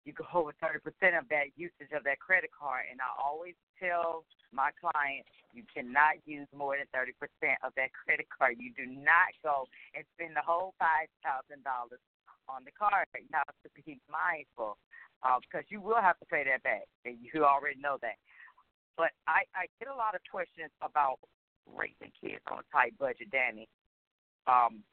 You 0.05 0.13
go 0.13 0.25
over 0.33 0.53
thirty 0.61 0.79
percent 0.79 1.17
of 1.17 1.25
that 1.29 1.55
usage 1.57 1.89
of 1.95 2.03
that 2.05 2.19
credit 2.19 2.51
card, 2.53 2.85
and 2.91 3.01
I 3.01 3.09
always 3.17 3.57
tell 3.81 4.25
my 4.53 4.69
clients 4.77 5.29
you 5.53 5.63
cannot 5.73 6.21
use 6.25 6.47
more 6.53 6.77
than 6.77 6.85
thirty 6.93 7.17
percent 7.17 7.57
of 7.65 7.73
that 7.77 7.89
credit 7.93 8.27
card. 8.29 8.61
You 8.61 8.71
do 8.77 8.85
not 8.85 9.33
go 9.41 9.65
and 9.97 10.05
spend 10.13 10.37
the 10.37 10.45
whole 10.45 10.77
five 10.77 11.09
thousand 11.25 11.65
dollars 11.65 12.01
on 12.45 12.61
the 12.65 12.73
card. 12.77 13.09
You 13.17 13.29
have 13.33 13.49
to 13.65 13.69
be 13.73 13.97
mindful 14.05 14.77
uh, 15.23 15.41
because 15.41 15.65
you 15.69 15.81
will 15.81 16.01
have 16.01 16.17
to 16.19 16.27
pay 16.29 16.45
that 16.45 16.61
back, 16.63 16.85
and 17.05 17.17
you 17.21 17.45
already 17.45 17.79
know 17.81 17.97
that. 18.01 18.21
But 18.99 19.15
I, 19.31 19.47
I 19.55 19.71
get 19.79 19.87
a 19.87 19.95
lot 19.95 20.11
of 20.11 20.19
questions 20.27 20.75
about 20.83 21.23
raising 21.63 22.11
kids 22.19 22.43
on 22.51 22.59
a 22.59 22.67
tight 22.67 22.99
budget, 22.99 23.31
Danny. 23.31 23.71
Um, 24.43 24.83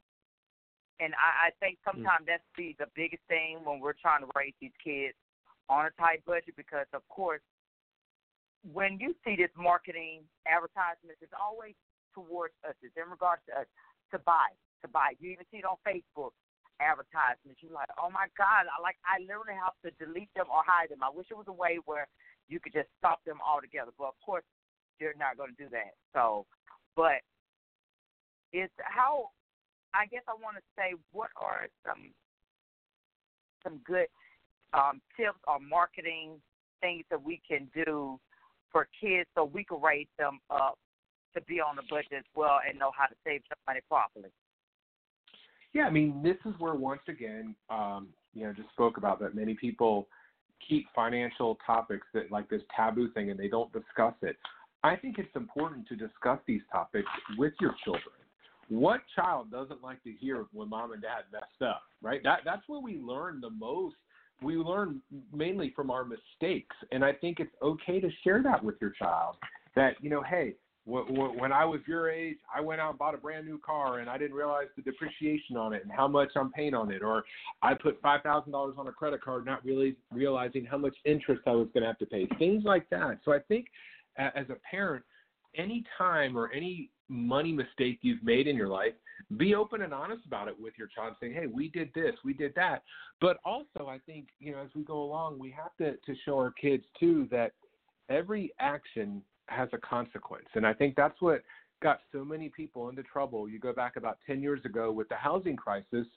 and 1.03 1.11
I, 1.19 1.51
I 1.51 1.59
think 1.59 1.75
mm. 1.83 1.91
sometimes 1.91 2.23
mm. 2.23 2.31
that's 2.31 2.49
the 2.55 2.71
the 2.79 2.87
biggest 2.95 3.27
thing 3.27 3.59
when 3.67 3.83
we're 3.83 3.99
trying 3.99 4.23
to 4.23 4.31
raise 4.31 4.55
these 4.63 4.75
kids 4.79 5.19
on 5.67 5.91
a 5.91 5.93
tight 5.99 6.23
budget 6.23 6.55
because 6.55 6.87
of 6.95 7.03
course 7.11 7.43
when 8.63 8.95
you 9.03 9.11
see 9.27 9.35
this 9.35 9.51
marketing 9.59 10.23
advertisements, 10.47 11.19
it's 11.19 11.35
always 11.35 11.75
towards 12.15 12.55
us. 12.63 12.75
It's 12.79 12.95
in 12.95 13.11
regards 13.11 13.43
to 13.51 13.63
us 13.63 13.69
to 14.11 14.17
buy, 14.23 14.55
to 14.83 14.87
buy. 14.87 15.19
You 15.19 15.35
even 15.35 15.45
see 15.51 15.61
it 15.61 15.67
on 15.67 15.77
Facebook 15.83 16.31
advertisements. 16.79 17.59
You're 17.59 17.75
like, 17.75 17.91
oh 17.99 18.09
my 18.09 18.31
God, 18.39 18.71
I 18.71 18.79
like 18.79 18.97
I 19.03 19.19
literally 19.19 19.59
have 19.59 19.75
to 19.83 19.91
delete 19.99 20.31
them 20.31 20.47
or 20.47 20.63
hide 20.63 20.89
them. 20.89 21.03
I 21.03 21.11
wish 21.11 21.27
it 21.27 21.37
was 21.37 21.51
a 21.51 21.55
way 21.55 21.79
where 21.85 22.07
you 22.47 22.59
could 22.59 22.73
just 22.73 22.89
stop 22.97 23.23
them 23.25 23.37
altogether. 23.45 23.91
But 23.97 24.07
of 24.09 24.19
course, 24.25 24.43
you're 24.99 25.13
not 25.17 25.37
going 25.37 25.55
to 25.55 25.63
do 25.63 25.69
that. 25.71 25.93
So, 26.13 26.45
but 26.95 27.21
it's 28.53 28.73
how 28.79 29.29
I 29.93 30.05
guess 30.07 30.23
I 30.27 30.33
want 30.41 30.57
to 30.57 30.63
say 30.77 30.93
what 31.11 31.29
are 31.39 31.67
some 31.85 32.13
some 33.63 33.79
good 33.85 34.07
um, 34.73 35.01
tips 35.15 35.39
or 35.47 35.59
marketing 35.59 36.41
things 36.81 37.03
that 37.09 37.23
we 37.23 37.41
can 37.47 37.69
do 37.73 38.19
for 38.71 38.87
kids 39.01 39.27
so 39.35 39.45
we 39.45 39.63
can 39.63 39.81
raise 39.81 40.07
them 40.17 40.39
up 40.49 40.77
to 41.35 41.41
be 41.43 41.59
on 41.59 41.75
the 41.75 41.81
budget 41.89 42.13
as 42.17 42.23
well 42.35 42.59
and 42.67 42.77
know 42.77 42.91
how 42.97 43.05
to 43.05 43.15
save 43.25 43.41
some 43.49 43.57
money 43.67 43.79
properly. 43.89 44.29
Yeah, 45.73 45.83
I 45.83 45.89
mean, 45.89 46.21
this 46.23 46.37
is 46.45 46.53
where 46.59 46.75
once 46.75 47.01
again, 47.07 47.55
um, 47.69 48.09
you 48.33 48.43
know, 48.43 48.53
just 48.53 48.69
spoke 48.69 48.97
about 48.97 49.19
that 49.19 49.35
many 49.35 49.53
people 49.53 50.07
keep 50.67 50.87
financial 50.95 51.57
topics 51.65 52.07
that 52.13 52.31
like 52.31 52.49
this 52.49 52.61
taboo 52.75 53.11
thing 53.13 53.29
and 53.29 53.39
they 53.39 53.47
don't 53.47 53.71
discuss 53.73 54.13
it. 54.21 54.37
I 54.83 54.95
think 54.95 55.17
it's 55.17 55.35
important 55.35 55.87
to 55.87 55.95
discuss 55.95 56.39
these 56.45 56.61
topics 56.71 57.09
with 57.37 57.53
your 57.59 57.75
children. 57.83 58.13
What 58.69 59.01
child 59.15 59.49
doesn't 59.51 59.81
like 59.81 60.03
to 60.03 60.11
hear 60.11 60.45
when 60.51 60.69
mom 60.69 60.91
and 60.91 61.01
dad 61.01 61.23
messed 61.31 61.61
up, 61.61 61.83
right? 62.01 62.21
That 62.23 62.39
that's 62.45 62.63
where 62.67 62.81
we 62.81 62.97
learn 62.97 63.39
the 63.41 63.49
most. 63.49 63.95
We 64.41 64.55
learn 64.55 65.01
mainly 65.33 65.73
from 65.75 65.89
our 65.89 66.05
mistakes, 66.05 66.75
and 66.91 67.03
I 67.03 67.13
think 67.13 67.39
it's 67.39 67.53
okay 67.61 67.99
to 67.99 68.09
share 68.23 68.43
that 68.43 68.63
with 68.63 68.75
your 68.79 68.91
child. 68.91 69.35
That 69.75 69.95
you 70.01 70.09
know, 70.09 70.21
hey, 70.21 70.55
when 70.87 71.51
I 71.51 71.65
was 71.65 71.81
your 71.85 72.09
age, 72.09 72.37
I 72.53 72.61
went 72.61 72.79
out 72.79 72.91
and 72.91 72.99
bought 72.99 73.13
a 73.13 73.17
brand 73.17 73.45
new 73.45 73.59
car 73.59 73.99
and 73.99 74.09
I 74.09 74.17
didn't 74.17 74.35
realize 74.35 74.67
the 74.77 74.81
depreciation 74.81 75.57
on 75.57 75.73
it 75.73 75.83
and 75.83 75.91
how 75.91 76.07
much 76.07 76.29
I'm 76.35 76.51
paying 76.51 76.73
on 76.73 76.91
it. 76.91 77.03
Or 77.03 77.25
I 77.61 77.73
put 77.73 77.99
five 78.01 78.21
thousand 78.23 78.53
dollars 78.53 78.75
on 78.77 78.87
a 78.87 78.91
credit 78.91 79.21
card, 79.21 79.45
not 79.45 79.63
really 79.65 79.97
realizing 80.13 80.65
how 80.65 80.77
much 80.77 80.95
interest 81.03 81.41
I 81.45 81.51
was 81.51 81.67
going 81.73 81.81
to 81.81 81.87
have 81.87 81.97
to 81.99 82.05
pay. 82.05 82.25
Things 82.39 82.63
like 82.63 82.89
that. 82.89 83.19
So 83.25 83.33
I 83.33 83.39
think 83.39 83.67
as 84.17 84.45
a 84.49 84.55
parent, 84.69 85.03
any 85.55 85.83
time 85.97 86.37
or 86.37 86.51
any 86.53 86.89
money 87.09 87.51
mistake 87.51 87.99
you've 88.01 88.23
made 88.23 88.47
in 88.47 88.55
your 88.55 88.69
life, 88.69 88.93
be 89.35 89.55
open 89.55 89.81
and 89.81 89.93
honest 89.93 90.25
about 90.25 90.47
it 90.47 90.55
with 90.57 90.73
your 90.77 90.87
child, 90.87 91.15
saying, 91.19 91.33
"Hey, 91.33 91.47
we 91.47 91.67
did 91.67 91.93
this, 91.93 92.13
we 92.23 92.33
did 92.33 92.55
that." 92.55 92.83
But 93.19 93.39
also, 93.43 93.87
I 93.87 93.99
think 94.05 94.27
you 94.39 94.53
know, 94.53 94.59
as 94.59 94.69
we 94.73 94.83
go 94.83 95.03
along, 95.03 95.37
we 95.37 95.51
have 95.51 95.75
to 95.79 95.97
to 95.97 96.15
show 96.23 96.37
our 96.37 96.51
kids 96.51 96.85
too 96.97 97.27
that 97.31 97.51
every 98.09 98.53
action 98.59 99.21
has 99.47 99.69
a 99.73 99.77
consequence. 99.77 100.47
And 100.55 100.65
I 100.65 100.73
think 100.73 100.95
that's 100.95 101.19
what 101.21 101.41
got 101.81 101.99
so 102.11 102.23
many 102.23 102.49
people 102.49 102.89
into 102.89 103.03
trouble. 103.03 103.47
You 103.47 103.59
go 103.59 103.73
back 103.73 103.95
about 103.97 104.17
10 104.25 104.41
years 104.41 104.63
ago 104.65 104.91
with 104.91 105.09
the 105.09 105.15
housing 105.15 105.55
crisis, 105.55 106.07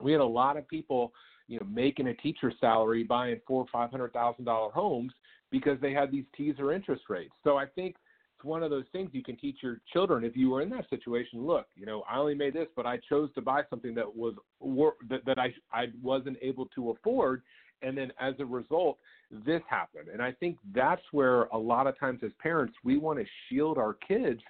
we 0.00 0.12
had 0.12 0.20
a 0.20 0.24
lot 0.24 0.56
of 0.56 0.66
people, 0.68 1.12
you 1.46 1.58
know, 1.58 1.66
making 1.66 2.08
a 2.08 2.14
teacher 2.14 2.52
salary 2.60 3.02
buying 3.02 3.40
four 3.46 3.62
or 3.62 3.66
five 3.72 3.90
hundred 3.90 4.12
thousand 4.12 4.44
dollar 4.44 4.70
homes 4.72 5.12
because 5.50 5.78
they 5.80 5.92
had 5.92 6.10
these 6.10 6.24
teaser 6.36 6.72
interest 6.72 7.04
rates. 7.08 7.34
So 7.44 7.56
I 7.56 7.66
think 7.66 7.96
it's 8.36 8.44
one 8.44 8.62
of 8.62 8.70
those 8.70 8.84
things 8.92 9.10
you 9.12 9.22
can 9.22 9.36
teach 9.36 9.58
your 9.62 9.80
children 9.92 10.24
if 10.24 10.36
you 10.36 10.50
were 10.50 10.62
in 10.62 10.70
that 10.70 10.88
situation. 10.88 11.46
Look, 11.46 11.66
you 11.74 11.86
know, 11.86 12.04
I 12.10 12.16
only 12.18 12.34
made 12.34 12.54
this, 12.54 12.68
but 12.74 12.86
I 12.86 12.98
chose 13.08 13.30
to 13.34 13.42
buy 13.42 13.62
something 13.68 13.94
that 13.94 14.16
was 14.16 14.34
that, 15.08 15.24
that 15.26 15.38
I 15.38 15.52
I 15.72 15.86
wasn't 16.02 16.38
able 16.40 16.66
to 16.74 16.90
afford, 16.90 17.42
and 17.82 17.96
then 17.96 18.12
as 18.20 18.34
a 18.38 18.44
result, 18.44 18.98
this 19.30 19.62
happened. 19.68 20.08
And 20.12 20.22
I 20.22 20.32
think 20.32 20.58
that's 20.74 21.02
where 21.12 21.44
a 21.44 21.58
lot 21.58 21.86
of 21.86 21.98
times 21.98 22.20
as 22.24 22.32
parents, 22.40 22.74
we 22.84 22.96
want 22.96 23.18
to 23.18 23.24
shield 23.48 23.78
our 23.78 23.94
kids 23.94 24.40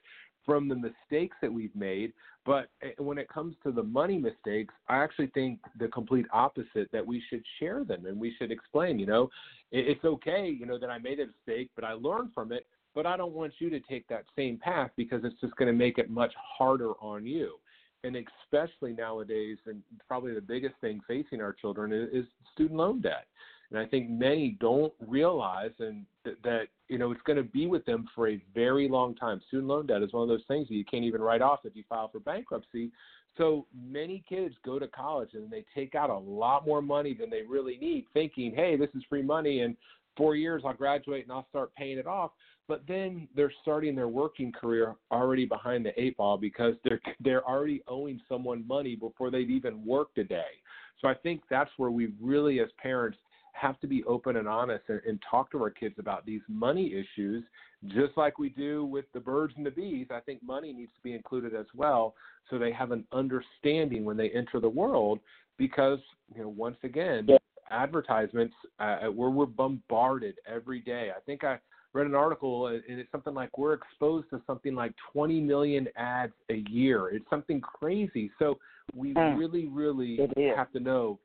from 0.46 0.68
the 0.68 0.74
mistakes 0.74 1.36
that 1.42 1.52
we've 1.52 1.74
made. 1.76 2.12
But 2.46 2.70
eh, 2.82 2.90
when 2.98 3.18
it 3.18 3.28
comes 3.28 3.54
to 3.64 3.72
the 3.72 3.82
money 3.82 4.18
mistakes, 4.18 4.74
I 4.88 4.96
actually 4.96 5.28
think 5.28 5.60
the 5.78 5.88
complete 5.88 6.26
opposite 6.32 6.90
that 6.92 7.06
we 7.06 7.22
should 7.28 7.44
share 7.58 7.84
them 7.84 8.06
and 8.06 8.18
we 8.18 8.34
should 8.38 8.50
explain, 8.50 8.98
you 8.98 9.06
know, 9.06 9.28
it's 9.70 10.04
okay, 10.04 10.48
you 10.48 10.66
know, 10.66 10.78
that 10.78 10.90
I 10.90 10.98
made 10.98 11.20
a 11.20 11.26
mistake, 11.26 11.70
but 11.76 11.84
I 11.84 11.92
learned 11.92 12.30
from 12.34 12.52
it. 12.52 12.66
But 12.92 13.06
I 13.06 13.16
don't 13.16 13.32
want 13.32 13.52
you 13.60 13.70
to 13.70 13.78
take 13.80 14.08
that 14.08 14.24
same 14.34 14.56
path 14.56 14.90
because 14.96 15.20
it's 15.22 15.40
just 15.40 15.54
going 15.54 15.70
to 15.70 15.76
make 15.76 15.98
it 15.98 16.10
much 16.10 16.32
harder 16.58 16.92
on 17.00 17.24
you. 17.24 17.54
And 18.02 18.16
especially 18.16 18.92
nowadays, 18.92 19.58
and 19.66 19.82
probably 20.08 20.34
the 20.34 20.40
biggest 20.40 20.74
thing 20.80 21.00
facing 21.06 21.40
our 21.42 21.52
children 21.52 21.92
is, 21.92 22.24
student 22.54 22.78
loan 22.78 23.00
debt 23.00 23.26
and 23.70 23.78
I 23.78 23.86
think 23.86 24.10
many 24.10 24.56
don't 24.60 24.92
realize 25.06 25.70
and 25.78 26.04
th- 26.24 26.36
that 26.42 26.64
you 26.88 26.98
know 26.98 27.12
it's 27.12 27.22
going 27.22 27.36
to 27.36 27.42
be 27.44 27.66
with 27.66 27.84
them 27.86 28.08
for 28.14 28.28
a 28.28 28.42
very 28.54 28.88
long 28.88 29.14
time. 29.14 29.40
Student 29.48 29.68
loan 29.68 29.86
debt 29.86 30.02
is 30.02 30.12
one 30.12 30.22
of 30.22 30.28
those 30.28 30.44
things 30.48 30.68
that 30.68 30.74
you 30.74 30.84
can't 30.84 31.04
even 31.04 31.20
write 31.20 31.42
off 31.42 31.60
if 31.64 31.76
you 31.76 31.84
file 31.88 32.08
for 32.08 32.20
bankruptcy. 32.20 32.90
So 33.38 33.66
many 33.74 34.24
kids 34.28 34.54
go 34.64 34.78
to 34.78 34.88
college 34.88 35.30
and 35.34 35.50
they 35.50 35.64
take 35.74 35.94
out 35.94 36.10
a 36.10 36.18
lot 36.18 36.66
more 36.66 36.82
money 36.82 37.14
than 37.18 37.30
they 37.30 37.42
really 37.42 37.78
need, 37.78 38.06
thinking, 38.12 38.52
"Hey, 38.54 38.76
this 38.76 38.90
is 38.94 39.04
free 39.08 39.22
money, 39.22 39.60
and 39.60 39.76
four 40.16 40.34
years 40.34 40.62
I'll 40.64 40.74
graduate 40.74 41.24
and 41.24 41.32
I'll 41.32 41.48
start 41.48 41.74
paying 41.74 41.98
it 41.98 42.06
off." 42.06 42.32
But 42.70 42.82
then 42.86 43.26
they're 43.34 43.52
starting 43.62 43.96
their 43.96 44.06
working 44.06 44.52
career 44.52 44.94
already 45.10 45.44
behind 45.44 45.84
the 45.84 46.00
eight 46.00 46.16
ball 46.16 46.38
because 46.38 46.76
they're 46.84 47.00
they're 47.20 47.44
already 47.44 47.82
owing 47.88 48.20
someone 48.28 48.64
money 48.64 48.94
before 48.94 49.28
they've 49.28 49.50
even 49.50 49.84
worked 49.84 50.18
a 50.18 50.24
day. 50.24 50.52
So 51.00 51.08
I 51.08 51.14
think 51.14 51.42
that's 51.50 51.72
where 51.78 51.90
we 51.90 52.12
really, 52.20 52.60
as 52.60 52.68
parents, 52.80 53.18
have 53.54 53.80
to 53.80 53.88
be 53.88 54.04
open 54.04 54.36
and 54.36 54.46
honest 54.46 54.84
and, 54.86 55.00
and, 55.04 55.20
talk 55.28 55.50
to 55.50 55.60
our 55.60 55.70
kids 55.70 55.96
about 55.98 56.24
these 56.24 56.42
money 56.48 56.94
issues, 56.94 57.42
just 57.88 58.16
like 58.16 58.38
we 58.38 58.50
do 58.50 58.84
with 58.84 59.06
the 59.14 59.18
birds 59.18 59.52
and 59.56 59.66
the 59.66 59.72
bees. 59.72 60.06
I 60.12 60.20
think 60.20 60.40
money 60.40 60.72
needs 60.72 60.92
to 60.94 61.02
be 61.02 61.14
included 61.14 61.56
as 61.56 61.66
well, 61.74 62.14
so 62.48 62.56
they 62.56 62.70
have 62.70 62.92
an 62.92 63.04
understanding 63.10 64.04
when 64.04 64.16
they 64.16 64.30
enter 64.30 64.60
the 64.60 64.68
world. 64.68 65.18
Because 65.58 65.98
you 66.32 66.42
know, 66.42 66.48
once 66.48 66.76
again, 66.84 67.26
yeah. 67.28 67.38
advertisements 67.68 68.54
uh, 68.78 69.06
where 69.06 69.30
we're 69.30 69.46
bombarded 69.46 70.36
every 70.46 70.78
day. 70.78 71.10
I 71.16 71.18
think 71.26 71.42
I 71.42 71.58
read 71.92 72.06
an 72.06 72.14
article 72.14 72.68
and 72.68 72.82
it's 72.86 73.10
something 73.10 73.34
like 73.34 73.56
we're 73.58 73.74
exposed 73.74 74.30
to 74.30 74.40
something 74.46 74.74
like 74.74 74.92
20 75.12 75.40
million 75.40 75.88
ads 75.96 76.32
a 76.50 76.62
year. 76.70 77.08
It's 77.08 77.28
something 77.28 77.60
crazy. 77.60 78.30
So 78.38 78.58
we 78.94 79.12
mm. 79.14 79.38
really, 79.38 79.66
really 79.66 80.18
have 80.56 80.70
to 80.72 80.80
know 80.80 81.18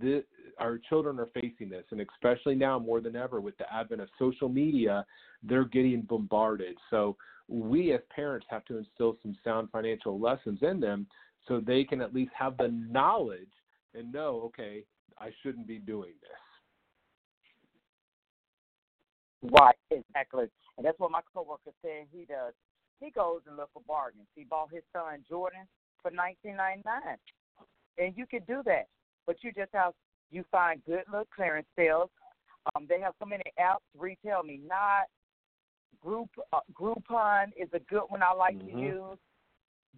this, 0.00 0.24
our 0.58 0.78
children 0.88 1.20
are 1.20 1.28
facing 1.34 1.68
this, 1.68 1.84
and 1.90 2.00
especially 2.00 2.54
now 2.54 2.78
more 2.78 3.00
than 3.00 3.16
ever 3.16 3.40
with 3.40 3.56
the 3.58 3.72
advent 3.72 4.00
of 4.00 4.08
social 4.18 4.48
media, 4.48 5.04
they're 5.42 5.64
getting 5.64 6.02
bombarded. 6.02 6.76
So 6.90 7.16
we 7.48 7.92
as 7.92 8.00
parents 8.14 8.46
have 8.50 8.64
to 8.66 8.78
instill 8.78 9.16
some 9.22 9.36
sound 9.44 9.68
financial 9.70 10.18
lessons 10.18 10.58
in 10.62 10.80
them 10.80 11.06
so 11.46 11.60
they 11.60 11.84
can 11.84 12.00
at 12.00 12.14
least 12.14 12.32
have 12.38 12.56
the 12.56 12.68
knowledge 12.68 13.48
and 13.94 14.12
know, 14.12 14.42
okay, 14.46 14.84
I 15.18 15.30
shouldn't 15.42 15.66
be 15.66 15.78
doing 15.78 16.12
this. 16.20 16.30
Right, 19.42 19.76
exactly. 19.90 20.46
And 20.76 20.86
that's 20.86 20.98
what 20.98 21.10
my 21.10 21.20
coworker 21.32 21.70
said 21.82 22.06
he 22.12 22.24
does. 22.24 22.54
He 23.00 23.10
goes 23.10 23.40
and 23.46 23.56
look 23.56 23.70
for 23.72 23.82
bargains. 23.86 24.26
He 24.34 24.44
bought 24.44 24.72
his 24.72 24.82
son 24.92 25.24
Jordan 25.28 25.60
for 26.02 26.10
nineteen 26.10 26.56
ninety 26.56 26.82
nine. 26.84 27.16
And 27.98 28.14
you 28.16 28.26
could 28.26 28.46
do 28.46 28.62
that. 28.64 28.86
But 29.26 29.36
you 29.42 29.52
just 29.52 29.70
have 29.72 29.92
you 30.30 30.44
find 30.50 30.82
good 30.84 31.04
little 31.10 31.28
clearance 31.34 31.68
sales. 31.76 32.10
Um, 32.74 32.86
they 32.88 33.00
have 33.00 33.14
so 33.18 33.26
many 33.26 33.44
apps. 33.58 33.86
RetailMeNot, 33.96 35.04
Group 36.02 36.28
uh, 36.52 36.60
Groupon 36.74 37.46
is 37.56 37.68
a 37.72 37.78
good 37.80 38.02
one 38.08 38.22
I 38.22 38.32
like 38.32 38.56
mm-hmm. 38.56 38.76
to 38.76 38.82
use. 38.82 39.18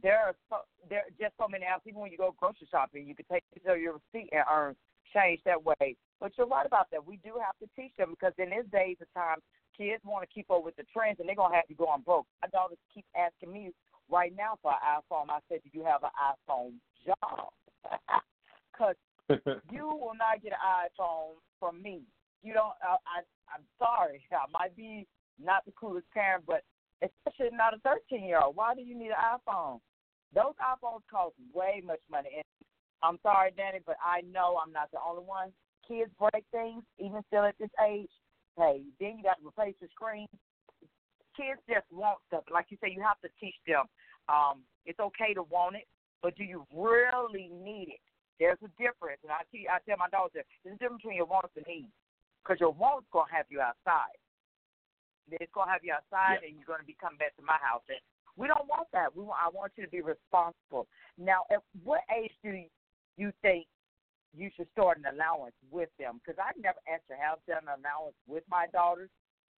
There 0.03 0.18
are 0.18 0.35
so, 0.48 0.57
there 0.88 1.00
are 1.00 1.11
just 1.18 1.35
so 1.38 1.48
many 1.48 1.64
apps. 1.64 1.87
Even 1.87 2.00
when 2.00 2.12
you 2.12 2.18
go 2.18 2.35
grocery 2.38 2.68
shopping, 2.70 3.07
you 3.07 3.14
can 3.14 3.26
take 3.31 3.44
your 3.64 3.94
receipt 3.94 4.29
and 4.33 4.44
earn 4.53 4.76
change 5.14 5.40
that 5.44 5.62
way. 5.64 5.96
But 6.20 6.33
you're 6.37 6.46
right 6.46 6.66
about 6.66 6.90
that. 6.92 7.04
We 7.04 7.16
do 7.24 7.40
have 7.40 7.56
to 7.61 7.68
teach 7.74 7.92
them 7.96 8.11
because 8.11 8.35
in 8.38 8.50
this 8.50 8.66
days 8.70 8.96
of 9.00 9.09
time, 9.14 9.38
kids 9.76 10.04
want 10.04 10.28
to 10.28 10.33
keep 10.33 10.50
up 10.50 10.64
with 10.64 10.76
the 10.76 10.85
trends 10.92 11.18
and 11.18 11.28
they're 11.28 11.37
gonna 11.37 11.54
have 11.54 11.64
you 11.68 11.76
going 11.76 12.02
broke. 12.02 12.26
My 12.42 12.48
daughter 12.48 12.76
keeps 12.92 13.09
asking 13.16 13.52
me 13.52 13.72
right 14.11 14.33
now 14.37 14.59
for 14.61 14.72
an 14.72 15.00
iPhone. 15.00 15.30
I 15.30 15.40
said, 15.48 15.61
Do 15.64 15.70
you 15.72 15.85
have 15.85 16.02
an 16.04 16.14
iPhone 16.20 16.74
job? 17.04 17.48
Because 18.72 18.96
you 19.70 19.85
will 19.85 20.16
not 20.16 20.42
get 20.42 20.52
an 20.52 20.88
iPhone 20.88 21.37
from 21.59 21.83
me. 21.83 22.00
You 22.42 22.54
don't. 22.54 22.72
I, 22.80 22.96
I 23.04 23.20
I'm 23.52 23.64
sorry. 23.78 24.24
I 24.33 24.48
might 24.50 24.74
be 24.74 25.06
not 25.42 25.66
the 25.66 25.72
coolest 25.72 26.06
parent, 26.12 26.44
but 26.46 26.62
especially 27.02 27.54
not 27.54 27.74
a 27.74 27.78
13 27.80 28.24
year 28.24 28.40
old. 28.40 28.56
Why 28.56 28.74
do 28.74 28.80
you 28.80 28.96
need 28.96 29.11
an 29.11 29.20
iPhone? 29.37 29.80
Those 30.35 30.54
iPhones 30.62 31.02
cost 31.11 31.35
way 31.52 31.83
much 31.85 32.00
money, 32.11 32.30
and 32.37 32.44
I'm 33.02 33.18
sorry, 33.22 33.50
Danny, 33.56 33.80
but 33.85 33.96
I 34.00 34.22
know 34.22 34.59
I'm 34.62 34.72
not 34.72 34.90
the 34.92 34.98
only 35.06 35.24
one. 35.24 35.52
Kids 35.90 36.11
break 36.22 36.46
things, 36.55 36.87
even 37.03 37.18
still 37.26 37.42
at 37.42 37.59
this 37.59 37.74
age. 37.83 38.11
Hey, 38.57 38.87
then 39.03 39.18
you 39.18 39.26
got 39.26 39.42
to 39.42 39.48
replace 39.48 39.74
the 39.83 39.88
screen. 39.90 40.31
Kids 41.35 41.59
just 41.66 41.90
want 41.90 42.22
stuff. 42.31 42.46
Like 42.46 42.70
you 42.70 42.79
say, 42.79 42.94
you 42.94 43.03
have 43.03 43.18
to 43.26 43.31
teach 43.42 43.59
them. 43.66 43.90
Um, 44.31 44.62
it's 44.87 45.00
okay 45.03 45.35
to 45.35 45.42
want 45.42 45.74
it, 45.74 45.90
but 46.22 46.37
do 46.38 46.44
you 46.44 46.62
really 46.70 47.50
need 47.50 47.90
it? 47.90 48.03
There's 48.38 48.62
a 48.62 48.70
difference, 48.79 49.18
and 49.26 49.35
I 49.35 49.42
tell, 49.50 49.66
I 49.66 49.83
tell 49.83 49.98
my 49.98 50.07
daughters, 50.14 50.46
there's 50.62 50.79
a 50.79 50.79
difference 50.79 51.03
between 51.03 51.18
your 51.18 51.26
wants 51.26 51.59
and 51.59 51.66
needs. 51.66 51.90
Because 52.40 52.62
your 52.62 52.70
wants 52.70 53.11
gonna 53.11 53.26
have 53.35 53.50
you 53.50 53.59
outside. 53.61 54.14
It's 55.29 55.50
gonna 55.53 55.70
have 55.74 55.83
you 55.83 55.92
outside, 55.92 56.38
yeah. 56.40 56.48
and 56.48 56.57
you're 56.57 56.70
gonna 56.70 56.87
be 56.87 56.96
coming 57.03 57.18
back 57.18 57.35
to 57.37 57.42
my 57.42 57.59
house. 57.59 57.83
And 57.90 57.98
we 58.38 58.46
don't 58.46 58.70
want 58.70 58.87
that. 58.94 59.11
We 59.11 59.26
want, 59.26 59.42
I 59.42 59.50
want 59.50 59.74
you 59.74 59.83
to 59.85 59.90
be 59.90 60.07
responsible. 60.07 60.87
Now, 61.18 61.50
at 61.50 61.61
what 61.83 62.07
age 62.14 62.33
do 62.46 62.55
you, 62.55 62.70
you 63.18 63.35
think 63.42 63.66
you 64.36 64.50
should 64.56 64.68
start 64.72 64.98
an 64.98 65.04
allowance 65.14 65.54
with 65.70 65.88
them? 65.98 66.20
Because 66.20 66.38
I 66.38 66.52
never 66.60 66.78
actually 66.92 67.16
have 67.20 67.38
done 67.46 67.68
an 67.68 67.80
allowance 67.80 68.16
with 68.26 68.44
my 68.48 68.66
daughters 68.72 69.10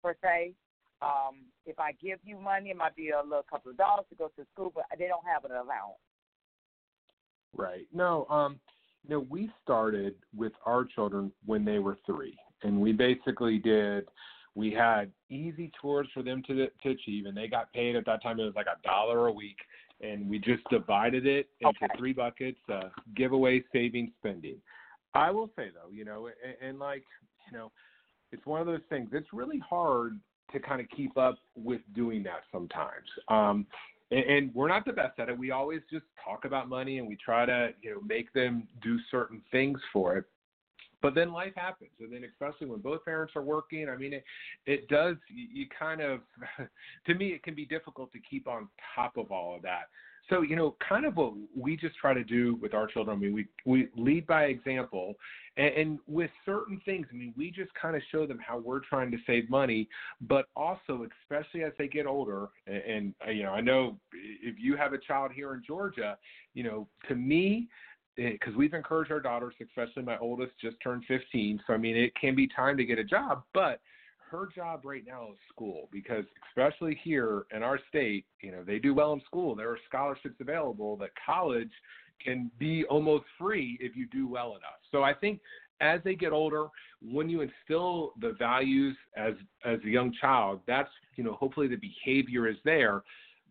per 0.04 0.16
se. 0.24 0.54
Um, 1.02 1.46
if 1.66 1.80
I 1.80 1.94
give 1.94 2.20
you 2.24 2.38
money, 2.38 2.70
it 2.70 2.78
might 2.78 2.96
be 2.96 3.10
a 3.10 3.24
little 3.24 3.46
couple 3.50 3.72
of 3.72 3.78
dollars 3.78 4.06
to 4.10 4.16
go 4.16 4.28
to 4.28 4.46
school, 4.54 4.72
but 4.74 4.86
they 4.98 5.08
don't 5.08 5.26
have 5.26 5.46
an 5.46 5.52
allowance. 5.52 6.02
Right. 7.56 7.88
No. 7.94 8.26
Um. 8.30 8.60
Know, 9.10 9.26
we 9.32 9.50
started 9.64 10.14
with 10.36 10.52
our 10.64 10.86
children 10.86 11.32
when 11.48 11.66
they 11.66 11.80
were 11.80 11.98
three, 12.06 12.38
and 12.62 12.80
we 12.80 12.92
basically 12.92 13.58
did 13.58 14.08
we 14.54 14.72
had 14.72 15.12
easy 15.30 15.72
chores 15.82 16.08
for 16.14 16.24
them 16.24 16.44
to 16.48 16.68
to 16.68 16.90
achieve, 16.90 17.26
and 17.26 17.36
they 17.36 17.48
got 17.48 17.72
paid 17.74 17.96
at 17.96 18.06
that 18.06 18.22
time. 18.22 18.40
It 18.40 18.44
was 18.44 18.56
like 18.56 18.68
a 18.68 18.80
dollar 18.88 19.28
a 19.28 19.32
week, 19.32 19.58
and 20.02 20.30
we 20.30 20.40
just 20.40 20.64
divided 20.70 21.26
it 21.26 21.48
into 21.60 21.78
okay. 21.84 21.94
three 21.98 22.14
buckets: 22.14 22.60
uh, 22.72 22.90
giveaway, 23.16 23.64
saving, 23.74 24.12
spending. 24.20 24.58
I 25.14 25.32
will 25.32 25.50
say 25.56 25.70
though, 25.74 25.92
you 25.92 26.06
know, 26.06 26.28
and, 26.28 26.70
and 26.70 26.80
like 26.80 27.04
you 27.52 27.58
know, 27.58 27.72
it's 28.32 28.46
one 28.46 28.62
of 28.62 28.68
those 28.68 28.82
things. 28.90 29.10
It's 29.14 29.34
really 29.34 29.60
hard 29.60 30.20
to 30.54 30.60
kind 30.60 30.82
of 30.82 30.88
keep 30.96 31.18
up 31.18 31.36
with 31.56 31.82
doing 31.94 32.24
that 32.24 32.42
sometimes. 32.52 33.08
Um, 33.28 33.66
and, 34.12 34.24
and 34.26 34.56
we're 34.56 34.68
not 34.68 34.86
the 34.86 34.94
best 34.94 35.20
at 35.20 35.30
it. 35.30 35.38
We 35.38 35.52
always 35.52 35.82
just 35.90 36.06
talk 36.24 36.46
about 36.46 36.68
money 36.68 36.98
and 36.98 37.08
we 37.08 37.16
try 37.16 37.46
to, 37.46 37.70
you 37.82 37.92
know, 37.92 38.02
make 38.06 38.32
them 38.34 38.68
do 38.82 38.98
certain 39.10 39.42
things 39.52 39.80
for 39.94 40.18
it 40.18 40.26
but 41.02 41.16
then 41.16 41.32
life 41.32 41.54
happens. 41.56 41.92
And 42.00 42.12
then 42.12 42.24
especially 42.24 42.68
when 42.68 42.80
both 42.80 43.04
parents 43.06 43.34
are 43.36 43.42
working 43.42 43.90
i 43.90 43.96
mean 43.96 44.14
it 44.14 44.24
it 44.66 44.88
does 44.88 45.16
you 45.30 45.48
you 45.52 45.66
kind 45.78 46.02
of 46.02 46.22
to 47.06 47.16
me 47.16 47.30
it 47.30 47.44
can 47.44 47.56
be 47.56 47.66
difficult 47.66 48.12
to 48.14 48.20
keep 48.20 48.48
on 48.48 48.68
top 48.96 49.18
of 49.18 49.32
all 49.32 49.56
of 49.56 49.62
that. 49.64 49.84
So 50.30 50.42
you 50.42 50.56
know 50.56 50.76
kind 50.88 51.06
of 51.06 51.18
what 51.18 51.34
we 51.58 51.76
just 51.76 51.96
try 51.96 52.14
to 52.14 52.24
do 52.24 52.58
with 52.62 52.74
our 52.74 52.88
children 52.88 53.18
i 53.18 53.20
mean 53.20 53.34
we 53.34 53.48
we 53.66 53.90
lead 53.96 54.28
by 54.28 54.46
example. 54.46 55.16
And, 55.58 55.74
and 55.76 56.00
with 56.08 56.32
certain 56.46 56.80
things 56.86 57.08
i 57.12 57.16
mean 57.16 57.34
we 57.36 57.52
just 57.52 57.74
kind 57.74 57.96
of 57.96 58.02
show 58.10 58.26
them 58.26 58.40
how 58.40 58.58
we're 58.58 58.80
trying 58.80 59.12
to 59.12 59.18
save 59.28 59.50
money 59.50 59.90
but 60.22 60.46
also 60.56 61.06
especially 61.24 61.64
as 61.64 61.74
they 61.78 61.90
get 61.90 62.06
older 62.06 62.48
and, 62.68 63.14
and 63.26 63.38
you 63.38 63.44
know 63.44 63.52
i 63.52 63.60
know 63.60 63.98
if 64.14 64.56
you 64.58 64.78
have 64.78 64.94
a 64.94 64.98
child 64.98 65.32
here 65.34 65.54
in 65.54 65.62
georgia 65.68 66.18
you 66.54 66.64
know 66.64 66.88
to 67.10 67.16
me 67.16 67.68
Eh, 68.22 68.32
because 68.34 68.56
we've 68.56 68.74
encouraged 68.74 69.12
our 69.12 69.20
daughters, 69.20 69.54
especially 69.62 70.04
my 70.04 70.18
oldest, 70.20 70.52
just 70.62 70.78
turned 70.84 71.04
15. 71.08 71.62
So 71.66 71.74
I 71.74 71.78
mean, 71.78 71.98
it 71.98 72.14
can 72.20 72.36
be 72.36 72.48
time 72.48 72.78
to 72.78 72.86
get 72.86 73.00
a 73.00 73.04
job, 73.04 73.44
but 73.54 73.80
her 74.30 74.48
job 74.56 74.82
right 74.86 75.04
now 75.06 75.30
is 75.32 75.38
school 75.52 75.90
because 75.92 76.24
especially 76.50 77.00
here 77.04 77.46
in 77.54 77.64
our 77.64 77.80
state, 77.90 78.26
you 78.42 78.52
know, 78.52 78.64
they 78.64 78.80
do 78.80 78.94
well 78.94 79.14
in 79.14 79.22
school. 79.26 79.56
There 79.56 79.70
are 79.70 79.80
scholarships 79.88 80.36
available 80.40 80.96
that 80.98 81.10
college 81.26 81.72
can 82.24 82.52
be 82.60 82.86
almost 82.86 83.26
free 83.40 83.78
if 83.82 83.96
you 83.96 84.08
do 84.08 84.28
well 84.28 84.52
enough. 84.52 84.80
So 84.92 85.04
I 85.04 85.14
think 85.14 85.40
as 85.82 86.00
they 86.04 86.16
get 86.16 86.32
older, 86.32 86.68
when 87.02 87.30
you 87.30 87.42
instill 87.42 88.14
the 88.22 88.34
values 88.38 88.96
as 89.18 89.34
as 89.66 89.80
a 89.84 89.90
young 89.90 90.14
child, 90.22 90.62
that's 90.68 90.92
you 91.16 91.24
know 91.24 91.34
hopefully 91.34 91.68
the 91.68 91.78
behavior 91.78 92.48
is 92.48 92.58
there. 92.64 93.02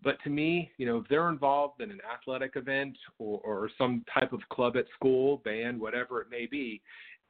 But 0.03 0.17
to 0.25 0.31
me, 0.31 0.71
you 0.79 0.87
know, 0.87 0.99
if 0.99 1.09
they're 1.09 1.29
involved 1.29 1.81
in 1.81 1.91
an 1.91 2.01
athletic 2.13 2.53
event 2.57 2.97
or, 3.19 3.41
or 3.45 3.71
some 3.77 4.05
type 4.13 4.33
of 4.33 4.41
club 4.51 4.77
at 4.77 4.87
school, 4.95 5.39
band, 5.45 5.79
whatever 5.81 6.21
it 6.21 6.29
may 6.31 6.47
be, 6.47 6.81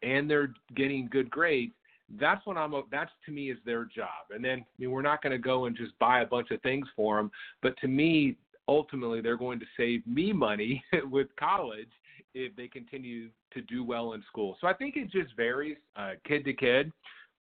and 0.03 0.31
they're 0.31 0.55
getting 0.77 1.09
good 1.11 1.31
grades, 1.31 1.73
that's 2.19 2.45
what 2.47 2.57
I'm. 2.57 2.75
That's 2.91 3.11
to 3.27 3.33
me 3.33 3.51
is 3.51 3.59
their 3.65 3.85
job. 3.85 4.31
And 4.31 4.45
then 4.45 4.61
I 4.61 4.65
mean, 4.79 4.91
we're 4.91 5.03
not 5.03 5.23
going 5.23 5.33
to 5.33 5.39
go 5.39 5.67
and 5.67 5.77
just 5.77 5.97
buy 5.99 6.23
a 6.23 6.27
bunch 6.27 6.51
of 6.51 6.61
things 6.63 6.87
for 6.97 7.17
them. 7.17 7.31
But 7.63 7.77
to 7.81 7.89
me, 7.89 8.37
ultimately, 8.67 9.21
they're 9.21 9.37
going 9.37 9.61
to 9.61 9.67
save 9.77 10.05
me 10.07 10.33
money 10.33 10.83
with 11.11 11.29
college 11.39 11.89
if 12.35 12.55
they 12.57 12.69
continue 12.69 13.29
to 13.53 13.63
do 13.63 13.85
well 13.85 14.13
in 14.15 14.23
school. 14.29 14.57
So 14.61 14.67
I 14.67 14.75
think 14.75 14.97
it 14.97 15.11
just 15.11 15.37
varies 15.37 15.77
uh, 15.97 16.13
kid 16.27 16.45
to 16.45 16.53
kid. 16.53 16.93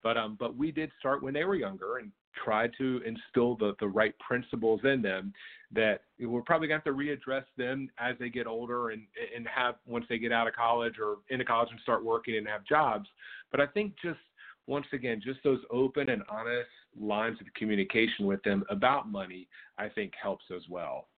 But 0.02 0.16
um, 0.16 0.36
but 0.38 0.56
we 0.56 0.70
did 0.70 0.90
start 0.98 1.22
when 1.22 1.34
they 1.34 1.44
were 1.44 1.56
younger, 1.56 1.98
and 1.98 2.10
try 2.44 2.68
to 2.78 3.00
instill 3.06 3.56
the, 3.56 3.74
the 3.80 3.88
right 3.88 4.14
principles 4.18 4.80
in 4.84 5.02
them 5.02 5.32
that 5.72 6.02
we're 6.18 6.42
probably 6.42 6.68
going 6.68 6.80
to 6.80 6.84
have 6.88 6.96
to 6.96 7.02
readdress 7.02 7.44
them 7.56 7.88
as 7.98 8.16
they 8.18 8.28
get 8.28 8.46
older 8.46 8.90
and, 8.90 9.02
and 9.34 9.46
have 9.46 9.76
once 9.86 10.04
they 10.08 10.18
get 10.18 10.32
out 10.32 10.48
of 10.48 10.54
college 10.54 10.94
or 11.00 11.16
into 11.28 11.44
college 11.44 11.68
and 11.70 11.80
start 11.80 12.04
working 12.04 12.36
and 12.36 12.46
have 12.46 12.64
jobs. 12.64 13.08
But 13.50 13.60
I 13.60 13.66
think 13.66 13.94
just 14.02 14.18
once 14.66 14.86
again, 14.92 15.20
just 15.24 15.40
those 15.42 15.60
open 15.70 16.08
and 16.10 16.22
honest 16.28 16.68
lines 16.98 17.38
of 17.40 17.46
communication 17.54 18.26
with 18.26 18.42
them 18.42 18.64
about 18.70 19.10
money, 19.10 19.48
I 19.78 19.88
think 19.88 20.12
helps 20.20 20.44
as 20.54 20.62
well. 20.68 21.08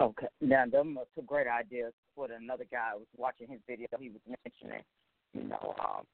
Okay, 0.00 0.28
now 0.40 0.64
them 0.66 0.96
are 0.96 1.04
two 1.14 1.22
great 1.22 1.48
ideas. 1.48 1.92
What 2.14 2.30
another 2.30 2.66
guy 2.70 2.90
was 2.94 3.06
watching 3.16 3.48
his 3.48 3.58
video, 3.66 3.88
he 3.98 4.10
was 4.10 4.20
mentioning, 4.44 4.84
you 5.34 5.42
know, 5.42 5.74
um, 5.80 6.04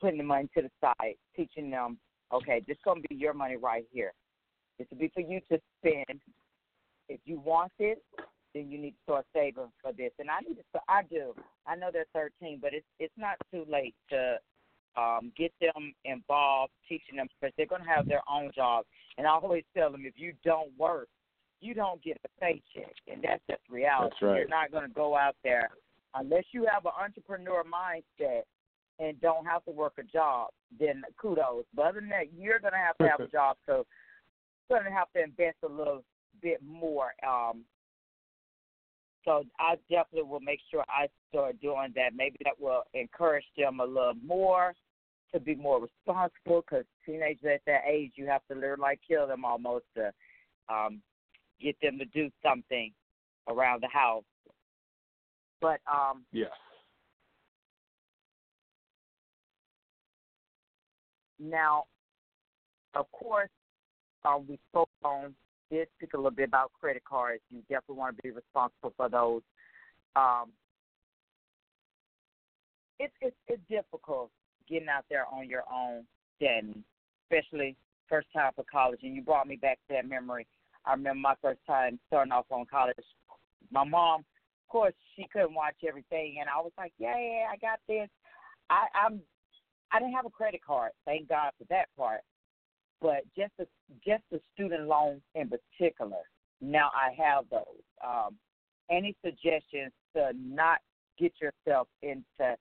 putting 0.00 0.18
the 0.18 0.24
money 0.24 0.48
to 0.56 0.62
the 0.62 0.70
side, 0.80 1.14
teaching 1.36 1.70
them, 1.70 1.98
okay, 2.32 2.62
this 2.66 2.76
is 2.76 2.82
going 2.84 3.02
to 3.02 3.08
be 3.08 3.14
your 3.14 3.34
money 3.34 3.56
right 3.56 3.84
here. 3.92 4.12
This 4.78 4.86
will 4.90 4.98
be 4.98 5.10
for 5.12 5.20
you 5.20 5.40
to 5.50 5.60
spend. 5.78 6.20
If 7.08 7.20
you 7.24 7.40
want 7.40 7.72
it, 7.78 8.02
then 8.54 8.70
you 8.70 8.78
need 8.78 8.92
to 8.92 9.02
start 9.04 9.26
saving 9.34 9.70
for 9.82 9.92
this. 9.92 10.10
And 10.18 10.30
I 10.30 10.40
need 10.40 10.56
to, 10.56 10.80
I 10.88 11.02
do. 11.02 11.34
I 11.66 11.76
know 11.76 11.90
they're 11.92 12.06
13, 12.14 12.58
but 12.60 12.72
it's 12.72 12.86
it's 12.98 13.14
not 13.16 13.36
too 13.52 13.64
late 13.70 13.94
to 14.10 14.36
um, 14.96 15.32
get 15.36 15.52
them 15.60 15.92
involved, 16.04 16.72
teaching 16.88 17.16
them 17.16 17.28
because 17.40 17.52
they're 17.56 17.66
going 17.66 17.82
to 17.82 17.88
have 17.88 18.08
their 18.08 18.22
own 18.30 18.50
job. 18.54 18.84
And 19.18 19.26
I 19.26 19.30
always 19.30 19.64
tell 19.76 19.90
them, 19.90 20.02
if 20.04 20.14
you 20.16 20.32
don't 20.44 20.70
work, 20.78 21.08
you 21.60 21.74
don't 21.74 22.02
get 22.02 22.16
a 22.24 22.40
paycheck, 22.40 22.94
and 23.06 23.22
that's 23.22 23.42
just 23.48 23.60
reality. 23.68 24.10
That's 24.10 24.22
right. 24.22 24.38
You're 24.38 24.48
not 24.48 24.72
going 24.72 24.88
to 24.88 24.94
go 24.94 25.16
out 25.16 25.36
there 25.44 25.70
unless 26.14 26.44
you 26.52 26.66
have 26.72 26.86
an 26.86 26.92
entrepreneur 27.00 27.62
mindset 27.64 28.42
and 29.00 29.20
don't 29.20 29.46
have 29.46 29.64
to 29.64 29.70
work 29.70 29.94
a 29.98 30.02
job, 30.02 30.50
then 30.78 31.02
kudos. 31.20 31.64
But 31.74 31.86
other 31.86 32.00
than 32.00 32.10
that, 32.10 32.32
you're 32.36 32.60
going 32.60 32.74
to 32.74 32.78
have 32.78 32.98
to 32.98 33.08
have 33.08 33.20
a 33.20 33.30
job, 33.30 33.56
so 33.66 33.86
you're 34.68 34.78
going 34.80 34.92
to 34.92 34.96
have 34.96 35.10
to 35.16 35.22
invest 35.22 35.56
a 35.64 35.68
little 35.68 36.04
bit 36.42 36.60
more. 36.62 37.12
Um, 37.26 37.64
so 39.24 39.44
I 39.58 39.76
definitely 39.90 40.28
will 40.30 40.40
make 40.40 40.60
sure 40.70 40.84
I 40.88 41.08
start 41.30 41.60
doing 41.60 41.92
that. 41.96 42.14
Maybe 42.14 42.36
that 42.44 42.60
will 42.60 42.82
encourage 42.92 43.44
them 43.56 43.80
a 43.80 43.84
little 43.84 44.14
more 44.24 44.74
to 45.32 45.40
be 45.40 45.54
more 45.54 45.80
responsible 45.80 46.62
because 46.62 46.84
teenagers 47.06 47.44
at 47.54 47.60
that 47.66 47.82
age, 47.88 48.12
you 48.16 48.26
have 48.26 48.42
to 48.48 48.54
literally 48.54 48.80
like 48.80 49.00
kill 49.06 49.26
them 49.26 49.44
almost 49.44 49.84
to 49.96 50.12
um, 50.68 51.00
get 51.60 51.76
them 51.80 51.98
to 51.98 52.04
do 52.06 52.30
something 52.42 52.92
around 53.48 53.82
the 53.82 53.88
house. 53.88 54.24
But 55.60 55.80
um, 55.90 56.24
yes 56.32 56.50
Now, 61.40 61.84
of 62.94 63.10
course, 63.12 63.50
um, 64.24 64.44
we 64.48 64.58
spoke 64.70 64.90
on 65.02 65.34
did 65.70 65.88
speak 65.96 66.14
a 66.14 66.16
little 66.16 66.30
bit 66.30 66.48
about 66.48 66.72
credit 66.78 67.04
cards. 67.04 67.40
You 67.50 67.60
definitely 67.62 67.96
want 67.96 68.16
to 68.16 68.22
be 68.22 68.30
responsible 68.30 68.92
for 68.96 69.08
those. 69.08 69.42
Um, 70.16 70.50
it's 72.98 73.14
it's 73.20 73.36
it's 73.46 73.62
difficult 73.70 74.30
getting 74.68 74.88
out 74.88 75.04
there 75.08 75.26
on 75.32 75.48
your 75.48 75.62
own, 75.72 76.04
Danny, 76.40 76.82
especially 77.24 77.76
first 78.08 78.26
time 78.32 78.52
for 78.54 78.64
college. 78.70 79.00
And 79.02 79.14
you 79.14 79.22
brought 79.22 79.46
me 79.46 79.56
back 79.56 79.78
to 79.88 79.94
that 79.94 80.08
memory. 80.08 80.46
I 80.84 80.92
remember 80.92 81.20
my 81.20 81.34
first 81.40 81.60
time 81.66 81.98
starting 82.08 82.32
off 82.32 82.46
on 82.50 82.66
college. 82.66 82.96
My 83.70 83.84
mom, 83.84 84.20
of 84.20 84.68
course, 84.68 84.94
she 85.14 85.26
couldn't 85.32 85.54
watch 85.54 85.76
everything, 85.86 86.36
and 86.40 86.48
I 86.48 86.60
was 86.60 86.72
like, 86.76 86.92
"Yeah, 86.98 87.18
yeah, 87.18 87.46
I 87.52 87.56
got 87.56 87.78
this." 87.86 88.08
I, 88.68 88.86
I'm 88.94 89.20
I 89.92 89.98
didn't 89.98 90.14
have 90.14 90.26
a 90.26 90.30
credit 90.30 90.60
card. 90.64 90.92
Thank 91.04 91.28
God 91.28 91.50
for 91.58 91.64
that 91.70 91.86
part. 91.96 92.20
But 93.00 93.22
just 93.36 93.52
the 93.58 93.66
just 94.06 94.22
the 94.30 94.40
student 94.54 94.86
loans 94.86 95.22
in 95.34 95.48
particular. 95.48 96.20
Now 96.60 96.90
I 96.94 97.14
have 97.22 97.44
those. 97.50 97.82
Um, 98.06 98.36
any 98.90 99.16
suggestions 99.24 99.92
to 100.14 100.32
not 100.36 100.78
get 101.18 101.32
yourself 101.40 101.88
into 102.02 102.56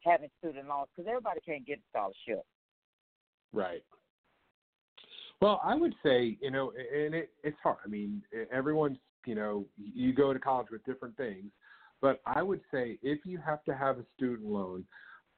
having 0.00 0.28
student 0.38 0.68
loans 0.68 0.88
because 0.94 1.08
everybody 1.08 1.40
can't 1.44 1.66
get 1.66 1.78
a 1.78 1.82
scholarship. 1.90 2.44
Right. 3.52 3.82
Well, 5.40 5.60
I 5.62 5.74
would 5.74 5.94
say, 6.04 6.36
you 6.40 6.50
know, 6.50 6.72
and 6.76 7.14
it, 7.14 7.30
it's 7.44 7.56
hard. 7.62 7.78
I 7.84 7.88
mean, 7.88 8.22
everyone's 8.52 8.98
you 9.28 9.34
know, 9.34 9.66
you 9.76 10.14
go 10.14 10.32
to 10.32 10.38
college 10.38 10.68
with 10.70 10.84
different 10.84 11.16
things. 11.18 11.50
But 12.00 12.20
I 12.24 12.42
would 12.42 12.60
say 12.72 12.98
if 13.02 13.26
you 13.26 13.38
have 13.44 13.62
to 13.64 13.74
have 13.74 13.98
a 13.98 14.04
student 14.16 14.48
loan, 14.48 14.84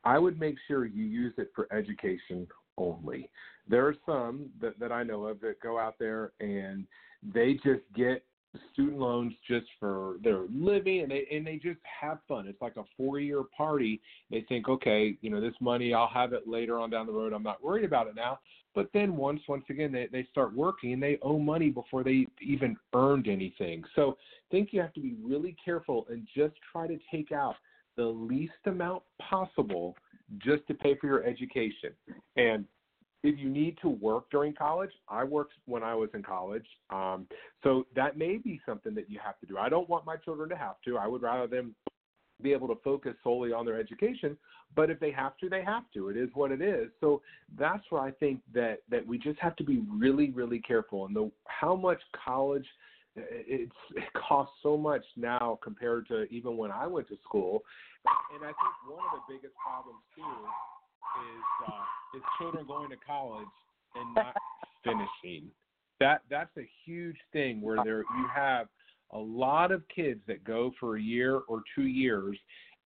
I 0.04 0.18
would 0.18 0.38
make 0.38 0.56
sure 0.66 0.86
you 0.86 1.04
use 1.04 1.34
it 1.38 1.50
for 1.54 1.68
education 1.72 2.46
only. 2.78 3.30
There 3.68 3.86
are 3.86 3.94
some 4.06 4.50
that, 4.60 4.78
that 4.80 4.92
I 4.92 5.02
know 5.02 5.26
of 5.26 5.40
that 5.40 5.60
go 5.60 5.78
out 5.78 5.96
there 5.98 6.32
and 6.40 6.86
they 7.34 7.54
just 7.54 7.82
get 7.94 8.24
student 8.72 8.98
loans 8.98 9.32
just 9.46 9.66
for 9.78 10.16
their 10.24 10.42
living 10.52 11.02
and 11.02 11.10
they 11.10 11.26
and 11.30 11.46
they 11.46 11.56
just 11.56 11.78
have 12.00 12.18
fun. 12.26 12.48
It's 12.48 12.60
like 12.60 12.76
a 12.76 12.84
four 12.96 13.20
year 13.20 13.42
party. 13.56 14.00
They 14.30 14.44
think, 14.48 14.68
okay, 14.68 15.16
you 15.20 15.30
know, 15.30 15.40
this 15.40 15.54
money 15.60 15.94
I'll 15.94 16.08
have 16.08 16.32
it 16.32 16.48
later 16.48 16.78
on 16.78 16.90
down 16.90 17.06
the 17.06 17.12
road. 17.12 17.32
I'm 17.32 17.42
not 17.42 17.62
worried 17.62 17.84
about 17.84 18.08
it 18.08 18.16
now. 18.16 18.40
But 18.74 18.88
then 18.92 19.16
once 19.16 19.40
once 19.48 19.64
again 19.70 19.92
they, 19.92 20.08
they 20.10 20.26
start 20.30 20.54
working 20.54 20.92
and 20.92 21.02
they 21.02 21.18
owe 21.22 21.38
money 21.38 21.70
before 21.70 22.02
they 22.02 22.26
even 22.40 22.76
earned 22.94 23.28
anything. 23.28 23.84
So 23.94 24.16
I 24.20 24.50
think 24.50 24.70
you 24.72 24.80
have 24.80 24.94
to 24.94 25.00
be 25.00 25.14
really 25.22 25.54
careful 25.62 26.06
and 26.08 26.26
just 26.34 26.54
try 26.72 26.86
to 26.86 26.98
take 27.10 27.32
out 27.32 27.54
the 28.00 28.06
least 28.06 28.52
amount 28.64 29.02
possible 29.20 29.94
just 30.38 30.66
to 30.68 30.72
pay 30.72 30.96
for 30.98 31.06
your 31.06 31.22
education. 31.22 31.92
And 32.38 32.64
if 33.22 33.38
you 33.38 33.50
need 33.50 33.76
to 33.82 33.90
work 33.90 34.30
during 34.30 34.54
college, 34.54 34.92
I 35.06 35.22
worked 35.22 35.52
when 35.66 35.82
I 35.82 35.94
was 35.94 36.08
in 36.14 36.22
college. 36.22 36.64
Um, 36.88 37.26
so 37.62 37.86
that 37.94 38.16
may 38.16 38.38
be 38.38 38.58
something 38.64 38.94
that 38.94 39.10
you 39.10 39.18
have 39.22 39.38
to 39.40 39.46
do. 39.46 39.58
I 39.58 39.68
don't 39.68 39.86
want 39.86 40.06
my 40.06 40.16
children 40.16 40.48
to 40.48 40.56
have 40.56 40.76
to. 40.86 40.96
I 40.96 41.06
would 41.06 41.20
rather 41.20 41.46
them 41.46 41.74
be 42.42 42.54
able 42.54 42.68
to 42.68 42.78
focus 42.82 43.12
solely 43.22 43.52
on 43.52 43.66
their 43.66 43.78
education. 43.78 44.34
But 44.74 44.88
if 44.88 44.98
they 44.98 45.10
have 45.10 45.36
to, 45.38 45.50
they 45.50 45.62
have 45.62 45.82
to. 45.92 46.08
It 46.08 46.16
is 46.16 46.30
what 46.32 46.52
it 46.52 46.62
is. 46.62 46.88
So 47.02 47.20
that's 47.58 47.84
where 47.90 48.00
I 48.00 48.12
think 48.12 48.40
that 48.54 48.78
that 48.88 49.06
we 49.06 49.18
just 49.18 49.38
have 49.40 49.56
to 49.56 49.64
be 49.64 49.82
really, 49.90 50.30
really 50.30 50.60
careful. 50.60 51.04
And 51.04 51.14
the 51.14 51.30
how 51.44 51.76
much 51.76 52.00
college 52.24 52.66
it's 53.30 53.72
it 53.96 54.04
costs 54.28 54.54
so 54.62 54.76
much 54.76 55.04
now 55.16 55.58
compared 55.62 56.06
to 56.08 56.24
even 56.24 56.56
when 56.56 56.70
I 56.70 56.86
went 56.86 57.08
to 57.08 57.16
school. 57.24 57.62
And 58.34 58.42
I 58.42 58.48
think 58.48 58.96
one 58.96 59.04
of 59.12 59.20
the 59.20 59.34
biggest 59.34 59.54
problems 59.56 60.00
too 60.14 60.22
is 60.22 61.72
uh, 61.72 62.16
is 62.16 62.22
children 62.38 62.66
going 62.66 62.90
to 62.90 62.96
college 63.06 63.46
and 63.94 64.14
not 64.14 64.34
finishing. 64.84 65.48
That 65.98 66.22
that's 66.30 66.56
a 66.56 66.68
huge 66.84 67.18
thing 67.32 67.60
where 67.60 67.78
there 67.84 67.98
you 67.98 68.26
have 68.34 68.68
a 69.12 69.18
lot 69.18 69.72
of 69.72 69.82
kids 69.94 70.20
that 70.28 70.44
go 70.44 70.72
for 70.78 70.96
a 70.96 71.02
year 71.02 71.40
or 71.48 71.62
two 71.74 71.86
years 71.86 72.38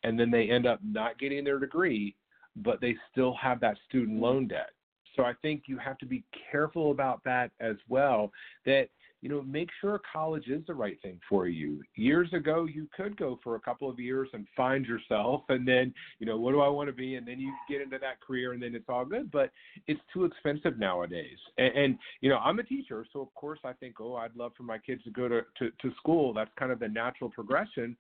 and 0.04 0.20
then 0.20 0.30
they 0.30 0.50
end 0.50 0.66
up 0.66 0.78
not 0.84 1.18
getting 1.18 1.42
their 1.42 1.58
degree, 1.58 2.14
but 2.56 2.80
they 2.80 2.94
still 3.10 3.34
have 3.34 3.58
that 3.60 3.76
student 3.88 4.20
loan 4.20 4.46
debt. 4.46 4.70
So 5.16 5.24
I 5.24 5.32
think 5.42 5.64
you 5.66 5.78
have 5.78 5.98
to 5.98 6.06
be 6.06 6.24
careful 6.50 6.90
about 6.90 7.22
that 7.24 7.50
as 7.60 7.76
well. 7.88 8.30
That 8.66 8.88
you 9.24 9.30
know, 9.30 9.40
make 9.40 9.70
sure 9.80 9.98
college 10.12 10.48
is 10.48 10.60
the 10.66 10.74
right 10.74 11.00
thing 11.00 11.18
for 11.30 11.48
you. 11.48 11.82
Years 11.94 12.30
ago, 12.34 12.66
you 12.66 12.86
could 12.94 13.16
go 13.16 13.40
for 13.42 13.54
a 13.54 13.60
couple 13.60 13.88
of 13.88 13.98
years 13.98 14.28
and 14.34 14.46
find 14.54 14.84
yourself, 14.84 15.44
and 15.48 15.66
then, 15.66 15.94
you 16.18 16.26
know, 16.26 16.36
what 16.36 16.52
do 16.52 16.60
I 16.60 16.68
want 16.68 16.90
to 16.90 16.92
be? 16.92 17.14
And 17.14 17.26
then 17.26 17.40
you 17.40 17.50
get 17.66 17.80
into 17.80 17.96
that 18.00 18.20
career, 18.20 18.52
and 18.52 18.62
then 18.62 18.74
it's 18.74 18.84
all 18.86 19.06
good. 19.06 19.30
But 19.30 19.50
it's 19.86 20.00
too 20.12 20.26
expensive 20.26 20.78
nowadays. 20.78 21.38
And, 21.56 21.74
and 21.74 21.98
you 22.20 22.28
know, 22.28 22.36
I'm 22.36 22.58
a 22.58 22.64
teacher, 22.64 23.06
so 23.14 23.22
of 23.22 23.32
course 23.34 23.60
I 23.64 23.72
think, 23.72 23.94
oh, 23.98 24.16
I'd 24.16 24.36
love 24.36 24.52
for 24.58 24.64
my 24.64 24.76
kids 24.76 25.02
to 25.04 25.10
go 25.10 25.26
to, 25.26 25.40
to, 25.58 25.70
to 25.70 25.96
school. 25.96 26.34
That's 26.34 26.50
kind 26.58 26.70
of 26.70 26.78
the 26.78 26.88
natural 26.88 27.30
progression, 27.30 27.96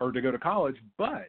or 0.00 0.12
to 0.12 0.20
go 0.20 0.30
to 0.30 0.38
college. 0.38 0.76
But 0.98 1.28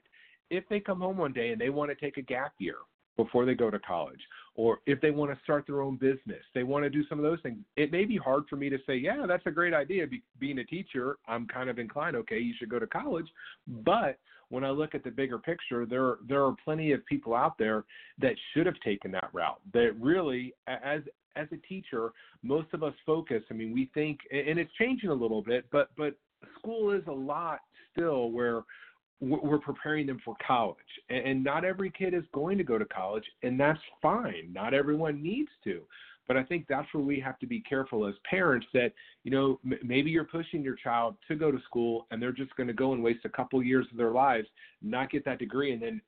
if 0.49 0.67
they 0.67 0.81
come 0.81 0.99
home 0.99 1.15
one 1.15 1.31
day 1.31 1.51
and 1.51 1.61
they 1.61 1.69
want 1.69 1.91
to 1.91 1.95
take 1.95 2.17
a 2.17 2.21
gap 2.21 2.55
year 2.57 2.75
before 3.23 3.45
they 3.45 3.53
go 3.53 3.69
to 3.69 3.79
college 3.79 4.21
or 4.55 4.79
if 4.85 5.01
they 5.01 5.11
want 5.11 5.29
to 5.29 5.37
start 5.43 5.65
their 5.67 5.81
own 5.81 5.97
business 5.97 6.41
they 6.55 6.63
want 6.63 6.85
to 6.85 6.89
do 6.89 7.03
some 7.09 7.19
of 7.19 7.23
those 7.23 7.39
things 7.43 7.57
it 7.75 7.91
may 7.91 8.05
be 8.05 8.15
hard 8.15 8.43
for 8.49 8.55
me 8.55 8.69
to 8.69 8.77
say 8.87 8.95
yeah 8.95 9.25
that's 9.27 9.45
a 9.45 9.51
great 9.51 9.73
idea 9.73 10.07
Be- 10.07 10.23
being 10.39 10.59
a 10.59 10.63
teacher 10.63 11.17
i'm 11.27 11.45
kind 11.45 11.69
of 11.69 11.79
inclined 11.79 12.15
okay 12.15 12.39
you 12.39 12.53
should 12.57 12.69
go 12.69 12.79
to 12.79 12.87
college. 12.87 13.27
But 13.67 14.19
when 14.47 14.63
i 14.63 14.69
look 14.69 14.95
at 14.95 15.03
the 15.03 15.11
bigger 15.11 15.37
picture 15.37 15.85
there 15.85 16.15
there 16.29 16.45
are 16.45 16.55
plenty 16.63 16.93
of 16.93 17.05
people 17.07 17.35
out 17.35 17.57
there 17.57 17.83
that 18.19 18.35
should 18.53 18.65
have 18.65 18.79
taken 18.85 19.11
that 19.11 19.29
route 19.33 19.59
that 19.73 19.91
really 19.99 20.53
as 20.67 21.01
as 21.35 21.47
a 21.51 21.57
teacher 21.67 22.13
most 22.41 22.67
of 22.73 22.81
us 22.83 22.93
focus 23.05 23.43
i 23.51 23.53
mean 23.53 23.73
we 23.73 23.91
think 23.93 24.19
and 24.31 24.57
it's 24.57 24.71
changing 24.79 25.09
a 25.09 25.13
little 25.13 25.41
bit 25.41 25.65
but 25.73 25.89
but 25.97 26.15
school 26.57 26.91
is 26.91 27.03
a 27.07 27.11
lot 27.11 27.59
still 27.91 28.31
where 28.31 28.63
we're 29.21 29.59
preparing 29.59 30.07
them 30.07 30.21
for 30.23 30.35
college. 30.45 30.77
And 31.09 31.43
not 31.43 31.65
every 31.65 31.91
kid 31.91 32.13
is 32.13 32.23
going 32.33 32.57
to 32.57 32.63
go 32.63 32.77
to 32.77 32.85
college, 32.85 33.25
and 33.43 33.59
that's 33.59 33.79
fine. 34.01 34.51
Not 34.53 34.73
everyone 34.73 35.21
needs 35.21 35.49
to. 35.65 35.81
But 36.27 36.37
I 36.37 36.43
think 36.43 36.67
that's 36.69 36.87
where 36.93 37.03
we 37.03 37.19
have 37.21 37.39
to 37.39 37.47
be 37.47 37.59
careful 37.59 38.07
as 38.07 38.13
parents 38.29 38.67
that, 38.73 38.93
you 39.23 39.31
know, 39.31 39.59
maybe 39.83 40.11
you're 40.11 40.23
pushing 40.23 40.61
your 40.61 40.75
child 40.75 41.15
to 41.27 41.35
go 41.35 41.51
to 41.51 41.59
school 41.65 42.05
and 42.11 42.21
they're 42.21 42.31
just 42.31 42.55
going 42.55 42.67
to 42.67 42.73
go 42.73 42.93
and 42.93 43.01
waste 43.01 43.25
a 43.25 43.29
couple 43.29 43.61
years 43.63 43.87
of 43.91 43.97
their 43.97 44.11
lives, 44.11 44.47
not 44.83 45.09
get 45.09 45.25
that 45.25 45.39
degree, 45.39 45.73
and 45.73 45.81
then 45.81 45.99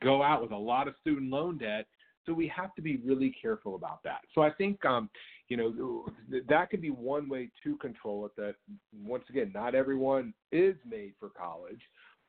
go 0.00 0.22
out 0.22 0.42
with 0.42 0.52
a 0.52 0.56
lot 0.56 0.88
of 0.88 0.94
student 1.00 1.30
loan 1.30 1.56
debt. 1.56 1.86
So 2.26 2.34
we 2.34 2.46
have 2.48 2.74
to 2.74 2.82
be 2.82 2.98
really 2.98 3.34
careful 3.40 3.74
about 3.74 4.02
that. 4.04 4.20
So 4.34 4.42
I 4.42 4.50
think, 4.50 4.84
um, 4.84 5.08
you 5.48 5.56
know, 5.56 6.06
that 6.48 6.70
could 6.70 6.82
be 6.82 6.90
one 6.90 7.28
way 7.28 7.50
to 7.64 7.76
control 7.78 8.26
it. 8.26 8.32
That 8.36 8.54
once 9.02 9.24
again, 9.30 9.52
not 9.54 9.74
everyone 9.74 10.34
is 10.52 10.76
made 10.86 11.14
for 11.18 11.30
college. 11.30 11.80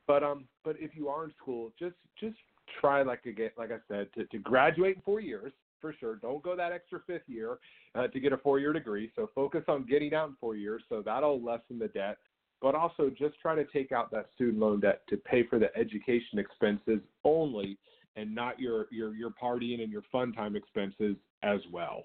But 0.07 0.23
um, 0.23 0.45
but 0.63 0.75
if 0.79 0.95
you 0.95 1.07
are 1.07 1.25
in 1.25 1.31
school, 1.41 1.71
just 1.79 1.95
just 2.19 2.35
try 2.79 3.01
like 3.03 3.25
again, 3.25 3.51
like 3.57 3.71
I 3.71 3.77
said, 3.87 4.07
to, 4.15 4.25
to 4.25 4.37
graduate 4.39 4.97
in 4.97 5.01
four 5.01 5.19
years 5.19 5.53
for 5.83 5.93
sure. 5.99 6.15
Don't 6.15 6.41
go 6.41 6.55
that 6.55 6.71
extra 6.71 7.01
fifth 7.05 7.27
year 7.27 7.57
uh, 7.93 8.07
to 8.07 8.19
get 8.19 8.33
a 8.33 8.37
four 8.37 8.59
year 8.59 8.73
degree. 8.73 9.11
So 9.15 9.29
focus 9.35 9.63
on 9.67 9.85
getting 9.85 10.13
out 10.13 10.29
in 10.29 10.35
four 10.39 10.55
years. 10.55 10.81
So 10.89 11.01
that'll 11.05 11.43
lessen 11.43 11.77
the 11.77 11.89
debt. 11.89 12.17
But 12.61 12.75
also 12.75 13.09
just 13.09 13.37
try 13.41 13.55
to 13.55 13.65
take 13.65 13.91
out 13.91 14.09
that 14.11 14.29
student 14.35 14.59
loan 14.59 14.79
debt 14.79 15.01
to 15.09 15.17
pay 15.17 15.45
for 15.45 15.59
the 15.59 15.75
education 15.75 16.39
expenses 16.39 17.01
only, 17.25 17.77
and 18.15 18.33
not 18.33 18.59
your 18.59 18.87
your 18.91 19.13
your 19.13 19.31
partying 19.31 19.83
and 19.83 19.91
your 19.91 20.03
fun 20.11 20.31
time 20.31 20.55
expenses 20.55 21.17
as 21.43 21.59
well. 21.71 22.03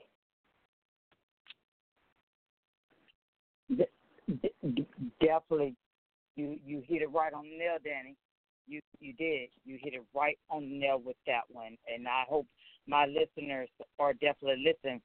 Definitely 5.20 5.76
you 6.38 6.56
you 6.64 6.82
hit 6.86 7.02
it 7.02 7.10
right 7.12 7.32
on 7.32 7.44
the 7.44 7.58
nail, 7.58 7.76
Danny. 7.82 8.14
You 8.66 8.80
you 9.00 9.12
did. 9.14 9.48
You 9.64 9.78
hit 9.82 9.94
it 9.94 10.02
right 10.14 10.38
on 10.50 10.62
the 10.62 10.78
nail 10.78 11.02
with 11.04 11.16
that 11.26 11.42
one. 11.50 11.76
And 11.92 12.06
I 12.06 12.22
hope 12.28 12.46
my 12.86 13.06
listeners 13.06 13.68
are 13.98 14.12
definitely 14.12 14.64
listening 14.64 15.00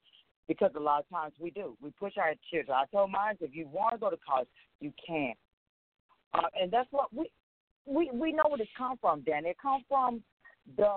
because 0.47 0.71
a 0.75 0.79
lot 0.79 0.99
of 0.99 1.09
times 1.09 1.33
we 1.39 1.49
do. 1.49 1.75
We 1.81 1.89
push 1.99 2.13
our 2.17 2.33
children. 2.51 2.77
I 2.77 2.85
told 2.95 3.11
mine 3.11 3.35
if 3.41 3.55
you 3.55 3.67
want 3.67 3.93
to 3.95 3.99
go 3.99 4.09
to 4.09 4.17
college, 4.17 4.47
you 4.79 4.93
can. 5.05 5.33
Uh, 6.33 6.41
and 6.61 6.71
that's 6.71 6.87
what 6.91 7.13
we 7.13 7.31
we 7.85 8.11
we 8.13 8.31
know 8.31 8.43
where 8.47 8.61
it 8.61 8.67
come 8.77 8.97
from, 9.01 9.21
Danny. 9.21 9.49
It 9.49 9.57
comes 9.61 9.83
from 9.89 10.21
the 10.77 10.93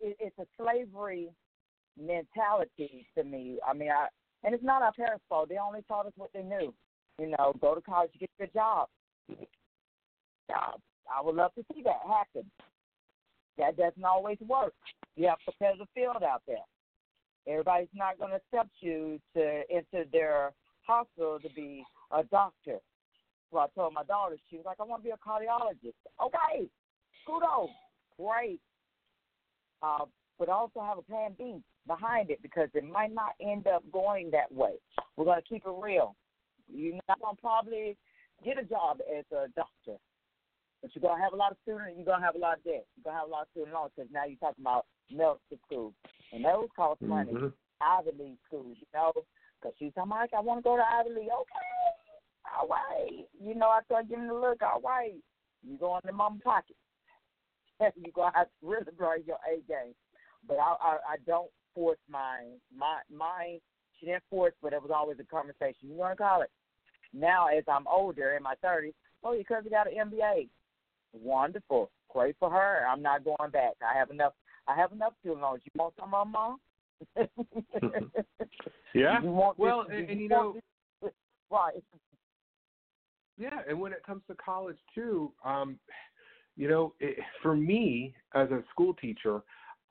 it, 0.00 0.16
it's 0.20 0.38
a 0.38 0.46
slavery 0.56 1.30
mentality 2.00 3.06
to 3.16 3.24
me. 3.24 3.58
I 3.68 3.74
mean, 3.74 3.90
I 3.90 4.06
and 4.44 4.54
it's 4.54 4.64
not 4.64 4.82
our 4.82 4.92
parents' 4.92 5.24
fault. 5.28 5.48
They 5.48 5.58
only 5.58 5.82
taught 5.88 6.06
us 6.06 6.12
what 6.16 6.30
they 6.32 6.42
knew. 6.42 6.72
You 7.18 7.28
know, 7.28 7.54
go 7.60 7.74
to 7.74 7.80
college, 7.80 8.10
get 8.18 8.30
a 8.40 8.46
job. 8.46 8.88
Uh, 9.30 10.72
I 11.12 11.22
would 11.22 11.36
love 11.36 11.54
to 11.54 11.64
see 11.72 11.82
that 11.82 12.00
happen. 12.06 12.50
That 13.58 13.76
doesn't 13.76 14.04
always 14.04 14.38
work. 14.46 14.74
You 15.16 15.28
have 15.28 15.38
a 15.46 15.52
competitive 15.52 15.88
field 15.94 16.22
out 16.22 16.42
there. 16.46 16.56
Everybody's 17.46 17.88
not 17.94 18.18
going 18.18 18.30
to 18.30 18.36
accept 18.36 18.70
you 18.80 19.20
to 19.34 19.62
enter 19.70 20.04
their 20.10 20.52
hospital 20.86 21.38
to 21.40 21.48
be 21.54 21.84
a 22.10 22.22
doctor. 22.24 22.78
So 23.50 23.58
I 23.58 23.66
told 23.74 23.92
my 23.92 24.04
daughter, 24.04 24.36
she 24.48 24.56
was 24.56 24.64
like, 24.64 24.78
I 24.80 24.84
want 24.84 25.02
to 25.02 25.04
be 25.04 25.12
a 25.12 25.16
cardiologist. 25.16 25.94
Okay, 26.24 26.68
kudos, 27.26 27.70
great. 28.18 28.60
Uh, 29.82 30.06
but 30.38 30.48
also 30.48 30.80
have 30.80 30.98
a 30.98 31.02
plan 31.02 31.34
B 31.36 31.60
behind 31.86 32.30
it 32.30 32.40
because 32.42 32.68
it 32.74 32.84
might 32.84 33.12
not 33.12 33.32
end 33.40 33.66
up 33.66 33.82
going 33.92 34.30
that 34.30 34.50
way. 34.50 34.72
We're 35.16 35.24
going 35.24 35.40
to 35.40 35.48
keep 35.48 35.64
it 35.66 35.74
real. 35.82 36.14
You're 36.74 36.98
not 37.08 37.20
gonna 37.20 37.36
probably 37.40 37.96
get 38.44 38.58
a 38.58 38.64
job 38.64 39.00
as 39.06 39.24
a 39.32 39.48
doctor, 39.54 39.98
but 40.80 40.90
you're 40.94 41.02
gonna 41.02 41.22
have 41.22 41.32
a 41.32 41.36
lot 41.36 41.52
of 41.52 41.58
students. 41.62 41.94
You're 41.96 42.06
gonna 42.06 42.24
have 42.24 42.34
a 42.34 42.38
lot 42.38 42.58
of 42.58 42.64
debt. 42.64 42.86
You're 42.96 43.04
gonna 43.04 43.18
have 43.18 43.28
a 43.28 43.32
lot 43.32 43.42
of 43.42 43.48
student 43.52 43.74
loans 43.74 43.92
because 43.94 44.10
now 44.12 44.24
you're 44.26 44.40
talking 44.40 44.64
about 44.64 44.86
medical 45.10 45.58
school, 45.66 45.94
and 46.32 46.44
those 46.44 46.68
cost 46.76 47.02
money. 47.02 47.32
Mm-hmm. 47.32 47.54
Ivy 47.82 48.10
League 48.16 48.38
schools, 48.46 48.76
you 48.78 48.86
know, 48.94 49.12
because 49.58 49.74
she's 49.78 49.92
talking 49.94 50.10
like 50.10 50.34
I 50.34 50.40
want 50.40 50.60
to 50.60 50.62
go 50.62 50.76
to 50.76 50.82
Ivy 50.82 51.10
League. 51.10 51.34
Okay, 51.34 51.66
all 52.46 52.68
right. 52.68 53.26
You 53.40 53.54
know, 53.54 53.68
I 53.68 53.82
start 53.84 54.08
giving 54.08 54.28
the 54.28 54.34
look. 54.34 54.62
All 54.62 54.80
right, 54.80 55.18
you 55.62 55.76
go 55.78 55.96
in 55.96 56.02
the 56.04 56.12
mama 56.12 56.38
pocket. 56.42 56.76
you're 57.96 58.14
gonna 58.14 58.32
have 58.34 58.46
to 58.46 58.66
really 58.66 58.92
bring 58.96 59.24
your 59.26 59.38
A 59.46 59.60
game. 59.66 59.94
But 60.46 60.58
I, 60.58 60.74
I, 60.80 60.92
I 61.14 61.16
don't 61.26 61.50
force 61.74 61.98
my 62.08 62.46
my 62.76 63.00
my. 63.10 63.58
She 63.98 64.06
didn't 64.06 64.24
force, 64.30 64.54
but 64.62 64.72
it 64.72 64.82
was 64.82 64.90
always 64.92 65.18
a 65.20 65.24
conversation. 65.24 65.90
You 65.90 65.96
going 65.96 66.10
to 66.10 66.16
college? 66.16 66.50
Now 67.12 67.46
as 67.46 67.64
I'm 67.68 67.86
older 67.86 68.34
in 68.36 68.42
my 68.42 68.54
30s, 68.64 68.94
oh, 69.24 69.32
your 69.32 69.44
cousin 69.44 69.70
got 69.70 69.86
an 69.86 70.10
MBA. 70.10 70.48
Wonderful. 71.12 71.90
Great 72.08 72.36
for 72.38 72.50
her. 72.50 72.86
I'm 72.86 73.02
not 73.02 73.24
going 73.24 73.50
back. 73.52 73.72
I 73.82 73.96
have 73.98 74.10
enough. 74.10 74.32
I 74.68 74.76
have 74.76 74.92
enough 74.92 75.14
student 75.20 75.42
loans. 75.42 75.62
You 75.64 75.70
want 75.74 75.94
some 75.98 76.14
of 76.14 76.24
them, 76.24 76.32
Mom? 76.32 76.58
yeah. 78.94 79.20
You 79.22 79.30
want 79.30 79.58
well, 79.58 79.84
this, 79.88 79.96
and, 79.98 80.10
and 80.10 80.20
you 80.20 80.28
know, 80.28 80.56
know, 81.02 81.10
right. 81.50 81.74
Yeah, 83.38 83.58
and 83.68 83.80
when 83.80 83.92
it 83.92 84.04
comes 84.06 84.22
to 84.28 84.36
college 84.36 84.76
too, 84.94 85.32
um, 85.44 85.78
you 86.56 86.68
know, 86.68 86.94
it, 87.00 87.18
for 87.42 87.56
me 87.56 88.14
as 88.34 88.50
a 88.50 88.62
school 88.70 88.94
teacher, 88.94 89.40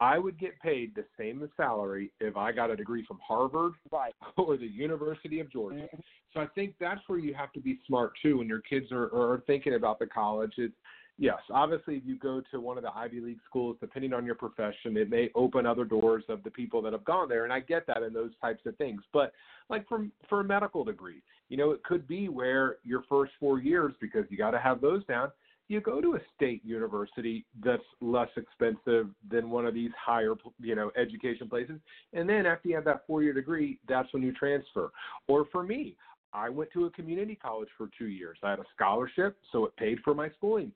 I 0.02 0.18
would 0.18 0.40
get 0.40 0.60
paid 0.60 0.96
the 0.96 1.06
same 1.18 1.48
salary 1.56 2.12
if 2.20 2.36
I 2.36 2.52
got 2.52 2.72
a 2.72 2.76
degree 2.76 3.06
from 3.08 3.20
Harvard 3.26 3.74
right. 3.92 4.14
or 4.38 4.58
the 4.58 4.66
University 4.66 5.40
of 5.40 5.52
Georgia. 5.52 5.82
Mm-hmm. 5.82 6.00
So 6.34 6.40
I 6.42 6.48
think 6.48 6.74
that's 6.80 7.02
where 7.06 7.20
you 7.20 7.36
have 7.36 7.54
to 7.54 7.60
be 7.60 7.80
smart 7.88 8.14
too 8.20 8.40
when 8.40 8.48
your 8.48 8.62
kids 8.62 8.92
are, 8.92 9.14
are 9.14 9.44
thinking 9.46 9.76
about 9.76 10.00
the 10.00 10.08
college. 10.08 10.54
It's 10.58 10.74
yes, 11.20 11.38
obviously 11.52 11.98
if 11.98 12.04
you 12.04 12.18
go 12.18 12.42
to 12.50 12.60
one 12.60 12.78
of 12.78 12.84
the 12.84 12.90
Ivy 12.96 13.20
League 13.20 13.40
schools, 13.48 13.78
depending 13.80 14.12
on 14.12 14.26
your 14.26 14.34
profession, 14.34 14.98
it 14.98 15.08
may 15.08 15.30
open 15.36 15.68
other 15.68 15.86
doors 15.86 16.24
of 16.30 16.44
the 16.44 16.50
people 16.50 16.82
that 16.82 16.94
have 16.94 17.06
gone 17.06 17.30
there, 17.30 17.44
and 17.44 17.54
I 17.54 17.60
get 17.60 17.86
that 17.86 18.02
in 18.02 18.12
those 18.12 18.32
types 18.42 18.66
of 18.66 18.76
things. 18.78 19.04
But 19.14 19.34
like 19.70 19.88
for 19.88 20.08
for 20.28 20.40
a 20.40 20.44
medical 20.44 20.84
degree, 20.84 21.22
you 21.50 21.58
know, 21.58 21.72
it 21.72 21.84
could 21.84 22.08
be 22.08 22.28
where 22.28 22.78
your 22.84 23.04
first 23.08 23.34
four 23.40 23.60
years, 23.60 23.94
because 24.02 24.26
you 24.30 24.38
got 24.38 24.52
to 24.52 24.60
have 24.60 24.82
those 24.82 25.06
down, 25.06 25.32
you 25.72 25.82
go 25.82 26.02
to 26.02 26.16
a 26.16 26.20
state 26.36 26.64
university 26.66 27.46
that's 27.64 27.84
less 28.02 28.30
expensive 28.36 29.08
than 29.30 29.50
one 29.50 29.66
of 29.66 29.74
these 29.74 29.92
higher, 30.00 30.36
you 30.60 30.76
know, 30.76 30.92
education 30.98 31.48
places, 31.50 31.80
and 32.14 32.28
then 32.28 32.46
after 32.46 32.68
you 32.70 32.76
have 32.76 32.86
that 32.86 33.04
four 33.08 33.24
year 33.24 33.34
degree, 33.34 33.80
that's 33.88 34.12
when 34.14 34.22
you 34.22 34.34
transfer. 34.34 34.92
Or 35.28 35.46
for 35.52 35.64
me, 35.64 35.96
I 36.34 36.50
went 36.50 36.72
to 36.74 36.86
a 36.86 36.90
community 36.92 37.36
college 37.36 37.70
for 37.78 37.90
two 37.98 38.08
years. 38.08 38.38
I 38.44 38.52
had 38.52 38.60
a 38.60 38.66
scholarship, 38.76 39.38
so 39.52 39.66
it 39.66 39.76
paid 39.78 40.00
for 40.04 40.14
my 40.14 40.30
schooling. 40.38 40.72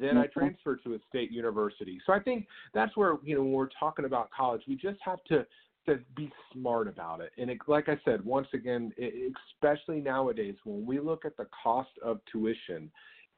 Then 0.00 0.16
I 0.18 0.26
Mm-hmm. 0.26 0.38
transferred 0.38 0.80
to 0.84 0.94
a 0.94 0.98
state 1.08 1.30
university. 1.30 2.00
So 2.06 2.12
I 2.12 2.20
think 2.20 2.46
that's 2.74 2.96
where 2.96 3.16
you 3.24 3.36
know 3.36 3.42
when 3.42 3.52
we're 3.52 3.68
talking 3.78 4.04
about 4.04 4.30
college, 4.30 4.62
we 4.68 4.76
just 4.76 4.98
have 5.04 5.22
to 5.28 5.46
to 5.86 5.98
be 6.14 6.30
smart 6.52 6.88
about 6.88 7.20
it. 7.20 7.32
And 7.38 7.50
it, 7.50 7.58
like 7.66 7.88
I 7.88 7.98
said, 8.04 8.24
once 8.24 8.48
again, 8.52 8.92
it, 8.98 9.32
especially 9.54 10.00
nowadays 10.00 10.54
when 10.64 10.84
we 10.84 11.00
look 11.00 11.24
at 11.24 11.36
the 11.36 11.46
cost 11.62 11.90
of 12.02 12.20
tuition, 12.30 12.90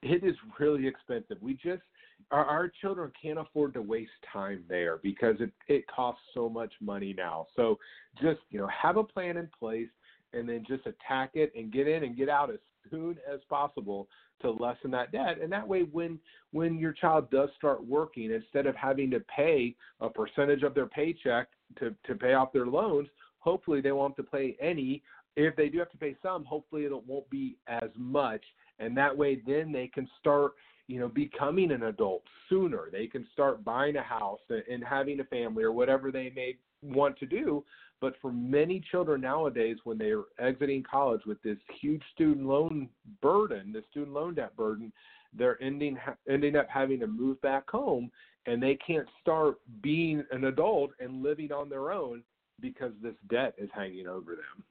it 0.02 0.24
is 0.24 0.36
really 0.58 0.86
expensive. 0.86 1.38
We 1.40 1.54
just 1.54 1.82
our, 2.30 2.44
our 2.44 2.72
children 2.80 3.12
can't 3.20 3.38
afford 3.38 3.74
to 3.74 3.82
waste 3.82 4.10
time 4.32 4.64
there 4.68 4.98
because 5.02 5.36
it 5.40 5.50
it 5.68 5.84
costs 5.86 6.22
so 6.34 6.48
much 6.48 6.72
money 6.80 7.14
now. 7.16 7.46
So 7.56 7.78
just 8.20 8.40
you 8.50 8.58
know 8.58 8.68
have 8.68 8.96
a 8.96 9.04
plan 9.04 9.36
in 9.36 9.48
place 9.58 9.88
and 10.32 10.48
then 10.48 10.64
just 10.66 10.86
attack 10.86 11.30
it 11.34 11.52
and 11.56 11.72
get 11.72 11.86
in 11.86 12.04
and 12.04 12.16
get 12.16 12.28
out 12.28 12.50
as 12.50 12.58
soon 12.90 13.16
as 13.32 13.40
possible 13.48 14.08
to 14.40 14.50
lessen 14.50 14.90
that 14.90 15.12
debt 15.12 15.38
and 15.40 15.52
that 15.52 15.66
way 15.66 15.82
when 15.82 16.18
when 16.50 16.78
your 16.78 16.92
child 16.92 17.30
does 17.30 17.48
start 17.56 17.84
working 17.86 18.32
instead 18.32 18.66
of 18.66 18.74
having 18.74 19.10
to 19.10 19.20
pay 19.20 19.74
a 20.00 20.10
percentage 20.10 20.62
of 20.62 20.74
their 20.74 20.86
paycheck 20.86 21.48
to 21.78 21.94
to 22.04 22.16
pay 22.16 22.34
off 22.34 22.52
their 22.52 22.66
loans 22.66 23.08
hopefully 23.38 23.80
they 23.80 23.92
won't 23.92 24.16
have 24.16 24.26
to 24.26 24.30
pay 24.32 24.56
any 24.60 25.00
if 25.36 25.54
they 25.54 25.68
do 25.68 25.78
have 25.78 25.90
to 25.90 25.96
pay 25.96 26.16
some 26.22 26.44
hopefully 26.44 26.84
it 26.84 27.06
won't 27.06 27.28
be 27.30 27.56
as 27.68 27.90
much 27.96 28.42
and 28.78 28.96
that 28.96 29.16
way 29.16 29.40
then 29.46 29.72
they 29.72 29.86
can 29.86 30.08
start 30.18 30.52
you 30.88 30.98
know 30.98 31.08
becoming 31.08 31.70
an 31.70 31.84
adult 31.84 32.22
sooner 32.48 32.88
they 32.90 33.06
can 33.06 33.26
start 33.32 33.64
buying 33.64 33.96
a 33.96 34.02
house 34.02 34.40
and, 34.50 34.84
having 34.84 35.20
a 35.20 35.24
family 35.24 35.62
or 35.62 35.72
whatever 35.72 36.10
they 36.10 36.32
may 36.34 36.56
want 36.82 37.18
to 37.18 37.26
do 37.26 37.64
but 38.02 38.14
for 38.20 38.32
many 38.32 38.82
children 38.90 39.20
nowadays, 39.20 39.76
when 39.84 39.96
they're 39.96 40.24
exiting 40.40 40.82
college 40.82 41.20
with 41.24 41.40
this 41.42 41.56
huge 41.80 42.02
student 42.12 42.48
loan 42.48 42.88
burden, 43.22 43.72
the 43.72 43.84
student 43.92 44.12
loan 44.12 44.34
debt 44.34 44.56
burden, 44.56 44.92
they're 45.32 45.62
ending 45.62 45.96
ending 46.28 46.56
up 46.56 46.66
having 46.68 46.98
to 46.98 47.06
move 47.06 47.40
back 47.42 47.70
home, 47.70 48.10
and 48.46 48.60
they 48.60 48.76
can't 48.84 49.06
start 49.20 49.58
being 49.82 50.24
an 50.32 50.46
adult 50.46 50.90
and 50.98 51.22
living 51.22 51.52
on 51.52 51.68
their 51.68 51.92
own 51.92 52.24
because 52.58 52.92
this 53.00 53.14
debt 53.30 53.54
is 53.56 53.70
hanging 53.72 54.08
over 54.08 54.32
them. 54.32 54.64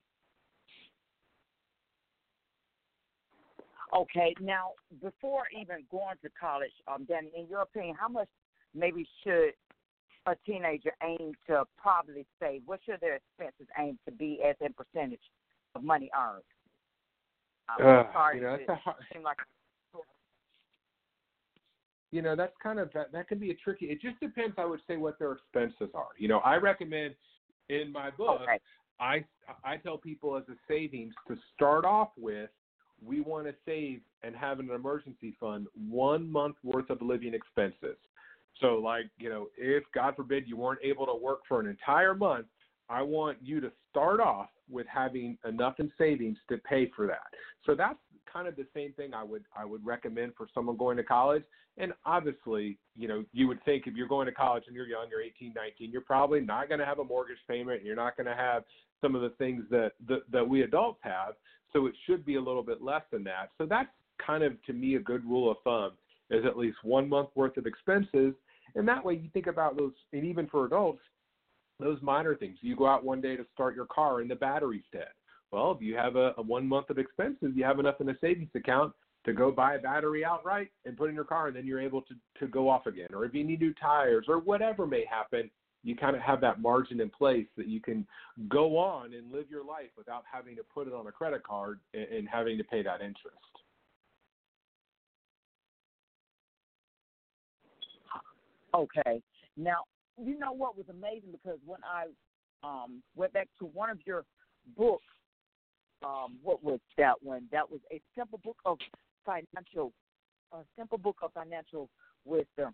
Okay, 3.94 4.34
now 4.40 4.72
before 5.02 5.44
even 5.60 5.84
going 5.92 6.16
to 6.24 6.30
college, 6.40 6.72
um, 6.88 7.06
Danny, 7.06 7.32
in 7.38 7.48
your 7.50 7.62
opinion, 7.62 7.96
how 8.00 8.08
much 8.08 8.30
maybe 8.74 9.06
should 9.24 9.52
a 10.28 10.36
teenager 10.46 10.92
aim 11.04 11.34
to 11.48 11.64
probably 11.78 12.26
save? 12.40 12.62
What 12.66 12.80
should 12.86 13.02
their 13.02 13.16
expenses 13.18 13.68
aim 13.78 14.00
to 14.06 14.12
be 14.12 14.40
as 14.48 14.56
a 14.62 14.72
percentage 14.72 15.20
of 15.76 15.84
money 15.84 16.10
earned? 16.18 16.44
Um, 17.70 17.88
Uh, 17.88 18.14
sorry, 18.14 18.38
you 18.38 18.44
know, 18.44 18.58
that's 18.58 18.70
a 18.70 18.76
hard, 18.76 18.98
like 19.24 19.38
you 22.12 22.22
know 22.22 22.36
that's 22.36 22.54
kind 22.62 22.80
of 22.80 22.92
that, 22.94 23.12
that 23.12 23.28
can 23.28 23.40
be 23.40 23.52
a 23.52 23.56
tricky. 23.56 23.86
It 23.86 24.02
just 24.02 24.20
depends. 24.20 24.56
I 24.58 24.66
would 24.66 24.82
say 24.88 24.98
what 24.98 25.18
their 25.18 25.34
expenses 25.34 25.90
are. 25.94 26.10
You 26.18 26.28
know, 26.28 26.40
I 26.40 26.56
recommend 26.56 27.16
in 27.70 27.92
my 27.92 28.12
book. 28.12 28.42
okay, 28.42 28.60
I 29.00 29.24
I 29.64 29.78
tell 29.78 29.98
people 29.98 30.36
as 30.36 30.44
a 30.50 30.56
savings 30.68 31.14
to 31.28 31.38
start 31.56 31.86
off 31.86 32.10
with, 32.18 32.50
we 33.04 33.22
want 33.22 33.48
to 33.48 33.54
save 33.66 34.02
and 34.24 34.36
have 34.36 34.60
an 34.60 34.70
emergency 34.70 35.36
fund 35.40 35.68
one 35.90 36.32
month 36.32 36.56
worth 36.64 36.90
of 36.90 37.02
living 37.02 37.34
expenses. 37.34 37.98
So 38.60 38.76
like, 38.76 39.06
you 39.18 39.30
know, 39.30 39.48
if 39.58 39.84
God 39.94 40.16
forbid 40.16 40.48
you 40.48 40.58
weren't 40.58 40.82
able 40.84 41.06
to 41.06 41.16
work 41.16 41.40
for 41.48 41.60
an 41.60 41.68
entire 41.68 42.14
month, 42.14 42.46
I 42.90 43.02
want 43.02 43.38
you 43.42 43.62
to 43.62 43.72
start 43.90 44.20
off 44.20 44.50
with 44.70 44.86
having 44.88 45.38
enough 45.48 45.80
in 45.80 45.92
savings 45.98 46.38
to 46.50 46.58
pay 46.58 46.92
for 46.96 47.08
that. 47.08 47.28
So 47.66 47.74
that's 47.74 47.98
kind 48.32 48.48
of 48.48 48.56
the 48.56 48.68
same 48.74 48.94
thing 48.94 49.14
I 49.14 49.24
would 49.24 49.44
I 49.58 49.66
would 49.66 49.86
recommend 49.86 50.34
for 50.38 50.48
someone 50.54 50.78
going 50.78 50.98
to 50.98 51.04
college. 51.04 51.44
And 51.78 51.94
obviously, 52.06 52.78
you 52.98 53.08
know, 53.08 53.24
you 53.32 53.48
would 53.48 53.64
think 53.64 53.88
if 53.88 53.96
you're 53.96 54.08
going 54.08 54.26
to 54.26 54.34
college 54.34 54.64
and 54.68 54.76
you're 54.76 54.88
young, 54.88 55.08
you're 55.10 55.22
18, 55.22 55.54
19, 55.56 55.90
you're 55.90 56.02
probably 56.02 56.42
not 56.42 56.68
going 56.68 56.80
to 56.80 56.86
have 56.86 57.00
a 57.00 57.04
mortgage 57.04 57.38
payment. 57.48 57.84
You're 57.84 57.96
not 57.96 58.18
going 58.18 58.28
to 58.28 58.36
have 58.36 58.64
some 59.00 59.16
of 59.16 59.22
the 59.22 59.30
things 59.32 59.64
that, 59.72 59.94
that 60.08 60.22
that 60.32 60.48
we 60.48 60.64
adults 60.64 61.00
have. 61.04 61.34
So 61.74 61.86
it 61.88 61.94
should 62.06 62.26
be 62.26 62.36
a 62.36 62.42
little 62.42 62.64
bit 62.64 62.82
less 62.82 63.04
than 63.12 63.24
that. 63.26 63.52
So 63.58 63.66
that's 63.66 63.90
kind 64.26 64.44
of 64.44 64.62
to 64.66 64.74
me 64.74 64.96
a 64.96 65.00
good 65.00 65.26
rule 65.26 65.52
of 65.52 65.58
thumb 65.64 65.92
is 66.30 66.46
at 66.46 66.58
least 66.58 66.78
one 66.84 67.10
month 67.10 67.30
worth 67.36 67.58
of 67.58 67.66
expenses. 67.66 68.34
And 68.76 68.88
that 68.88 69.04
way 69.04 69.16
you 69.16 69.30
think 69.34 69.48
about 69.48 69.78
those, 69.78 69.92
and 70.14 70.24
even 70.24 70.48
for 70.48 70.66
adults, 70.66 71.02
those 71.80 71.98
minor 72.02 72.36
things. 72.36 72.58
You 72.62 72.76
go 72.76 72.88
out 72.88 73.04
one 73.04 73.22
day 73.22 73.36
to 73.36 73.46
start 73.54 73.76
your 73.76 73.88
car 73.88 74.22
and 74.22 74.30
the 74.30 74.36
battery's 74.36 74.84
dead. 74.94 75.10
Well, 75.52 75.72
if 75.72 75.82
you 75.82 75.96
have 75.98 76.16
a, 76.16 76.34
a 76.38 76.42
one 76.42 76.66
month 76.68 76.90
of 76.90 76.98
expenses, 76.98 77.52
you 77.56 77.64
have 77.66 77.80
enough 77.80 78.00
in 78.00 78.08
a 78.08 78.16
savings 78.22 78.52
account 78.56 78.94
to 79.26 79.34
go 79.34 79.52
buy 79.52 79.76
a 79.76 79.80
battery 79.80 80.24
outright 80.24 80.70
and 80.86 80.98
put 80.98 81.10
in 81.10 81.16
your 81.16 81.26
car, 81.26 81.48
and 81.48 81.56
then 81.56 81.66
you're 81.66 81.82
able 81.82 82.02
to, 82.04 82.16
to 82.40 82.48
go 82.48 82.70
off 82.70 82.86
again. 82.86 83.10
Or 83.14 83.26
if 83.26 83.34
you 83.34 83.44
need 83.44 83.60
new 83.60 83.74
tires 83.74 84.26
or 84.28 84.40
whatever 84.40 84.88
may 84.88 85.06
happen, 85.06 85.50
you 85.84 85.96
kind 85.96 86.16
of 86.16 86.22
have 86.22 86.42
that 86.42 86.62
margin 86.62 87.02
in 87.02 87.10
place 87.10 87.48
that 87.58 87.68
you 87.68 87.82
can 87.82 88.06
go 88.48 88.78
on 88.78 89.14
and 89.14 89.32
live 89.32 89.46
your 89.50 89.66
life 89.66 89.90
without 89.98 90.24
having 90.32 90.56
to 90.56 90.64
put 90.64 90.88
it 90.88 90.94
on 90.94 91.08
a 91.08 91.12
credit 91.12 91.44
card 91.44 91.80
and, 91.94 92.04
and 92.04 92.30
having 92.30 92.58
to 92.58 92.64
pay 92.64 92.84
that 92.84 93.02
interest. 93.02 93.38
okay. 98.74 99.22
Now, 99.58 99.84
you 100.18 100.38
know 100.38 100.52
what 100.52 100.78
was 100.78 100.86
amazing 100.90 101.32
because 101.32 101.60
when 101.66 101.80
I 101.84 102.06
um, 102.64 103.02
went 103.16 103.34
back 103.34 103.50
to 103.60 103.66
one 103.66 103.90
of 103.90 104.00
your 104.06 104.24
books, 104.78 105.04
um, 106.04 106.38
what 106.42 106.64
was 106.64 106.80
that 106.98 107.16
one? 107.22 107.48
That 107.52 107.70
was 107.70 107.80
a 107.92 108.02
simple 108.18 108.40
book 108.44 108.58
of 108.66 108.78
financial, 109.26 109.94
a 110.52 110.60
simple 110.78 110.98
book 110.98 111.18
of 111.22 111.32
financial 111.34 111.90
wisdom, 112.26 112.74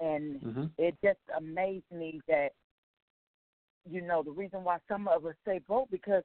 and 0.00 0.40
Mm-hmm. 0.42 0.64
it 0.78 0.94
just 1.02 1.18
amazed 1.36 1.90
me 1.90 2.20
that 2.28 2.50
you 3.88 4.00
know 4.00 4.22
the 4.22 4.30
reason 4.30 4.64
why 4.64 4.78
some 4.88 5.08
of 5.08 5.24
us 5.26 5.34
stay 5.42 5.58
broke 5.66 5.90
because 5.90 6.22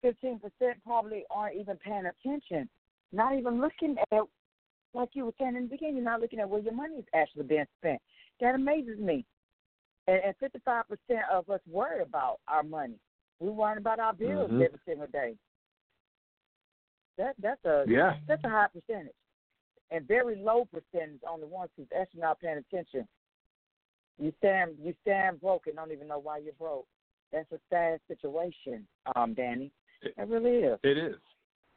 fifteen 0.00 0.38
percent 0.38 0.82
probably 0.84 1.24
aren't 1.30 1.56
even 1.56 1.76
paying 1.78 2.06
attention, 2.06 2.68
not 3.12 3.34
even 3.36 3.60
looking 3.60 3.96
at 4.12 4.22
like 4.94 5.10
you 5.14 5.24
were 5.24 5.32
saying 5.38 5.56
in 5.56 5.64
the 5.64 5.68
beginning, 5.68 5.96
you're 5.96 6.04
not 6.04 6.20
looking 6.20 6.38
at 6.40 6.48
where 6.48 6.60
your 6.60 6.74
money 6.74 6.96
is 6.96 7.04
actually 7.14 7.44
being 7.44 7.64
spent. 7.80 8.00
That 8.40 8.54
amazes 8.54 8.98
me. 8.98 9.24
And 10.06 10.20
and 10.24 10.34
fifty 10.38 10.60
five 10.64 10.84
percent 10.88 11.24
of 11.30 11.48
us 11.50 11.60
worry 11.70 12.02
about 12.02 12.38
our 12.48 12.62
money. 12.62 12.98
We 13.40 13.48
worry 13.50 13.78
about 13.78 13.98
our 13.98 14.12
bills 14.12 14.50
Mhm. 14.50 14.64
every 14.64 14.80
single 14.84 15.06
day. 15.08 15.36
That 17.18 17.34
that's 17.38 17.64
a 17.64 17.84
Yeah. 17.88 18.16
that's 18.26 18.44
a 18.44 18.48
high 18.48 18.68
percentage. 18.68 19.14
And 19.92 20.08
very 20.08 20.36
low 20.36 20.66
percentage 20.72 21.20
on 21.28 21.40
the 21.40 21.46
ones 21.46 21.70
who's 21.76 21.86
actually 21.98 22.22
not 22.22 22.40
paying 22.40 22.56
attention. 22.58 23.06
You 24.18 24.32
stand 24.38 24.72
you 24.82 24.94
stand 25.02 25.40
broke 25.40 25.66
and 25.66 25.76
don't 25.76 25.92
even 25.92 26.08
know 26.08 26.18
why 26.18 26.38
you're 26.38 26.54
broke. 26.54 26.86
That's 27.32 27.50
a 27.52 27.58
sad 27.70 28.00
situation, 28.08 28.86
um, 29.16 29.34
Danny. 29.34 29.70
It- 30.02 30.14
It 30.16 30.28
really 30.28 30.56
is. 30.58 30.78
It 30.82 30.98
is. 30.98 31.16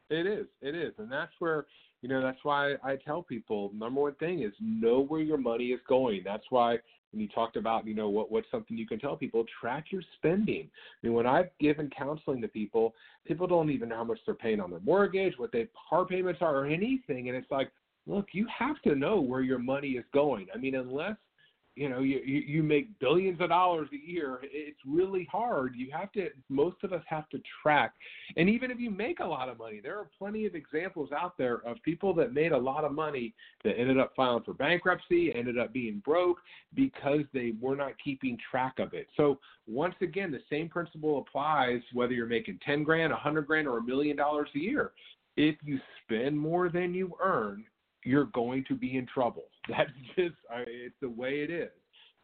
It 0.08 0.26
is. 0.26 0.46
It 0.60 0.74
is. 0.74 0.92
And 0.98 1.10
that's 1.10 1.32
where, 1.40 1.66
you 2.02 2.08
know, 2.08 2.20
that's 2.22 2.42
why 2.44 2.76
I 2.82 2.96
tell 2.96 3.22
people 3.22 3.70
number 3.74 4.00
one 4.00 4.14
thing 4.14 4.40
is 4.42 4.52
know 4.60 5.00
where 5.00 5.20
your 5.20 5.38
money 5.38 5.72
is 5.72 5.80
going. 5.88 6.22
That's 6.24 6.44
why 6.50 6.78
when 7.12 7.20
you 7.20 7.28
talked 7.28 7.56
about, 7.56 7.86
you 7.86 7.94
know, 7.94 8.08
what 8.08 8.30
what's 8.30 8.50
something 8.50 8.76
you 8.76 8.86
can 8.86 8.98
tell 8.98 9.16
people, 9.16 9.44
track 9.60 9.92
your 9.92 10.02
spending. 10.16 10.70
I 11.02 11.06
mean, 11.06 11.14
when 11.14 11.26
I've 11.26 11.50
given 11.58 11.90
counseling 11.90 12.40
to 12.42 12.48
people, 12.48 12.94
people 13.24 13.46
don't 13.46 13.70
even 13.70 13.88
know 13.88 13.96
how 13.96 14.04
much 14.04 14.20
they're 14.24 14.34
paying 14.34 14.60
on 14.60 14.70
their 14.70 14.80
mortgage, 14.80 15.38
what 15.38 15.52
their 15.52 15.68
car 15.88 16.04
payments 16.04 16.42
are, 16.42 16.56
or 16.56 16.66
anything. 16.66 17.28
And 17.28 17.36
it's 17.36 17.50
like, 17.50 17.70
look, 18.06 18.28
you 18.32 18.46
have 18.56 18.80
to 18.82 18.94
know 18.94 19.20
where 19.20 19.42
your 19.42 19.58
money 19.58 19.90
is 19.90 20.04
going. 20.12 20.46
I 20.54 20.58
mean, 20.58 20.76
unless 20.76 21.16
you 21.76 21.90
know 21.90 22.00
you 22.00 22.18
you 22.18 22.62
make 22.62 22.98
billions 22.98 23.38
of 23.40 23.50
dollars 23.50 23.88
a 23.92 24.10
year 24.10 24.40
it's 24.42 24.80
really 24.86 25.28
hard. 25.30 25.74
You 25.76 25.90
have 25.92 26.10
to 26.12 26.30
most 26.48 26.76
of 26.82 26.92
us 26.92 27.02
have 27.06 27.28
to 27.28 27.40
track. 27.62 27.92
And 28.36 28.48
even 28.48 28.70
if 28.70 28.80
you 28.80 28.90
make 28.90 29.20
a 29.20 29.26
lot 29.26 29.50
of 29.50 29.58
money 29.58 29.80
there 29.82 29.98
are 29.98 30.08
plenty 30.18 30.46
of 30.46 30.54
examples 30.54 31.10
out 31.12 31.36
there 31.36 31.56
of 31.66 31.76
people 31.82 32.14
that 32.14 32.32
made 32.32 32.52
a 32.52 32.58
lot 32.58 32.84
of 32.84 32.92
money 32.92 33.34
that 33.62 33.78
ended 33.78 33.98
up 33.98 34.14
filing 34.16 34.42
for 34.42 34.54
bankruptcy 34.54 35.32
ended 35.34 35.58
up 35.58 35.72
being 35.72 36.02
broke 36.04 36.38
because 36.74 37.24
they 37.34 37.52
were 37.60 37.76
not 37.76 37.92
keeping 38.02 38.38
track 38.50 38.78
of 38.78 38.94
it. 38.94 39.06
So 39.16 39.38
once 39.66 39.94
again 40.00 40.32
the 40.32 40.40
same 40.50 40.70
principle 40.70 41.18
applies 41.18 41.82
whether 41.92 42.14
you're 42.14 42.26
making 42.26 42.58
10 42.64 42.84
grand 42.84 43.12
a 43.12 43.16
100 43.16 43.46
grand 43.46 43.68
or 43.68 43.78
a 43.78 43.82
million 43.82 44.16
dollars 44.16 44.48
a 44.54 44.58
year. 44.58 44.92
If 45.36 45.56
you 45.62 45.78
spend 46.02 46.38
more 46.38 46.70
than 46.70 46.94
you 46.94 47.12
earn 47.22 47.66
you're 48.06 48.26
going 48.26 48.64
to 48.68 48.74
be 48.74 48.96
in 48.96 49.06
trouble. 49.06 49.44
That's 49.68 49.90
just 50.16 50.36
it's 50.66 50.94
the 51.02 51.10
way 51.10 51.40
it 51.40 51.50
is. 51.50 51.70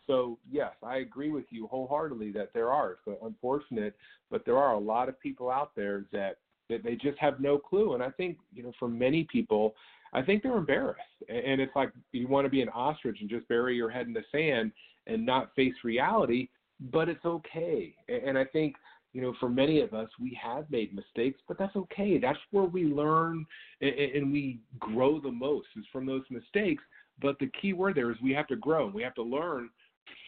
So 0.07 0.39
yes, 0.51 0.73
I 0.83 0.99
agree 0.99 1.31
with 1.31 1.45
you 1.51 1.67
wholeheartedly 1.67 2.33
that 2.33 2.51
there 2.55 2.73
are. 2.73 2.93
It's 2.93 3.19
unfortunate, 3.23 3.95
but 4.31 4.45
there 4.45 4.59
are 4.59 4.75
a 4.75 4.79
lot 4.79 5.09
of 5.09 5.21
people 5.21 5.51
out 5.51 5.73
there 5.77 6.07
that 6.13 6.39
that 6.71 6.83
they 6.83 6.95
just 6.95 7.19
have 7.19 7.41
no 7.41 7.59
clue. 7.59 7.95
And 7.95 8.03
I 8.03 8.11
think 8.11 8.39
you 8.55 8.63
know, 8.63 8.73
for 8.79 8.89
many 8.89 9.25
people, 9.25 9.75
I 10.13 10.23
think 10.23 10.43
they're 10.43 10.57
embarrassed. 10.57 11.01
And 11.29 11.61
it's 11.61 11.75
like 11.75 11.91
you 12.13 12.29
want 12.29 12.47
to 12.47 12.51
be 12.51 12.63
an 12.63 12.69
ostrich 12.71 13.19
and 13.21 13.29
just 13.29 13.47
bury 13.49 13.77
your 13.77 13.91
head 13.91 14.07
in 14.07 14.13
the 14.13 14.25
sand 14.31 14.73
and 15.07 15.27
not 15.27 15.55
face 15.55 15.75
reality. 15.85 16.49
But 16.91 17.09
it's 17.09 17.25
okay. 17.25 17.95
And 18.09 18.37
I 18.37 18.45
think 18.45 18.75
you 19.13 19.21
know, 19.21 19.35
for 19.39 19.49
many 19.49 19.81
of 19.81 19.93
us, 19.93 20.09
we 20.21 20.39
have 20.43 20.71
made 20.71 20.95
mistakes, 20.95 21.41
but 21.47 21.59
that's 21.59 21.77
okay. 21.77 22.19
That's 22.19 22.39
where 22.51 22.65
we 22.65 22.85
learn 22.85 23.47
and, 23.81 24.33
we 24.33 24.61
grow 24.79 25.21
the 25.21 25.31
most 25.31 25.67
is 25.77 25.85
from 25.93 26.07
those 26.07 26.23
mistakes. 26.31 26.83
But 27.21 27.39
the 27.39 27.51
key 27.61 27.75
word 27.75 27.97
there 27.97 28.11
is 28.11 28.17
we 28.23 28.33
have 28.33 28.47
to 28.49 28.57
grow. 28.57 28.87
And 28.87 28.95
we 28.95 29.03
have 29.03 29.15
to 29.17 29.23
learn 29.23 29.69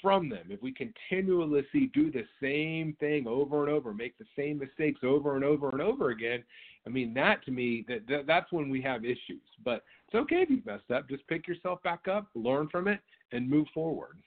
from 0.03 0.29
them. 0.29 0.47
If 0.51 0.63
we 0.63 0.73
continuously 0.73 1.91
do 1.95 2.11
the 2.11 2.25
same 2.43 2.95
thing 3.01 3.27
over 3.27 3.65
and 3.65 3.73
over, 3.73 3.95
make 3.95 4.19
the 4.19 4.27
same 4.37 4.59
mistakes 4.59 5.01
over 5.03 5.35
and 5.35 5.45
over 5.45 5.71
and 5.71 5.81
over 5.81 6.11
again, 6.11 6.45
I 6.87 6.91
mean, 6.91 7.15
that 7.15 7.43
to 7.47 7.51
me, 7.51 7.85
that, 7.89 8.07
that 8.09 8.27
that's 8.27 8.53
when 8.53 8.69
we 8.69 8.83
have 8.83 9.05
issues. 9.05 9.43
But 9.65 9.83
it's 10.07 10.15
okay 10.15 10.43
if 10.43 10.51
you 10.51 10.61
messed 10.67 10.91
up. 10.91 11.09
Just 11.09 11.27
pick 11.27 11.49
yourself 11.49 11.83
back 11.83 12.07
up, 12.07 12.27
learn 12.35 12.69
from 12.69 12.89
it, 12.89 13.01
and 13.33 13.49
move 13.49 13.67
forward. 13.73 14.19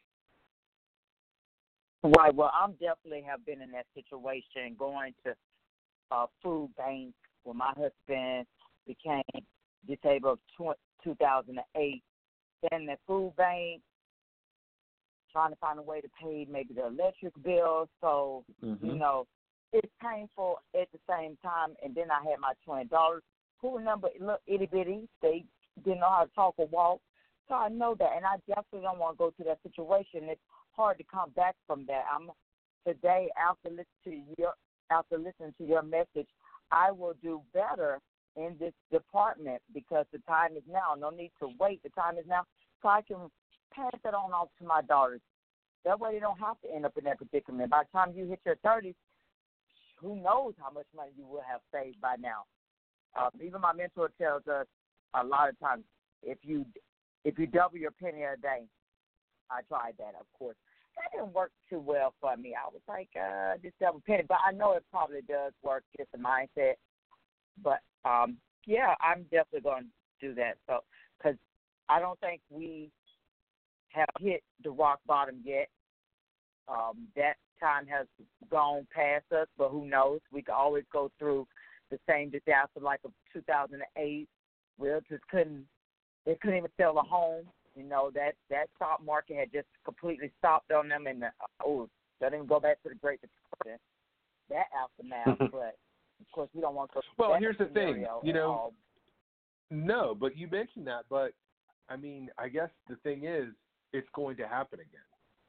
Right. 2.04 2.34
Well, 2.34 2.52
I'm 2.54 2.74
definitely 2.74 3.24
have 3.28 3.46
been 3.46 3.62
in 3.62 3.72
that 3.72 3.86
situation, 3.96 4.76
going 4.78 5.14
to 5.26 5.34
a 6.12 6.26
food 6.44 6.70
bank 6.78 7.14
when 7.44 7.58
my 7.58 7.74
husband 7.76 8.46
became 8.86 9.24
disabled 9.88 10.40
in 10.60 10.74
2008. 11.04 12.04
Then 12.70 12.86
the 12.86 12.98
food 13.08 13.34
bank, 13.36 13.82
trying 15.32 15.52
to 15.52 15.56
find 15.58 15.80
a 15.80 15.82
way 15.82 16.02
to 16.02 16.08
pay 16.22 16.48
maybe 16.50 16.74
the 16.74 16.88
electric 16.88 17.34
bill. 17.44 17.90
So 18.02 18.44
mm-hmm. 18.64 18.86
you 18.86 18.96
know, 18.96 19.26
it's 19.74 19.92
painful 20.02 20.60
at 20.80 20.88
the 20.92 21.00
same 21.10 21.38
time. 21.44 21.76
And 21.84 21.96
then 21.96 22.12
I 22.12 22.30
had 22.30 22.40
my 22.40 22.54
twenty 22.64 22.86
dollars. 22.86 23.24
Who 23.62 23.80
number 23.84 24.10
Look, 24.20 24.42
itty 24.46 24.70
bitty. 24.72 25.10
They 25.22 25.44
didn't 25.84 26.02
know 26.02 26.10
how 26.10 26.24
to 26.26 26.32
talk 26.34 26.56
or 26.58 26.68
walk. 26.68 27.02
So 27.48 27.56
I 27.56 27.70
know 27.70 27.96
that, 27.98 28.10
and 28.16 28.26
I 28.26 28.36
definitely 28.48 28.82
don't 28.82 29.00
want 29.00 29.18
to 29.18 29.20
go 29.20 29.30
to 29.32 29.44
that 29.46 29.60
situation. 29.64 30.30
It's 30.30 30.42
hard 30.78 30.98
to 31.00 31.04
come 31.04 31.32
back 31.32 31.56
from 31.66 31.86
that. 31.88 32.04
I'm 32.14 32.30
today 32.88 33.30
after 33.38 33.70
listening 33.70 33.86
to 34.06 34.42
your 34.42 34.54
after 34.90 35.18
listening 35.18 35.54
to 35.58 35.66
your 35.66 35.82
message, 35.82 36.30
I 36.72 36.92
will 36.92 37.16
do 37.22 37.42
better 37.54 38.00
in 38.38 38.56
this 38.58 38.74
department 38.90 39.62
because 39.74 40.06
the 40.14 40.20
time 40.20 40.56
is 40.56 40.64
now. 40.72 40.96
No 40.98 41.10
need 41.10 41.32
to 41.42 41.50
wait. 41.60 41.82
The 41.84 41.90
time 41.90 42.18
is 42.18 42.26
now, 42.28 42.44
so 42.82 42.88
I 42.88 43.02
can 43.02 43.18
pass 43.74 43.92
it 43.94 44.14
on 44.14 44.32
off 44.32 44.48
to 44.60 44.66
my 44.66 44.82
daughters. 44.82 45.20
That 45.84 46.00
way, 46.00 46.14
they 46.14 46.20
don't 46.20 46.40
have 46.40 46.62
to 46.62 46.74
end 46.74 46.86
up 46.86 46.98
in 46.98 47.04
that 47.06 47.18
predicament. 47.18 47.70
By 47.70 47.84
the 47.84 47.98
time 47.98 48.14
you 48.16 48.28
hit 48.28 48.40
your 48.46 48.56
thirties, 48.58 48.96
who 50.00 50.16
knows 50.16 50.54
how 50.62 50.72
much 50.72 50.86
money 50.96 51.12
you 51.18 51.26
will 51.26 51.44
have 51.50 51.62
saved 51.74 52.00
by 52.00 52.16
now. 52.20 52.44
Uh, 53.20 53.30
even 53.44 53.62
my 53.62 53.74
mentor 53.74 54.12
tells 54.22 54.48
us 54.48 54.68
a 55.16 55.24
lot 55.24 55.50
of 55.50 55.60
times 55.60 55.84
if 56.22 56.38
you 56.44 56.66
if 57.26 57.38
you 57.38 57.48
double 57.48 57.78
your 57.78 57.92
penny 57.92 58.24
a 58.24 58.38
day, 58.38 58.64
I 59.50 59.62
tried 59.68 59.96
that, 59.98 60.14
of 60.20 60.28
course 60.38 60.56
that 60.98 61.18
didn't 61.18 61.34
work 61.34 61.52
too 61.70 61.80
well 61.80 62.14
for 62.20 62.36
me. 62.38 62.54
I 62.56 62.68
was 62.68 62.82
like, 62.88 63.10
uh, 63.16 63.54
this 63.62 63.74
double 63.80 64.02
penny, 64.06 64.24
but 64.28 64.40
I 64.46 64.52
know 64.52 64.74
it 64.74 64.84
probably 64.92 65.22
does 65.28 65.54
work, 65.64 65.84
just 65.98 66.12
the 66.12 66.18
mindset. 66.18 66.74
But 67.64 67.80
um, 68.06 68.38
yeah, 68.66 68.96
I'm 69.02 69.24
definitely 69.24 69.62
going 69.62 69.86
to 69.86 70.28
do 70.28 70.36
that. 70.36 70.58
So, 70.68 70.80
because 71.18 71.38
I 71.90 72.00
don't 72.00 72.20
think 72.20 72.42
we 72.50 72.92
have 73.90 74.10
hit 74.20 74.44
the 74.64 74.72
rock 74.72 75.00
bottom 75.08 75.42
yet. 75.44 75.70
Um, 76.68 77.08
that 77.16 77.36
time 77.62 77.88
has 77.88 78.08
gone 78.52 78.86
past 78.94 79.26
us, 79.32 79.48
but 79.58 79.70
who 79.70 79.88
knows? 79.88 80.20
We 80.32 80.42
could 80.42 80.54
always 80.54 80.84
go 80.92 81.10
through 81.18 81.48
the 81.90 81.98
same 82.08 82.30
disaster 82.30 82.82
like 82.82 83.00
of 83.06 83.12
2008. 83.34 84.28
Realtors 84.80 85.20
couldn't, 85.32 85.66
they 86.26 86.36
couldn't 86.42 86.58
even 86.58 86.70
sell 86.78 86.98
a 86.98 87.02
home 87.02 87.46
you 87.78 87.84
know 87.84 88.10
that 88.16 88.34
that 88.50 88.70
stock 88.76 89.00
market 89.06 89.38
had 89.38 89.52
just 89.52 89.68
completely 89.86 90.32
stopped 90.40 90.72
on 90.72 90.90
them, 90.90 91.08
and 91.08 91.22
the, 91.22 91.28
oh, 91.64 91.88
don't 92.20 92.34
even 92.34 92.48
go 92.48 92.60
back 92.60 92.82
to 92.84 92.90
the 92.90 92.96
Great 92.96 93.20
Depression. 93.22 93.80
That 94.50 94.66
aftermath, 94.76 95.38
but 95.52 95.78
of 96.20 96.32
course 96.34 96.50
we 96.54 96.62
don't 96.62 96.76
want 96.76 96.92
to. 96.94 97.02
Well, 97.18 97.36
here's 97.40 97.58
the 97.58 97.66
thing, 97.66 98.06
you 98.24 98.34
know. 98.34 98.74
No, 99.70 100.16
but 100.20 100.38
you 100.38 100.48
mentioned 100.50 100.88
that, 100.88 101.04
but 101.10 101.34
I 101.90 101.98
mean, 101.98 102.30
I 102.38 102.48
guess 102.48 102.70
the 102.90 102.96
thing 102.98 103.26
is, 103.26 103.50
it's 103.94 104.08
going 104.16 104.38
to 104.38 104.48
happen 104.48 104.80
again. 104.80 105.02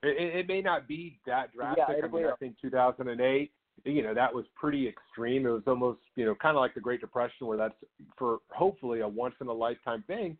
It, 0.02 0.36
it 0.36 0.48
may 0.48 0.60
not 0.60 0.86
be 0.86 1.18
that 1.26 1.52
drastic. 1.52 1.84
Yeah, 1.88 2.04
I 2.04 2.08
mean, 2.08 2.26
I 2.26 2.36
think 2.36 2.56
2008 2.60 3.50
you 3.84 4.02
know 4.02 4.12
that 4.12 4.34
was 4.34 4.44
pretty 4.56 4.88
extreme 4.88 5.46
it 5.46 5.50
was 5.50 5.62
almost 5.68 6.00
you 6.16 6.24
know 6.24 6.34
kind 6.34 6.56
of 6.56 6.60
like 6.60 6.74
the 6.74 6.80
great 6.80 7.00
depression 7.00 7.46
where 7.46 7.56
that's 7.56 7.74
for 8.16 8.38
hopefully 8.50 9.00
a 9.00 9.08
once 9.08 9.36
in 9.40 9.46
a 9.46 9.52
lifetime 9.52 10.02
thing 10.08 10.36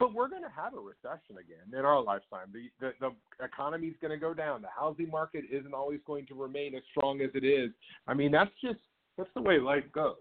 but 0.00 0.14
we're 0.14 0.28
going 0.28 0.42
to 0.42 0.48
have 0.48 0.72
a 0.74 0.80
recession 0.80 1.36
again 1.38 1.78
in 1.78 1.84
our 1.84 2.02
lifetime. 2.02 2.48
The 2.52 2.70
the, 2.80 2.92
the 3.00 3.44
economy 3.44 3.88
is 3.88 3.96
going 4.00 4.10
to 4.10 4.16
go 4.16 4.34
down. 4.34 4.62
The 4.62 4.68
housing 4.76 5.10
market 5.10 5.44
isn't 5.52 5.74
always 5.74 6.00
going 6.06 6.26
to 6.26 6.34
remain 6.34 6.74
as 6.74 6.82
strong 6.90 7.20
as 7.20 7.30
it 7.34 7.44
is. 7.44 7.70
I 8.08 8.14
mean, 8.14 8.32
that's 8.32 8.50
just 8.60 8.80
that's 9.16 9.30
the 9.36 9.42
way 9.42 9.60
life 9.60 9.84
goes. 9.92 10.16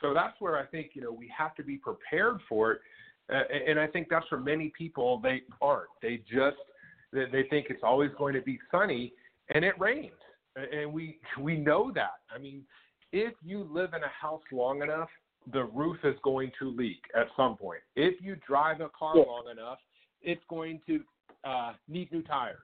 So 0.00 0.12
that's 0.14 0.38
where 0.38 0.58
I 0.58 0.66
think 0.66 0.90
you 0.92 1.02
know 1.02 1.12
we 1.12 1.32
have 1.36 1.56
to 1.56 1.64
be 1.64 1.78
prepared 1.78 2.38
for 2.48 2.72
it. 2.72 2.80
Uh, 3.32 3.42
and 3.68 3.80
I 3.80 3.86
think 3.86 4.08
that's 4.10 4.26
for 4.28 4.38
many 4.38 4.70
people 4.76 5.18
they 5.22 5.42
aren't. 5.60 5.88
They 6.02 6.18
just 6.30 6.58
they 7.12 7.44
think 7.48 7.66
it's 7.70 7.82
always 7.82 8.10
going 8.18 8.34
to 8.34 8.42
be 8.42 8.58
sunny 8.70 9.12
and 9.54 9.64
it 9.64 9.78
rains, 9.78 10.12
and 10.56 10.92
we 10.92 11.18
we 11.40 11.56
know 11.56 11.90
that. 11.94 12.20
I 12.34 12.38
mean, 12.38 12.62
if 13.12 13.32
you 13.42 13.68
live 13.70 13.94
in 13.94 14.02
a 14.02 14.08
house 14.08 14.42
long 14.52 14.82
enough, 14.82 15.08
the 15.52 15.64
roof 15.64 15.98
is 16.04 16.14
going 16.22 16.52
to 16.58 16.70
leak 16.70 17.02
at 17.16 17.26
some 17.36 17.56
point. 17.56 17.80
If 17.96 18.22
you 18.22 18.36
drive 18.46 18.80
a 18.80 18.88
car 18.88 19.16
yeah. 19.16 19.24
long 19.26 19.44
enough, 19.50 19.78
it's 20.22 20.42
going 20.48 20.80
to 20.86 21.00
uh, 21.44 21.72
need 21.88 22.12
new 22.12 22.22
tires. 22.22 22.58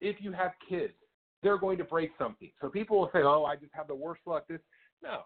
If 0.00 0.16
you 0.20 0.32
have 0.32 0.52
kids, 0.68 0.94
they're 1.42 1.58
going 1.58 1.78
to 1.78 1.84
break 1.84 2.10
something. 2.18 2.50
So 2.60 2.68
people 2.68 2.98
will 2.98 3.10
say, 3.12 3.20
"Oh, 3.22 3.44
I 3.44 3.56
just 3.56 3.72
have 3.74 3.86
the 3.86 3.94
worst 3.94 4.22
luck." 4.26 4.46
This 4.48 4.60
no, 5.02 5.20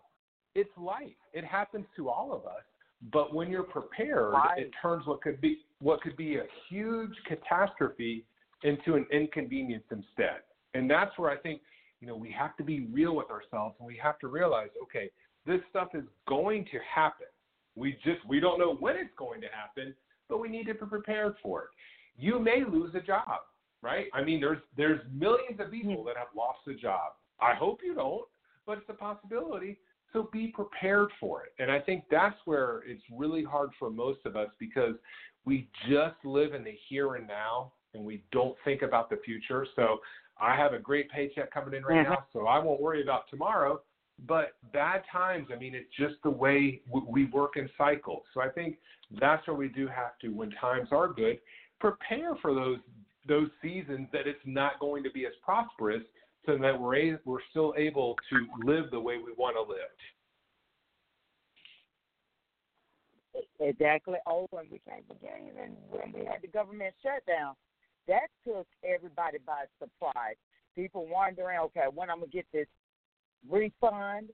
it's 0.54 0.70
life. 0.76 1.16
It 1.32 1.44
happens 1.44 1.86
to 1.96 2.08
all 2.08 2.32
of 2.32 2.44
us. 2.44 2.62
But 3.12 3.32
when 3.32 3.48
you're 3.50 3.62
prepared, 3.62 4.34
it 4.56 4.70
turns 4.82 5.06
what 5.06 5.22
could 5.22 5.40
be 5.40 5.58
what 5.80 6.00
could 6.02 6.16
be 6.16 6.36
a 6.36 6.44
huge 6.68 7.14
catastrophe 7.26 8.24
into 8.64 8.96
an 8.96 9.06
inconvenience 9.12 9.84
instead. 9.90 10.40
And 10.74 10.90
that's 10.90 11.16
where 11.16 11.30
I 11.30 11.36
think 11.36 11.62
you 12.00 12.08
know 12.08 12.16
we 12.16 12.32
have 12.32 12.56
to 12.56 12.64
be 12.64 12.86
real 12.92 13.14
with 13.14 13.30
ourselves 13.30 13.76
and 13.78 13.86
we 13.86 13.96
have 14.02 14.18
to 14.18 14.28
realize, 14.28 14.70
okay, 14.82 15.10
this 15.48 15.60
stuff 15.70 15.88
is 15.94 16.04
going 16.28 16.64
to 16.66 16.78
happen. 16.94 17.26
We 17.74 17.92
just 18.04 18.24
we 18.28 18.38
don't 18.38 18.58
know 18.58 18.74
when 18.74 18.96
it's 18.96 19.14
going 19.16 19.40
to 19.40 19.48
happen, 19.48 19.94
but 20.28 20.40
we 20.40 20.48
need 20.48 20.66
to 20.66 20.74
be 20.74 20.86
prepared 20.86 21.34
for 21.42 21.62
it. 21.62 21.68
You 22.16 22.38
may 22.38 22.62
lose 22.70 22.94
a 22.94 23.00
job, 23.00 23.40
right? 23.82 24.06
I 24.12 24.22
mean, 24.22 24.40
there's 24.40 24.58
there's 24.76 25.00
millions 25.12 25.58
of 25.58 25.70
people 25.70 26.04
that 26.04 26.16
have 26.16 26.28
lost 26.36 26.60
a 26.68 26.74
job. 26.74 27.12
I 27.40 27.54
hope 27.54 27.80
you 27.82 27.94
don't, 27.94 28.26
but 28.66 28.78
it's 28.78 28.88
a 28.88 28.94
possibility. 28.94 29.78
So 30.12 30.28
be 30.32 30.48
prepared 30.48 31.08
for 31.20 31.42
it. 31.44 31.52
And 31.58 31.70
I 31.70 31.80
think 31.80 32.04
that's 32.10 32.36
where 32.44 32.82
it's 32.86 33.02
really 33.12 33.44
hard 33.44 33.70
for 33.78 33.90
most 33.90 34.20
of 34.24 34.36
us 34.36 34.48
because 34.58 34.94
we 35.44 35.68
just 35.88 36.16
live 36.24 36.54
in 36.54 36.64
the 36.64 36.76
here 36.88 37.14
and 37.14 37.26
now 37.26 37.72
and 37.94 38.04
we 38.04 38.22
don't 38.32 38.56
think 38.64 38.82
about 38.82 39.10
the 39.10 39.18
future. 39.24 39.66
So 39.76 39.98
I 40.40 40.56
have 40.56 40.72
a 40.72 40.78
great 40.78 41.10
paycheck 41.10 41.52
coming 41.52 41.74
in 41.74 41.84
right 41.84 42.02
now, 42.02 42.24
so 42.32 42.46
I 42.46 42.58
won't 42.58 42.80
worry 42.80 43.02
about 43.02 43.28
tomorrow. 43.30 43.80
But 44.26 44.54
bad 44.72 45.02
times, 45.10 45.48
I 45.54 45.58
mean, 45.58 45.74
it's 45.74 45.94
just 45.96 46.16
the 46.24 46.30
way 46.30 46.80
we 46.90 47.26
work 47.26 47.56
in 47.56 47.68
cycles. 47.78 48.22
So 48.34 48.40
I 48.40 48.48
think 48.48 48.78
that's 49.20 49.46
where 49.46 49.56
we 49.56 49.68
do 49.68 49.86
have 49.86 50.18
to, 50.22 50.28
when 50.28 50.50
times 50.52 50.88
are 50.90 51.08
good, 51.08 51.38
prepare 51.80 52.34
for 52.42 52.54
those 52.54 52.78
those 53.26 53.50
seasons 53.60 54.08
that 54.10 54.26
it's 54.26 54.40
not 54.46 54.80
going 54.80 55.02
to 55.02 55.10
be 55.10 55.26
as 55.26 55.32
prosperous, 55.44 56.02
so 56.46 56.56
that 56.56 56.80
we're 56.80 56.96
a, 56.96 57.18
we're 57.26 57.42
still 57.50 57.74
able 57.76 58.16
to 58.30 58.46
live 58.64 58.90
the 58.90 58.98
way 58.98 59.18
we 59.18 59.32
want 59.36 59.54
to 59.54 59.60
live. 59.70 59.78
Exactly. 63.60 64.16
Oh, 64.26 64.46
when 64.50 64.64
we 64.70 64.80
came 64.88 65.04
again, 65.10 65.50
and 65.62 65.76
when 65.90 66.12
we 66.12 66.24
had 66.24 66.40
the 66.40 66.48
government 66.48 66.94
shutdown, 67.02 67.54
that 68.06 68.28
took 68.46 68.66
everybody 68.82 69.38
by 69.46 69.64
surprise. 69.78 70.36
People 70.74 71.06
wondering, 71.06 71.58
okay, 71.58 71.84
when 71.92 72.08
I'm 72.08 72.20
gonna 72.20 72.30
get 72.30 72.46
this 72.50 72.66
refund, 73.48 74.30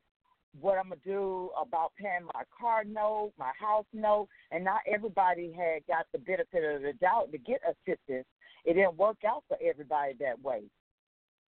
what 0.61 0.79
I'm 0.79 0.91
gonna 0.91 1.01
do 1.05 1.51
about 1.61 1.93
paying 2.01 2.27
my 2.33 2.43
car 2.59 2.85
note, 2.85 3.33
my 3.39 3.53
house 3.59 3.87
note, 3.93 4.29
and 4.51 4.65
not 4.65 4.81
everybody 4.93 5.53
had 5.53 5.87
got 5.87 6.07
the 6.13 6.19
benefit 6.19 6.65
of 6.65 6.83
the 6.83 6.93
doubt 7.01 7.33
to 7.33 7.39
get 7.39 7.61
assistance. 7.67 8.27
It 8.65 8.75
didn't 8.75 8.97
work 8.97 9.19
out 9.27 9.45
for 9.49 9.59
everybody 9.63 10.15
that 10.21 10.41
way, 10.43 10.63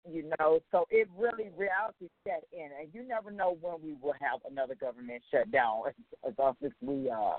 you 0.09 0.31
know. 0.39 0.61
So 0.73 0.87
it 0.91 1.09
really 1.17 1.51
reality 1.57 2.09
set 2.27 2.45
in, 2.53 2.71
and 2.81 2.89
you 2.93 3.07
never 3.07 3.31
know 3.31 3.59
when 3.61 3.83
we 3.83 3.95
will 4.01 4.15
have 4.21 4.41
another 4.51 4.75
government 4.75 5.23
shutdown 5.31 5.83
as, 5.89 5.95
as 6.29 6.35
long 6.39 6.57
as 6.65 6.73
we 6.81 7.11
uh 7.11 7.37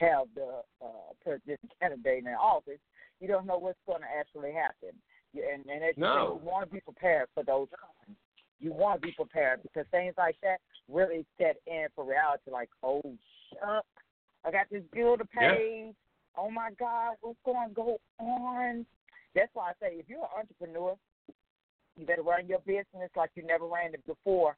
have 0.00 0.28
the 0.34 0.62
uh, 0.80 1.12
president 1.22 1.60
candidate 1.80 2.24
in 2.24 2.28
office. 2.34 2.80
You 3.20 3.28
don't 3.28 3.46
know 3.46 3.58
what's 3.58 3.78
going 3.86 4.02
to 4.02 4.06
actually 4.18 4.52
happen, 4.52 4.94
and 5.34 5.64
and 5.70 5.84
as 5.84 5.94
no. 5.96 6.40
you 6.42 6.46
want 6.46 6.68
to 6.68 6.74
be 6.74 6.80
prepared 6.80 7.28
for 7.34 7.44
those 7.44 7.68
times 7.70 8.16
you 8.60 8.72
want 8.72 9.00
to 9.00 9.06
be 9.06 9.12
prepared 9.12 9.62
because 9.62 9.86
things 9.90 10.14
like 10.18 10.36
that 10.42 10.58
really 10.90 11.24
set 11.38 11.56
in 11.66 11.86
for 11.94 12.04
reality. 12.04 12.50
Like, 12.50 12.70
oh, 12.82 13.02
shuck, 13.50 13.84
I 14.44 14.50
got 14.50 14.66
this 14.70 14.82
bill 14.92 15.16
to 15.16 15.24
pay. 15.24 15.86
Yeah. 15.86 15.92
Oh 16.36 16.50
my 16.50 16.70
God, 16.78 17.16
what's 17.20 17.38
going 17.44 17.68
to 17.68 17.74
go 17.74 17.98
on? 18.20 18.86
That's 19.34 19.50
why 19.54 19.70
I 19.70 19.72
say 19.80 19.94
if 19.94 20.08
you're 20.08 20.20
an 20.20 20.28
entrepreneur, 20.38 20.96
you 21.96 22.06
better 22.06 22.22
run 22.22 22.46
your 22.46 22.60
business 22.60 23.10
like 23.16 23.30
you 23.34 23.44
never 23.44 23.66
ran 23.66 23.94
it 23.94 24.06
before 24.06 24.56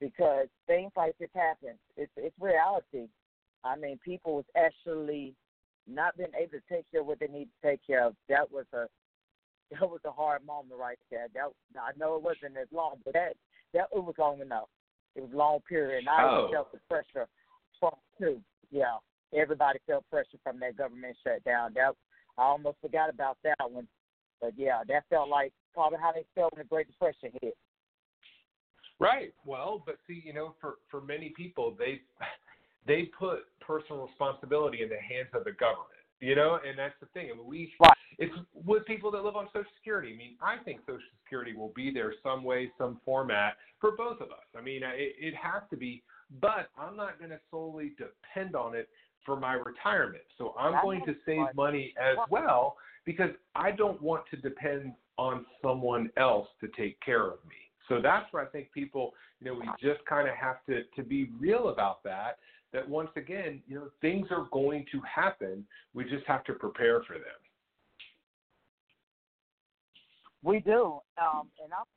because 0.00 0.46
things 0.66 0.92
like 0.96 1.16
this 1.18 1.30
happen. 1.34 1.74
It's 1.96 2.12
it's 2.16 2.34
reality. 2.40 3.08
I 3.64 3.76
mean, 3.76 3.98
people 4.04 4.36
was 4.36 4.44
actually 4.56 5.34
not 5.88 6.16
being 6.16 6.30
able 6.38 6.52
to 6.52 6.74
take 6.74 6.90
care 6.90 7.00
of 7.00 7.06
what 7.06 7.18
they 7.18 7.26
need 7.26 7.46
to 7.46 7.68
take 7.70 7.80
care 7.86 8.06
of. 8.06 8.14
That 8.28 8.50
was 8.50 8.66
a 8.72 8.86
that 9.70 9.88
was 9.88 10.00
a 10.04 10.10
hard 10.10 10.44
moment 10.46 10.80
right 10.80 10.98
there. 11.10 11.26
That 11.34 11.52
I 11.78 11.90
know 11.98 12.16
it 12.16 12.22
wasn't 12.22 12.56
as 12.60 12.68
long, 12.72 12.96
but 13.04 13.14
that 13.14 13.34
that 13.74 13.88
it 13.94 14.04
was 14.04 14.14
long 14.18 14.40
enough. 14.40 14.68
It 15.14 15.22
was 15.22 15.32
a 15.32 15.36
long 15.36 15.60
period, 15.68 16.00
and 16.00 16.08
I 16.08 16.22
oh. 16.22 16.48
felt 16.52 16.72
the 16.72 16.78
pressure 16.88 17.26
from 17.80 17.92
too. 18.18 18.40
Yeah, 18.70 18.98
everybody 19.34 19.78
felt 19.86 20.08
pressure 20.10 20.38
from 20.42 20.60
that 20.60 20.76
government 20.76 21.16
shutdown. 21.24 21.72
That 21.74 21.94
I 22.38 22.42
almost 22.42 22.78
forgot 22.80 23.10
about 23.10 23.38
that 23.44 23.70
one, 23.70 23.88
but 24.40 24.52
yeah, 24.56 24.82
that 24.88 25.04
felt 25.08 25.28
like 25.28 25.52
probably 25.74 25.98
how 26.00 26.12
they 26.12 26.24
felt 26.34 26.52
when 26.52 26.64
the 26.64 26.68
Great 26.68 26.86
Depression 26.88 27.30
hit. 27.42 27.56
Right. 28.98 29.32
Well, 29.44 29.82
but 29.84 29.96
see, 30.06 30.22
you 30.24 30.32
know, 30.32 30.54
for 30.60 30.74
for 30.90 31.00
many 31.00 31.32
people, 31.36 31.74
they 31.78 32.00
they 32.86 33.10
put 33.18 33.40
personal 33.60 34.06
responsibility 34.06 34.82
in 34.82 34.88
the 34.88 35.00
hands 35.00 35.28
of 35.34 35.44
the 35.44 35.52
government. 35.52 35.90
You 36.20 36.34
know, 36.34 36.58
and 36.66 36.78
that's 36.78 36.94
the 37.00 37.06
thing. 37.06 37.28
I 37.32 37.36
mean, 37.36 37.46
we 37.46 37.72
right. 37.80 37.92
It's 38.18 38.34
with 38.54 38.86
people 38.86 39.10
that 39.10 39.22
live 39.24 39.36
on 39.36 39.46
Social 39.52 39.70
Security. 39.76 40.12
I 40.14 40.16
mean, 40.16 40.36
I 40.40 40.62
think 40.64 40.80
Social 40.80 41.00
Security 41.24 41.54
will 41.54 41.72
be 41.76 41.92
there 41.92 42.14
some 42.22 42.42
way, 42.44 42.70
some 42.78 43.00
format 43.04 43.56
for 43.80 43.92
both 43.96 44.20
of 44.20 44.28
us. 44.28 44.46
I 44.56 44.62
mean, 44.62 44.82
it, 44.82 45.14
it 45.18 45.34
has 45.34 45.62
to 45.70 45.76
be, 45.76 46.02
but 46.40 46.70
I'm 46.78 46.96
not 46.96 47.18
going 47.18 47.30
to 47.30 47.40
solely 47.50 47.92
depend 47.98 48.56
on 48.56 48.74
it 48.74 48.88
for 49.24 49.38
my 49.38 49.54
retirement. 49.54 50.24
So 50.38 50.54
I'm 50.58 50.72
That's 50.72 50.84
going 50.84 51.04
to 51.04 51.14
save 51.26 51.54
money 51.54 51.92
as 52.00 52.16
well 52.30 52.76
because 53.04 53.30
I 53.54 53.72
don't 53.72 54.00
want 54.00 54.24
to 54.30 54.36
depend 54.36 54.92
on 55.18 55.44
someone 55.62 56.10
else 56.16 56.48
to 56.60 56.68
take 56.76 56.98
care 57.00 57.26
of 57.26 57.38
me. 57.48 57.56
So 57.88 58.00
that's 58.02 58.32
where 58.32 58.44
I 58.44 58.46
think 58.46 58.72
people, 58.72 59.12
you 59.40 59.46
know, 59.46 59.54
we 59.54 59.66
just 59.80 60.04
kind 60.06 60.28
of 60.28 60.34
have 60.34 60.64
to 60.66 60.82
to 60.96 61.02
be 61.06 61.30
real 61.38 61.68
about 61.68 62.02
that 62.04 62.38
that 62.72 62.88
once 62.88 63.10
again, 63.16 63.62
you 63.66 63.76
know, 63.76 63.88
things 64.00 64.26
are 64.30 64.48
going 64.52 64.84
to 64.92 65.00
happen. 65.02 65.64
We 65.94 66.04
just 66.04 66.26
have 66.26 66.44
to 66.44 66.52
prepare 66.54 67.02
for 67.04 67.14
them. 67.14 67.40
We 70.46 70.60
do, 70.60 71.02
um, 71.18 71.50
and 71.58 71.74
I'm 71.74 71.90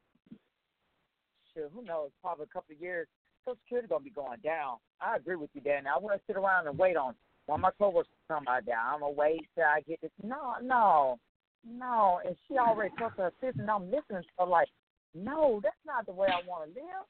sure. 1.53 1.69
Who 1.69 1.85
knows? 1.85 2.09
Probably 2.19 2.49
a 2.49 2.53
couple 2.53 2.73
of 2.73 2.81
years, 2.81 3.05
Social 3.45 3.61
Security 3.61 3.87
gonna 3.87 4.03
be 4.03 4.09
going 4.09 4.39
down. 4.43 4.77
I 4.99 5.17
agree 5.17 5.35
with 5.35 5.51
you, 5.53 5.61
Dan. 5.61 5.85
I 5.85 5.99
want 5.99 6.17
to 6.17 6.25
sit 6.25 6.35
around 6.35 6.65
and 6.65 6.75
wait 6.75 6.97
on 6.97 7.13
one 7.45 7.59
of 7.59 7.61
my 7.61 7.69
coworkers 7.77 8.09
come 8.27 8.49
out 8.49 8.65
down. 8.65 8.81
I'm 8.81 8.99
gonna 9.01 9.13
wait 9.13 9.45
till 9.53 9.65
I 9.65 9.81
get 9.81 10.01
this. 10.01 10.09
No, 10.23 10.55
no, 10.63 11.19
no. 11.61 12.21
And 12.25 12.35
she 12.47 12.57
already 12.57 12.89
took 12.97 13.13
her 13.17 13.29
assistant. 13.37 13.69
I'm 13.69 13.85
listening 13.85 14.25
to 14.25 14.33
her 14.39 14.49
like, 14.49 14.69
no, 15.13 15.59
that's 15.61 15.85
not 15.85 16.07
the 16.07 16.13
way 16.13 16.27
I 16.33 16.41
want 16.49 16.73
to 16.73 16.79
live. 16.79 17.05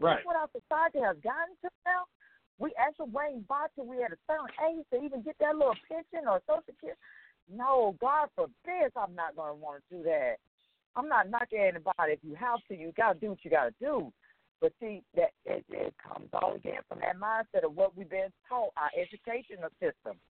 Right. 0.00 0.22
That's 0.22 0.26
what 0.26 0.36
our 0.38 0.48
society 0.54 1.02
has 1.02 1.18
gotten 1.18 1.58
to 1.66 1.68
now. 1.84 2.06
We 2.58 2.70
actually 2.78 3.10
waiting 3.10 3.44
by 3.48 3.66
till 3.74 3.90
we 3.90 4.04
at 4.06 4.14
a 4.14 4.20
certain 4.30 4.54
age 4.70 4.86
to 4.94 5.02
even 5.02 5.22
get 5.22 5.34
that 5.40 5.58
little 5.58 5.74
pension 5.90 6.30
or 6.30 6.38
social 6.46 6.62
security. 6.62 7.00
No, 7.54 7.96
God 8.00 8.28
forbid 8.34 8.92
I'm 8.96 9.14
not 9.14 9.36
going 9.36 9.50
to 9.50 9.54
want 9.54 9.82
to 9.88 9.96
do 9.96 10.02
that. 10.04 10.36
I'm 10.96 11.08
not 11.08 11.30
knocking 11.30 11.60
anybody. 11.60 12.12
If 12.12 12.20
you 12.22 12.34
have 12.34 12.60
to, 12.68 12.76
you 12.76 12.92
got 12.96 13.14
to 13.14 13.20
do 13.20 13.30
what 13.30 13.44
you 13.44 13.50
got 13.50 13.64
to 13.64 13.74
do. 13.80 14.12
But 14.60 14.72
see, 14.78 15.02
that 15.16 15.30
it, 15.44 15.64
it 15.70 15.94
comes 16.02 16.28
all 16.32 16.54
again 16.54 16.80
from 16.88 17.00
that 17.00 17.18
mindset 17.18 17.64
of 17.64 17.74
what 17.74 17.96
we've 17.96 18.08
been 18.08 18.30
taught, 18.48 18.72
our 18.76 18.90
educational 18.96 19.70
system. 19.80 20.20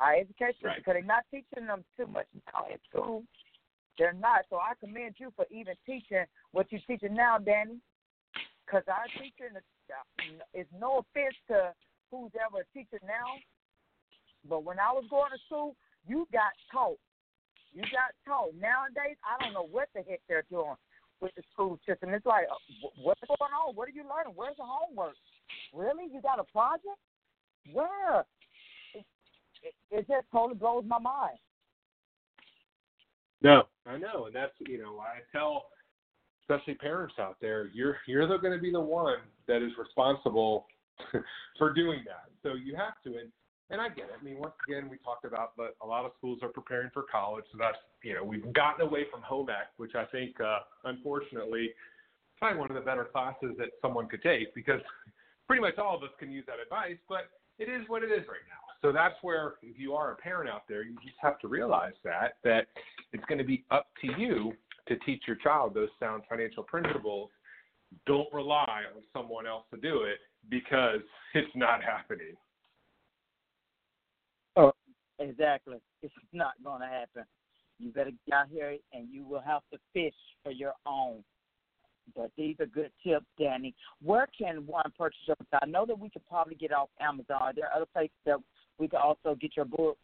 Our 0.00 0.14
education 0.14 0.64
right. 0.64 0.76
because 0.78 0.94
they're 0.94 1.02
not 1.02 1.24
teaching 1.30 1.66
them 1.66 1.84
too 1.98 2.06
much 2.06 2.26
now 2.48 2.64
in 2.72 2.78
school. 2.88 3.22
They're 3.98 4.14
not. 4.14 4.48
So 4.48 4.56
I 4.56 4.72
commend 4.80 5.16
you 5.18 5.30
for 5.36 5.44
even 5.50 5.74
teaching 5.84 6.24
what 6.52 6.72
you're 6.72 6.80
teaching 6.86 7.14
now, 7.14 7.36
Danny. 7.36 7.76
Because 8.64 8.84
our 8.88 9.04
teaching 9.12 9.52
uh, 9.52 10.48
is 10.54 10.66
no 10.72 11.04
offense 11.04 11.36
to 11.48 11.74
who's 12.10 12.30
ever 12.34 12.62
a 12.62 12.78
teacher 12.78 12.98
now, 13.04 13.36
but 14.48 14.64
when 14.64 14.78
I 14.78 14.92
was 14.92 15.04
going 15.10 15.30
to 15.30 15.38
school, 15.46 15.76
you 16.06 16.26
got 16.32 16.52
taught. 16.72 16.98
You 17.72 17.82
got 17.82 18.12
taught. 18.26 18.54
Nowadays, 18.54 19.16
I 19.24 19.42
don't 19.42 19.54
know 19.54 19.68
what 19.70 19.88
the 19.94 20.02
heck 20.02 20.20
they're 20.28 20.44
doing 20.50 20.74
with 21.20 21.32
the 21.36 21.42
school 21.52 21.78
system. 21.86 22.10
It's 22.10 22.26
like, 22.26 22.46
uh, 22.50 22.88
what's 23.02 23.20
going 23.26 23.52
on? 23.52 23.74
What 23.74 23.88
are 23.88 23.92
you 23.92 24.02
learning? 24.02 24.34
Where's 24.34 24.56
the 24.56 24.64
homework? 24.64 25.14
Really? 25.74 26.04
You 26.12 26.20
got 26.22 26.40
a 26.40 26.44
project? 26.44 26.98
Where? 27.72 28.24
It, 28.94 29.04
it, 29.62 29.74
it 29.90 30.08
just 30.08 30.26
totally 30.32 30.58
blows 30.58 30.84
my 30.86 30.98
mind. 30.98 31.38
No, 33.42 33.62
I 33.86 33.96
know, 33.96 34.26
and 34.26 34.34
that's 34.34 34.52
you 34.60 34.78
know 34.82 34.98
I 34.98 35.20
tell 35.32 35.66
especially 36.50 36.74
parents 36.74 37.14
out 37.18 37.36
there, 37.40 37.70
you're 37.72 37.96
you're 38.06 38.26
going 38.38 38.52
to 38.52 38.60
be 38.60 38.72
the 38.72 38.80
one 38.80 39.18
that 39.46 39.62
is 39.62 39.70
responsible 39.78 40.66
for 41.58 41.72
doing 41.72 42.00
that. 42.06 42.30
So 42.42 42.54
you 42.54 42.74
have 42.76 42.94
to, 43.04 43.18
and 43.18 43.30
and 43.70 43.80
I 43.80 43.88
get 43.88 44.06
it. 44.06 44.18
I 44.20 44.24
mean, 44.24 44.38
once 44.38 44.54
again, 44.68 44.88
we 44.90 44.98
talked 44.98 45.24
about, 45.24 45.52
but 45.56 45.76
a 45.82 45.86
lot 45.86 46.04
of 46.04 46.12
schools 46.18 46.40
are 46.42 46.48
preparing 46.48 46.90
for 46.92 47.04
college, 47.10 47.44
so 47.52 47.58
that's 47.58 47.78
you 48.02 48.14
know 48.14 48.24
we've 48.24 48.52
gotten 48.52 48.86
away 48.86 49.04
from 49.10 49.22
home 49.22 49.48
ec, 49.50 49.70
which 49.76 49.94
I 49.94 50.04
think 50.06 50.40
uh, 50.40 50.60
unfortunately 50.84 51.70
probably 52.38 52.58
one 52.58 52.70
of 52.70 52.74
the 52.74 52.80
better 52.80 53.04
classes 53.04 53.54
that 53.58 53.68
someone 53.82 54.08
could 54.08 54.22
take 54.22 54.54
because 54.54 54.80
pretty 55.46 55.60
much 55.60 55.76
all 55.78 55.94
of 55.94 56.02
us 56.02 56.08
can 56.18 56.30
use 56.32 56.44
that 56.46 56.56
advice, 56.60 56.96
but 57.08 57.28
it 57.58 57.68
is 57.68 57.82
what 57.88 58.02
it 58.02 58.06
is 58.06 58.26
right 58.26 58.46
now. 58.48 58.64
So 58.80 58.92
that's 58.92 59.16
where 59.20 59.54
if 59.62 59.78
you 59.78 59.92
are 59.94 60.12
a 60.12 60.16
parent 60.16 60.48
out 60.48 60.62
there, 60.66 60.82
you 60.82 60.94
just 61.04 61.16
have 61.20 61.38
to 61.40 61.48
realize 61.48 61.92
that 62.02 62.38
that 62.44 62.66
it's 63.12 63.24
going 63.26 63.38
to 63.38 63.44
be 63.44 63.64
up 63.70 63.88
to 64.00 64.08
you 64.18 64.52
to 64.88 64.96
teach 65.00 65.22
your 65.26 65.36
child 65.36 65.74
those 65.74 65.90
sound 66.00 66.22
financial 66.28 66.62
principles, 66.62 67.30
don't 68.06 68.32
rely 68.32 68.82
on 68.94 69.02
someone 69.12 69.46
else 69.46 69.64
to 69.72 69.80
do 69.80 70.02
it 70.02 70.18
because 70.48 71.00
it's 71.34 71.54
not 71.54 71.82
happening. 71.82 72.34
Exactly. 75.20 75.76
It's 76.02 76.14
not 76.32 76.52
going 76.64 76.80
to 76.80 76.86
happen. 76.86 77.24
You 77.78 77.90
better 77.90 78.10
get 78.26 78.34
out 78.34 78.48
here 78.50 78.76
and 78.92 79.08
you 79.10 79.24
will 79.24 79.40
have 79.40 79.62
to 79.72 79.78
fish 79.92 80.14
for 80.42 80.50
your 80.50 80.74
own. 80.86 81.22
But 82.16 82.30
these 82.36 82.56
are 82.60 82.66
good 82.66 82.90
tips, 83.04 83.26
Danny. 83.38 83.74
Where 84.02 84.26
can 84.36 84.66
one 84.66 84.92
purchase 84.98 85.20
your 85.26 85.36
book? 85.36 85.60
I 85.62 85.66
know 85.66 85.86
that 85.86 85.98
we 85.98 86.10
could 86.10 86.26
probably 86.26 86.56
get 86.56 86.72
off 86.72 86.88
Amazon. 87.00 87.38
Are 87.40 87.52
there 87.54 87.70
other 87.74 87.86
places 87.86 88.16
that 88.26 88.38
we 88.78 88.88
could 88.88 88.98
also 88.98 89.36
get 89.40 89.56
your 89.56 89.66
book? 89.66 89.96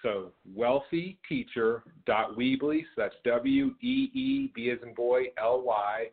So 0.03 0.31
wealthyteacher.weebly. 0.57 2.81
So 2.81 2.85
that's 2.97 3.15
W 3.25 3.75
E 3.81 4.11
E 4.13 4.51
B 4.53 4.69
as 4.69 4.77
in 4.83 4.93
boy 4.93 5.25
L 5.37 5.63
Y 5.63 6.09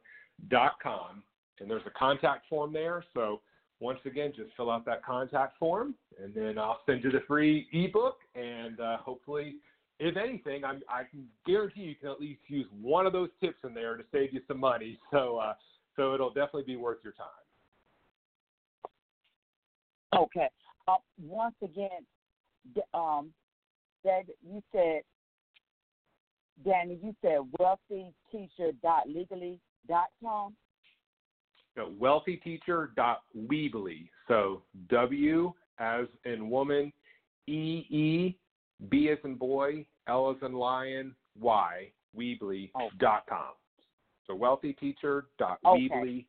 dot 0.48 0.76
com 0.82 1.22
and 1.60 1.70
there's 1.70 1.82
a 1.86 1.90
contact 1.90 2.48
form 2.48 2.72
there. 2.72 3.04
So 3.14 3.40
once 3.80 4.00
again, 4.04 4.32
just 4.34 4.50
fill 4.56 4.70
out 4.70 4.84
that 4.86 5.04
contact 5.04 5.58
form, 5.58 5.94
and 6.22 6.34
then 6.34 6.58
I'll 6.58 6.80
send 6.86 7.04
you 7.04 7.10
the 7.10 7.22
free 7.26 7.68
ebook. 7.72 8.18
And 8.34 8.80
uh, 8.80 8.98
hopefully, 8.98 9.56
if 10.00 10.16
anything, 10.16 10.64
I'm, 10.64 10.80
I 10.88 11.02
can 11.04 11.26
guarantee 11.46 11.82
you 11.82 11.94
can 11.94 12.10
at 12.10 12.20
least 12.20 12.40
use 12.48 12.66
one 12.80 13.06
of 13.06 13.12
those 13.12 13.28
tips 13.40 13.58
in 13.64 13.74
there 13.74 13.96
to 13.96 14.04
save 14.12 14.32
you 14.32 14.40
some 14.48 14.60
money. 14.60 14.98
So 15.10 15.38
uh, 15.38 15.54
so 15.96 16.14
it'll 16.14 16.32
definitely 16.32 16.64
be 16.64 16.76
worth 16.76 16.98
your 17.02 17.14
time. 17.14 17.26
Okay. 20.14 20.48
Uh, 20.86 20.96
once 21.20 21.56
again, 21.62 22.06
um, 22.94 23.32
that 24.04 24.22
you 24.42 24.62
said, 24.72 25.02
Danny, 26.64 26.98
you 27.02 27.14
said 27.22 27.40
wealthyteacher.legally.com. 27.60 30.56
No, 31.76 31.90
wealthyteacher.weebly. 32.00 34.08
So 34.26 34.62
W 34.88 35.52
as 35.78 36.06
in 36.24 36.50
woman, 36.50 36.92
E 37.46 37.86
E, 37.88 38.36
B 38.88 39.10
as 39.10 39.18
in 39.24 39.36
boy, 39.36 39.86
L 40.08 40.28
as 40.30 40.36
in 40.44 40.54
lion, 40.54 41.14
Y, 41.38 41.92
weebly.com. 42.16 43.52
So 44.26 44.36
wealthyteacher.weebly.com. 44.36 45.56
Okay, 45.66 46.26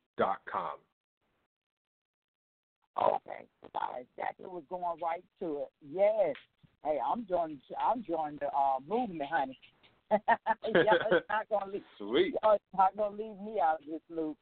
I 3.00 4.02
exactly 4.02 4.48
was 4.48 4.64
going 4.70 5.00
right 5.02 5.24
to 5.40 5.64
it. 5.64 5.70
Yes. 5.82 6.36
Hey, 6.84 7.00
I'm 7.06 7.26
joining. 7.28 7.60
I'm 7.80 8.04
joining 8.04 8.38
the 8.40 8.48
uh, 8.48 8.80
movement, 8.88 9.30
honey. 9.32 9.58
y'all 10.12 10.20
not 11.30 11.48
gonna 11.50 11.72
leave. 11.72 11.84
Sweet. 11.98 12.36
Y'all 12.44 12.58
not 12.78 12.98
gonna 12.98 13.16
leave 13.16 13.40
me 13.44 13.62
out 13.62 13.80
of 13.82 13.88
this 13.90 14.02
loop. 14.10 14.38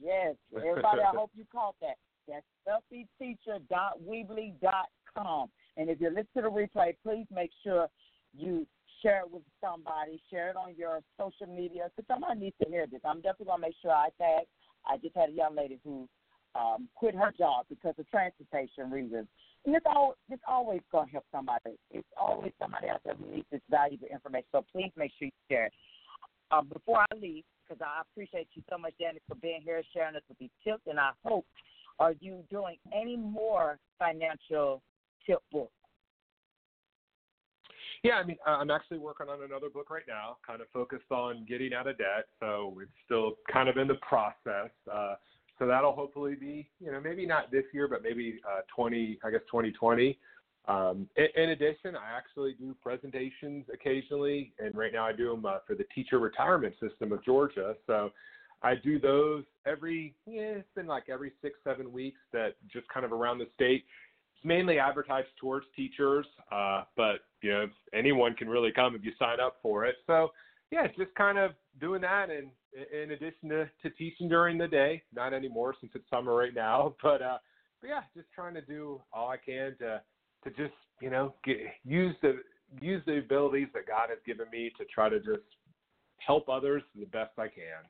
Yes, 0.00 0.36
everybody. 0.54 1.00
I 1.00 1.10
hope 1.16 1.32
you 1.34 1.44
caught 1.50 1.74
that. 1.80 1.96
That's 2.28 2.46
wealthyteacher.weebly.com. 2.68 5.50
And 5.76 5.90
if 5.90 6.00
you 6.00 6.10
listen 6.10 6.28
to 6.36 6.42
the 6.42 6.50
replay, 6.50 6.94
please 7.02 7.26
make 7.34 7.50
sure 7.64 7.88
you 8.36 8.66
share 9.02 9.20
it 9.20 9.30
with 9.30 9.42
somebody. 9.60 10.20
Share 10.30 10.50
it 10.50 10.56
on 10.56 10.74
your 10.76 11.00
social 11.18 11.46
media 11.46 11.88
because 11.96 12.06
somebody 12.06 12.40
needs 12.40 12.56
to 12.62 12.68
hear 12.68 12.86
this. 12.86 13.00
I'm 13.04 13.22
definitely 13.22 13.46
gonna 13.46 13.62
make 13.62 13.74
sure 13.82 13.92
I 13.92 14.10
tag. 14.18 14.44
I 14.86 14.98
just 14.98 15.16
had 15.16 15.30
a 15.30 15.32
young 15.32 15.56
lady 15.56 15.78
who 15.82 16.06
um, 16.54 16.88
quit 16.94 17.14
her 17.14 17.32
job 17.36 17.66
because 17.68 17.94
of 17.98 18.08
transportation 18.10 18.90
reasons. 18.90 19.26
And 19.66 19.74
it's, 19.74 19.86
all, 19.86 20.14
it's 20.30 20.42
always 20.48 20.80
going 20.90 21.06
to 21.06 21.12
help 21.12 21.26
somebody. 21.32 21.76
It's 21.90 22.08
always 22.18 22.52
somebody 22.58 22.88
out 22.88 23.00
there 23.04 23.14
who 23.14 23.34
needs 23.34 23.46
this 23.52 23.60
valuable 23.70 24.08
information. 24.10 24.46
So 24.52 24.64
please 24.72 24.90
make 24.96 25.12
sure 25.18 25.26
you 25.26 25.32
share 25.50 25.66
it. 25.66 25.72
Um, 26.50 26.68
before 26.72 27.04
I 27.10 27.14
leave, 27.14 27.44
because 27.62 27.80
I 27.80 28.02
appreciate 28.02 28.48
you 28.54 28.62
so 28.68 28.78
much, 28.78 28.94
Danny, 28.98 29.20
for 29.28 29.36
being 29.36 29.60
here, 29.62 29.80
sharing 29.94 30.16
us 30.16 30.22
with 30.28 30.38
these 30.38 30.50
tips, 30.64 30.82
and 30.86 30.98
I 30.98 31.10
hope 31.24 31.46
are 32.00 32.14
you 32.20 32.42
doing 32.50 32.76
any 32.92 33.16
more 33.16 33.78
financial 33.98 34.82
tip 35.26 35.38
books? 35.52 35.70
Yeah, 38.02 38.14
I 38.14 38.24
mean, 38.24 38.38
I'm 38.46 38.70
actually 38.70 38.98
working 38.98 39.28
on 39.28 39.42
another 39.42 39.68
book 39.68 39.90
right 39.90 40.04
now, 40.08 40.38
kind 40.46 40.62
of 40.62 40.68
focused 40.72 41.10
on 41.10 41.44
getting 41.46 41.74
out 41.74 41.86
of 41.86 41.98
debt. 41.98 42.28
So 42.40 42.78
it's 42.80 42.90
still 43.04 43.34
kind 43.52 43.68
of 43.68 43.76
in 43.76 43.86
the 43.86 43.96
process. 43.96 44.70
Uh, 44.90 45.16
so 45.60 45.66
that'll 45.66 45.92
hopefully 45.92 46.34
be, 46.34 46.68
you 46.80 46.90
know, 46.90 47.00
maybe 47.00 47.26
not 47.26 47.50
this 47.52 47.64
year, 47.72 47.86
but 47.86 48.02
maybe 48.02 48.40
uh, 48.50 48.62
20, 48.74 49.18
I 49.22 49.30
guess 49.30 49.40
2020. 49.46 50.18
Um, 50.66 51.06
in, 51.16 51.26
in, 51.36 51.50
addition, 51.50 51.96
I 51.96 52.16
actually 52.16 52.54
do 52.58 52.74
presentations 52.82 53.66
occasionally, 53.72 54.54
and 54.58 54.74
right 54.74 54.92
now 54.92 55.06
I 55.06 55.12
do 55.12 55.30
them 55.30 55.44
uh, 55.44 55.58
for 55.66 55.74
the 55.74 55.84
teacher 55.94 56.18
retirement 56.18 56.74
system 56.80 57.12
of 57.12 57.22
Georgia. 57.24 57.74
So 57.86 58.10
I 58.62 58.74
do 58.74 58.98
those 58.98 59.44
every, 59.66 60.14
yeah, 60.26 60.58
it's 60.58 60.68
been 60.74 60.86
like 60.86 61.04
every 61.10 61.32
six, 61.42 61.58
seven 61.62 61.92
weeks 61.92 62.20
that 62.32 62.54
just 62.72 62.88
kind 62.88 63.04
of 63.04 63.12
around 63.12 63.38
the 63.38 63.48
state. 63.54 63.84
It's 64.36 64.44
mainly 64.44 64.78
advertised 64.78 65.28
towards 65.38 65.66
teachers, 65.76 66.26
uh, 66.50 66.84
but 66.96 67.20
you 67.42 67.50
know 67.50 67.66
anyone 67.92 68.34
can 68.34 68.48
really 68.48 68.72
come 68.72 68.94
if 68.94 69.04
you 69.04 69.12
sign 69.18 69.40
up 69.40 69.56
for 69.62 69.84
it. 69.84 69.96
So 70.06 70.30
yeah, 70.70 70.86
just 70.86 71.14
kind 71.16 71.36
of 71.36 71.52
doing 71.80 72.00
that, 72.02 72.28
and 72.30 72.50
in 72.92 73.12
addition 73.12 73.48
to, 73.50 73.70
to 73.82 73.90
teaching 73.90 74.28
during 74.28 74.58
the 74.58 74.68
day, 74.68 75.02
not 75.14 75.32
anymore 75.32 75.74
since 75.80 75.92
it's 75.94 76.08
summer 76.10 76.34
right 76.34 76.54
now, 76.54 76.94
but 77.02 77.22
uh, 77.22 77.38
but 77.80 77.88
yeah, 77.88 78.00
just 78.14 78.28
trying 78.34 78.54
to 78.54 78.62
do 78.62 79.00
all 79.12 79.28
I 79.28 79.36
can 79.36 79.76
to 79.78 80.00
to 80.44 80.50
just 80.50 80.74
you 81.00 81.10
know 81.10 81.34
get, 81.44 81.58
use 81.84 82.14
the 82.22 82.40
use 82.80 83.02
the 83.06 83.18
abilities 83.18 83.68
that 83.74 83.86
God 83.86 84.10
has 84.10 84.18
given 84.26 84.46
me 84.52 84.70
to 84.78 84.84
try 84.86 85.08
to 85.08 85.18
just 85.18 85.40
help 86.18 86.48
others 86.48 86.82
the 86.98 87.06
best 87.06 87.32
I 87.38 87.48
can. 87.48 87.84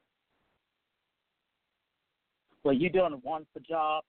Well, 2.65 2.75
you're 2.75 2.91
doing 2.91 3.13
a 3.13 3.29
wonderful 3.29 3.63
job. 3.69 4.05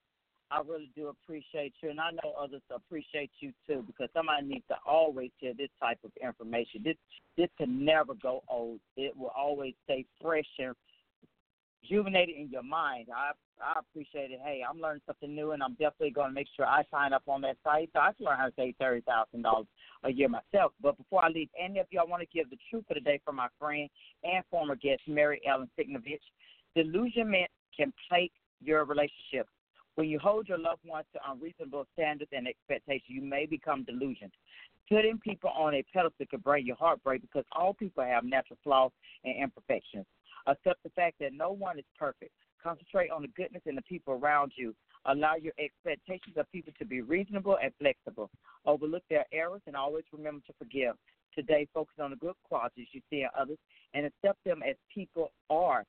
I 0.52 0.60
really 0.68 0.90
do 0.94 1.08
appreciate 1.08 1.72
you, 1.82 1.88
and 1.88 1.98
I 1.98 2.10
know 2.10 2.34
others 2.38 2.60
appreciate 2.70 3.30
you 3.40 3.52
too, 3.66 3.82
because 3.86 4.08
somebody 4.14 4.46
needs 4.46 4.66
to 4.68 4.76
always 4.86 5.30
hear 5.38 5.54
this 5.56 5.70
type 5.80 5.98
of 6.04 6.10
information. 6.22 6.82
This 6.84 6.96
this 7.38 7.48
can 7.56 7.84
never 7.84 8.12
go 8.14 8.42
old. 8.48 8.80
It 8.96 9.16
will 9.16 9.32
always 9.34 9.72
stay 9.84 10.04
fresh 10.20 10.44
and 10.58 10.74
rejuvenated 11.82 12.36
in 12.36 12.50
your 12.50 12.62
mind. 12.62 13.08
I 13.14 13.32
I 13.62 13.78
appreciate 13.78 14.30
it. 14.30 14.40
Hey, 14.44 14.62
I'm 14.68 14.78
learning 14.78 15.00
something 15.06 15.34
new, 15.34 15.52
and 15.52 15.62
I'm 15.62 15.72
definitely 15.72 16.10
going 16.10 16.28
to 16.28 16.34
make 16.34 16.48
sure 16.54 16.66
I 16.66 16.82
sign 16.90 17.14
up 17.14 17.22
on 17.28 17.40
that 17.42 17.56
site 17.64 17.88
so 17.94 18.00
I 18.00 18.12
can 18.12 18.26
learn 18.26 18.36
how 18.36 18.46
to 18.46 18.52
save 18.54 18.74
thirty 18.78 19.00
thousand 19.02 19.42
dollars 19.42 19.66
a 20.04 20.12
year 20.12 20.28
myself. 20.28 20.72
But 20.82 20.98
before 20.98 21.24
I 21.24 21.28
leave, 21.28 21.48
any 21.58 21.78
of 21.78 21.86
you, 21.90 21.98
I 21.98 22.04
want 22.04 22.22
to 22.22 22.36
give 22.36 22.50
the 22.50 22.58
truth 22.68 22.84
of 22.90 22.96
the 22.96 23.00
day 23.00 23.20
from 23.24 23.36
my 23.36 23.48
friend 23.58 23.88
and 24.22 24.44
former 24.50 24.76
guest 24.76 25.00
Mary 25.06 25.40
Ellen 25.48 25.70
Signovich. 25.78 26.20
Delusionment 26.76 27.50
can 27.74 27.92
plague 28.08 28.32
your 28.60 28.84
relationship 28.84 29.46
when 29.94 30.08
you 30.08 30.18
hold 30.18 30.48
your 30.48 30.58
loved 30.58 30.84
ones 30.84 31.06
to 31.12 31.20
unreasonable 31.30 31.86
standards 31.92 32.30
and 32.32 32.46
expectations, 32.46 33.04
you 33.08 33.22
may 33.22 33.46
become 33.46 33.84
delusioned. 33.84 34.32
Putting 34.88 35.18
people 35.18 35.50
on 35.50 35.74
a 35.74 35.84
pedestal 35.92 36.26
can 36.28 36.40
bring 36.40 36.66
your 36.66 36.76
heartbreak 36.76 37.22
because 37.22 37.44
all 37.52 37.74
people 37.74 38.04
have 38.04 38.24
natural 38.24 38.58
flaws 38.64 38.90
and 39.24 39.36
imperfections. 39.42 40.06
Accept 40.46 40.82
the 40.82 40.90
fact 40.90 41.16
that 41.20 41.32
no 41.32 41.52
one 41.52 41.78
is 41.78 41.84
perfect. 41.98 42.32
Concentrate 42.62 43.10
on 43.10 43.22
the 43.22 43.28
goodness 43.28 43.62
in 43.66 43.74
the 43.74 43.82
people 43.82 44.14
around 44.14 44.52
you. 44.56 44.74
Allow 45.06 45.34
your 45.36 45.52
expectations 45.58 46.36
of 46.36 46.50
people 46.52 46.72
to 46.78 46.84
be 46.84 47.00
reasonable 47.00 47.58
and 47.62 47.72
flexible. 47.78 48.30
Overlook 48.66 49.02
their 49.10 49.26
errors 49.32 49.62
and 49.66 49.76
always 49.76 50.04
remember 50.12 50.42
to 50.46 50.52
forgive. 50.58 50.94
Today, 51.34 51.66
focus 51.72 51.94
on 52.00 52.10
the 52.10 52.16
good 52.16 52.34
qualities 52.44 52.86
you 52.92 53.00
see 53.10 53.22
in 53.22 53.28
others 53.38 53.58
and 53.94 54.06
accept 54.06 54.42
them 54.44 54.62
as 54.68 54.76
people 54.94 55.32
are. 55.50 55.84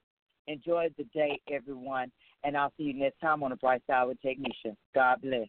Enjoy 0.47 0.87
the 0.97 1.03
day, 1.13 1.39
everyone, 1.51 2.11
and 2.43 2.57
I'll 2.57 2.73
see 2.77 2.83
you 2.83 2.93
next 2.93 3.19
time 3.19 3.41
on 3.43 3.49
the 3.51 3.55
Bright 3.55 3.81
Side 3.87 4.03
with 4.05 4.17
Technisha. 4.23 4.75
God 4.93 5.21
bless. 5.21 5.47